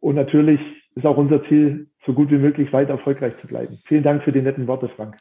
Und 0.00 0.16
natürlich 0.16 0.60
ist 0.94 1.06
auch 1.06 1.16
unser 1.16 1.42
Ziel, 1.48 1.88
so 2.04 2.12
gut 2.12 2.30
wie 2.30 2.38
möglich 2.38 2.72
weiter 2.72 2.90
erfolgreich 2.92 3.34
zu 3.40 3.46
bleiben. 3.46 3.80
Vielen 3.86 4.02
Dank 4.02 4.24
für 4.24 4.32
die 4.32 4.42
netten 4.42 4.66
Worte, 4.66 4.90
Frank. 4.96 5.16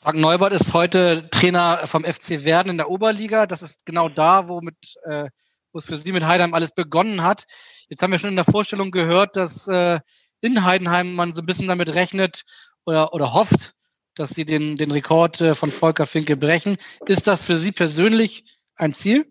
Frank 0.00 0.18
Neubert 0.18 0.52
ist 0.52 0.74
heute 0.74 1.28
Trainer 1.30 1.80
vom 1.84 2.04
FC 2.04 2.44
Werden 2.44 2.70
in 2.70 2.76
der 2.76 2.90
Oberliga. 2.90 3.46
Das 3.46 3.62
ist 3.62 3.86
genau 3.86 4.08
da, 4.08 4.48
wo, 4.48 4.60
mit, 4.60 4.74
äh, 5.04 5.28
wo 5.72 5.78
es 5.78 5.86
für 5.86 5.96
Sie 5.96 6.10
mit 6.10 6.26
Heidenheim 6.26 6.54
alles 6.54 6.74
begonnen 6.74 7.22
hat. 7.22 7.44
Jetzt 7.88 8.02
haben 8.02 8.10
wir 8.10 8.18
schon 8.18 8.30
in 8.30 8.36
der 8.36 8.44
Vorstellung 8.44 8.90
gehört, 8.90 9.36
dass 9.36 9.68
äh, 9.68 10.00
in 10.40 10.64
Heidenheim 10.64 11.14
man 11.14 11.34
so 11.34 11.40
ein 11.40 11.46
bisschen 11.46 11.68
damit 11.68 11.94
rechnet 11.94 12.42
oder, 12.84 13.14
oder 13.14 13.32
hofft, 13.32 13.74
dass 14.16 14.30
Sie 14.30 14.44
den, 14.44 14.76
den 14.76 14.90
Rekord 14.90 15.40
äh, 15.40 15.54
von 15.54 15.70
Volker 15.70 16.06
Finke 16.06 16.36
brechen. 16.36 16.76
Ist 17.06 17.26
das 17.26 17.44
für 17.44 17.56
Sie 17.56 17.72
persönlich 17.72 18.44
ein 18.76 18.92
Ziel? 18.92 19.26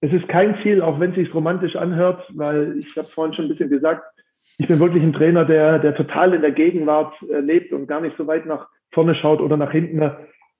Es 0.00 0.12
ist 0.12 0.28
kein 0.28 0.58
Ziel, 0.62 0.80
auch 0.80 0.98
wenn 0.98 1.10
es 1.10 1.16
sich 1.16 1.34
romantisch 1.34 1.76
anhört, 1.76 2.24
weil 2.34 2.78
ich 2.78 2.96
habe 2.96 3.08
vorhin 3.08 3.34
schon 3.34 3.46
ein 3.46 3.50
bisschen 3.50 3.68
gesagt, 3.68 4.02
ich 4.58 4.66
bin 4.66 4.80
wirklich 4.80 5.02
ein 5.02 5.12
Trainer, 5.12 5.44
der, 5.44 5.78
der 5.78 5.94
total 5.94 6.34
in 6.34 6.42
der 6.42 6.52
Gegenwart 6.52 7.14
äh, 7.22 7.40
lebt 7.40 7.72
und 7.72 7.86
gar 7.86 8.00
nicht 8.00 8.16
so 8.16 8.26
weit 8.26 8.46
nach 8.46 8.68
vorne 8.92 9.14
schaut 9.14 9.40
oder 9.40 9.56
nach 9.56 9.72
hinten. 9.72 10.10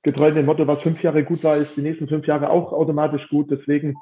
Getreu 0.03 0.30
dem 0.30 0.47
Motto, 0.47 0.66
was 0.66 0.80
fünf 0.80 1.03
Jahre 1.03 1.24
gut 1.24 1.45
war, 1.45 1.57
ist 1.57 1.76
die 1.76 1.82
nächsten 1.82 2.09
fünf 2.09 2.26
Jahre 2.26 2.49
auch 2.49 2.72
automatisch 2.72 3.28
gut. 3.28 3.51
Deswegen 3.51 3.97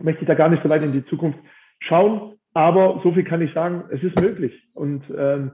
möchte 0.00 0.22
ich 0.22 0.28
da 0.28 0.34
gar 0.34 0.48
nicht 0.48 0.62
so 0.62 0.68
weit 0.68 0.82
in 0.82 0.92
die 0.92 1.04
Zukunft 1.06 1.38
schauen. 1.80 2.34
Aber 2.52 3.00
so 3.02 3.12
viel 3.12 3.24
kann 3.24 3.42
ich 3.42 3.52
sagen, 3.52 3.84
es 3.90 4.02
ist 4.02 4.20
möglich. 4.20 4.52
Und 4.74 5.02
ähm, 5.16 5.50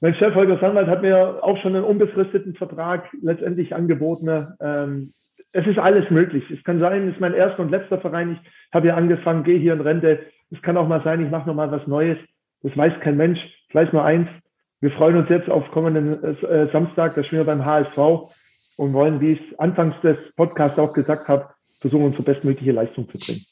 Mein 0.00 0.14
Chef 0.14 0.34
Holger 0.34 0.58
Sandwald 0.58 0.88
hat 0.88 1.02
mir 1.02 1.44
auch 1.44 1.58
schon 1.58 1.76
einen 1.76 1.84
unbefristeten 1.84 2.54
Vertrag 2.54 3.08
letztendlich 3.20 3.74
angeboten. 3.74 4.54
Ähm, 4.60 5.12
es 5.52 5.66
ist 5.66 5.78
alles 5.78 6.10
möglich. 6.10 6.44
Es 6.50 6.64
kann 6.64 6.80
sein, 6.80 7.08
es 7.08 7.14
ist 7.14 7.20
mein 7.20 7.34
erster 7.34 7.60
und 7.60 7.70
letzter 7.70 7.98
Verein. 7.98 8.40
Ich 8.42 8.74
habe 8.74 8.88
ja 8.88 8.94
angefangen, 8.94 9.44
gehe 9.44 9.58
hier 9.58 9.74
in 9.74 9.80
Rente. 9.80 10.20
Es 10.50 10.62
kann 10.62 10.78
auch 10.78 10.88
mal 10.88 11.02
sein, 11.02 11.22
ich 11.24 11.30
mache 11.30 11.46
noch 11.46 11.54
mal 11.54 11.70
was 11.70 11.86
Neues. 11.86 12.16
Das 12.62 12.74
weiß 12.76 12.94
kein 13.00 13.16
Mensch. 13.16 13.38
Ich 13.68 13.74
weiß 13.74 13.92
nur 13.92 14.04
eins. 14.04 14.28
Wir 14.80 14.90
freuen 14.92 15.16
uns 15.16 15.28
jetzt 15.28 15.50
auf 15.50 15.70
kommenden 15.72 16.24
äh, 16.24 16.68
Samstag, 16.72 17.14
da 17.14 17.22
spielen 17.22 17.42
wir 17.42 17.46
beim 17.46 17.66
HSV 17.66 18.32
und 18.78 18.94
wollen, 18.94 19.20
wie 19.20 19.32
ich 19.32 19.40
es 19.40 19.58
anfangs 19.58 19.94
des 20.00 20.16
Podcasts 20.36 20.78
auch 20.78 20.94
gesagt 20.94 21.28
habe, 21.28 21.50
versuchen, 21.80 22.06
unsere 22.06 22.22
bestmögliche 22.22 22.72
Leistung 22.72 23.06
zu 23.10 23.18
bringen. 23.18 23.44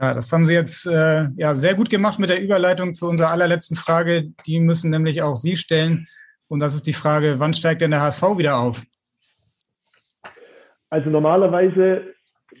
Ja, 0.00 0.14
das 0.14 0.32
haben 0.32 0.46
Sie 0.46 0.54
jetzt 0.54 0.86
äh, 0.86 1.28
ja, 1.36 1.54
sehr 1.54 1.74
gut 1.74 1.90
gemacht 1.90 2.18
mit 2.18 2.30
der 2.30 2.42
Überleitung 2.42 2.94
zu 2.94 3.06
unserer 3.06 3.30
allerletzten 3.30 3.76
Frage. 3.76 4.32
Die 4.46 4.58
müssen 4.58 4.90
nämlich 4.90 5.22
auch 5.22 5.34
Sie 5.34 5.56
stellen. 5.56 6.08
Und 6.48 6.60
das 6.60 6.74
ist 6.74 6.86
die 6.86 6.94
Frage, 6.94 7.34
wann 7.38 7.52
steigt 7.52 7.82
denn 7.82 7.90
der 7.90 8.00
HSV 8.00 8.22
wieder 8.38 8.58
auf? 8.58 8.82
Also 10.88 11.10
normalerweise 11.10 12.14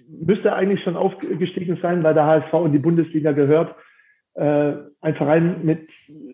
müsste 0.06 0.52
eigentlich 0.52 0.82
schon 0.84 0.96
aufgestiegen 0.96 1.78
sein, 1.80 2.02
weil 2.04 2.14
der 2.14 2.26
HSV 2.26 2.52
in 2.66 2.72
die 2.72 2.78
Bundesliga 2.78 3.32
gehört. 3.32 3.74
Äh, 4.34 4.74
ein 5.00 5.14
Verein 5.16 5.64
mit 5.64 5.88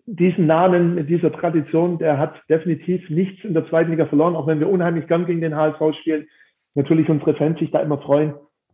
diesen 0.05 0.45
Namen, 0.45 0.93
mit 0.95 1.09
dieser 1.09 1.31
Tradition, 1.31 1.99
der 1.99 2.17
hat 2.17 2.35
definitiv 2.49 3.09
nichts 3.09 3.43
in 3.45 3.53
der 3.53 3.67
zweiten 3.69 3.91
Liga 3.91 4.07
verloren, 4.07 4.35
auch 4.35 4.45
wenn 4.45 4.59
wir 4.59 4.69
unheimlich 4.69 5.07
gern 5.07 5.25
gegen 5.25 5.41
den 5.41 5.55
HSV 5.55 5.97
spielen. 6.01 6.27
Natürlich 6.75 7.09
unsere 7.09 7.33
Fans 7.33 7.57
sich 7.59 7.71
da 7.71 7.79
immer 7.79 7.97
freuen. 7.97 8.33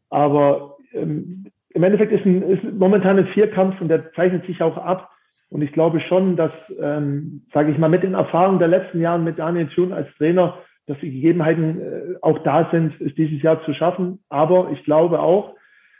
Aber 0.09 0.77
ähm, 0.93 1.45
im 1.74 1.84
Endeffekt 1.84 2.11
ist, 2.11 2.26
ein, 2.26 2.43
ist 2.43 2.63
momentan 2.63 3.17
ein 3.17 3.28
Vierkampf 3.28 3.82
und 3.82 3.89
der 3.89 4.11
zeichnet 4.13 4.45
sich 4.45 4.61
auch 4.61 4.78
ab. 4.78 5.09
Und 5.49 5.61
ich 5.61 5.71
glaube 5.71 5.99
schon, 6.01 6.36
dass, 6.36 6.51
ähm, 6.82 7.45
sage 7.53 7.71
ich 7.71 7.78
mal, 7.78 7.89
mit 7.89 8.03
den 8.03 8.15
Erfahrungen 8.15 8.59
der 8.59 8.67
letzten 8.67 9.01
Jahre 9.01 9.19
mit 9.19 9.38
Daniel 9.38 9.67
Thun 9.67 9.93
als 9.93 10.07
Trainer, 10.17 10.57
dass 10.88 10.99
die 10.99 11.11
Gegebenheiten 11.11 11.80
äh, 11.80 12.15
auch 12.21 12.39
da 12.39 12.69
sind, 12.71 12.99
ist 12.99 13.17
dieses 13.17 13.41
Jahr 13.41 13.63
zu 13.65 13.74
schaffen. 13.74 14.24
Aber 14.30 14.71
ich 14.71 14.84
glaube 14.84 15.19
auch, 15.19 15.55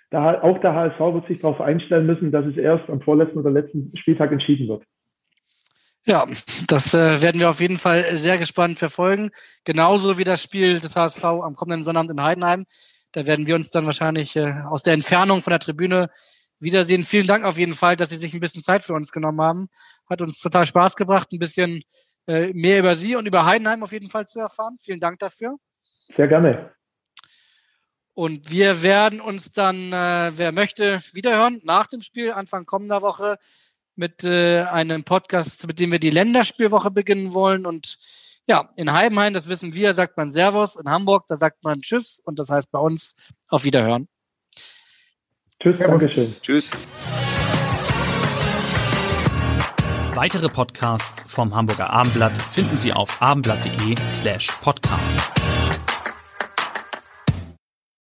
da, 0.10 0.42
auch 0.42 0.60
der 0.60 0.74
HSV 0.74 1.00
wird 1.00 1.28
sich 1.28 1.40
darauf 1.40 1.62
einstellen 1.62 2.06
müssen, 2.06 2.32
dass 2.32 2.46
es 2.46 2.58
erst 2.58 2.90
am 2.90 3.02
vorletzten 3.02 3.40
oder 3.40 3.52
letzten 3.52 3.92
Spieltag 3.98 4.32
entschieden 4.32 4.68
wird. 4.68 4.84
Ja, 6.06 6.28
das 6.68 6.94
äh, 6.94 7.22
werden 7.22 7.40
wir 7.40 7.50
auf 7.50 7.62
jeden 7.62 7.78
Fall 7.78 8.04
sehr 8.18 8.38
gespannt 8.38 8.78
verfolgen. 8.78 9.32
Genauso 9.64 10.18
wie 10.18 10.26
das 10.26 10.44
Spiel 10.44 10.82
des 10.82 10.96
HSV 10.96 11.24
am 11.24 11.56
kommenden 11.56 11.86
Sonnabend 11.86 12.12
in 12.12 12.22
Heidenheim. 12.22 12.66
Da 13.14 13.26
werden 13.26 13.48
wir 13.48 13.56
uns 13.56 13.70
dann 13.70 13.86
wahrscheinlich 13.86 14.36
äh, 14.36 14.54
aus 14.70 14.84
der 14.84 14.94
Entfernung 14.94 15.42
von 15.42 15.52
der 15.52 15.60
Tribüne 15.60 16.10
wiedersehen. 16.60 17.06
Vielen 17.06 17.28
Dank 17.28 17.46
auf 17.46 17.58
jeden 17.58 17.76
Fall, 17.76 17.96
dass 17.96 18.10
Sie 18.10 18.18
sich 18.18 18.34
ein 18.34 18.40
bisschen 18.40 18.64
Zeit 18.64 18.84
für 18.84 18.94
uns 18.94 19.12
genommen 19.12 19.42
haben. 19.42 19.70
Hat 20.10 20.22
uns 20.22 20.40
total 20.40 20.66
Spaß 20.66 20.96
gebracht, 20.96 21.32
ein 21.32 21.40
bisschen 21.40 21.84
äh, 22.28 22.52
mehr 22.54 22.80
über 22.80 22.96
Sie 22.96 23.16
und 23.16 23.26
über 23.26 23.46
Heidenheim 23.46 23.84
auf 23.84 23.92
jeden 23.92 24.10
Fall 24.10 24.28
zu 24.28 24.40
erfahren. 24.40 24.78
Vielen 24.82 25.00
Dank 25.00 25.20
dafür. 25.20 25.58
Sehr 26.16 26.28
gerne. 26.28 26.74
Und 28.16 28.52
wir 28.52 28.82
werden 28.84 29.22
uns 29.22 29.52
dann, 29.52 29.92
äh, 29.92 30.32
wer 30.36 30.52
möchte, 30.52 31.02
wiederhören 31.14 31.62
nach 31.64 31.88
dem 31.88 32.02
Spiel, 32.02 32.32
Anfang 32.32 32.66
kommender 32.66 33.02
Woche, 33.02 33.38
mit 33.96 34.24
äh, 34.24 34.62
einem 34.62 35.04
Podcast, 35.04 35.68
mit 35.68 35.80
dem 35.80 35.92
wir 35.92 36.00
die 36.00 36.10
Länderspielwoche 36.10 36.92
beginnen 36.92 37.34
wollen. 37.34 37.66
Und 37.66 37.98
ja, 38.48 38.70
in 38.76 38.92
Heidenheim, 38.92 39.34
das 39.34 39.48
wissen 39.48 39.74
wir, 39.74 39.94
sagt 39.94 40.18
man 40.18 40.32
Servus. 40.32 40.76
In 40.76 40.90
Hamburg, 40.90 41.26
da 41.28 41.38
sagt 41.38 41.64
man 41.64 41.82
Tschüss. 41.82 42.22
Und 42.24 42.40
das 42.40 42.50
heißt 42.50 42.72
bei 42.72 42.80
uns 42.80 43.16
auf 43.48 43.64
Wiederhören. 43.64 44.08
Tschüss, 45.62 45.78
Dankeschön. 45.78 46.36
Tschüss. 46.42 46.72
Weitere 50.16 50.50
Podcasts 50.50 51.24
vom 51.32 51.56
Hamburger 51.56 51.90
Abendblatt 51.90 52.40
finden 52.40 52.78
Sie 52.78 52.94
auf 52.94 53.22
abendblatt.de 53.22 53.96
slash 54.10 54.48
podcast. 54.62 55.32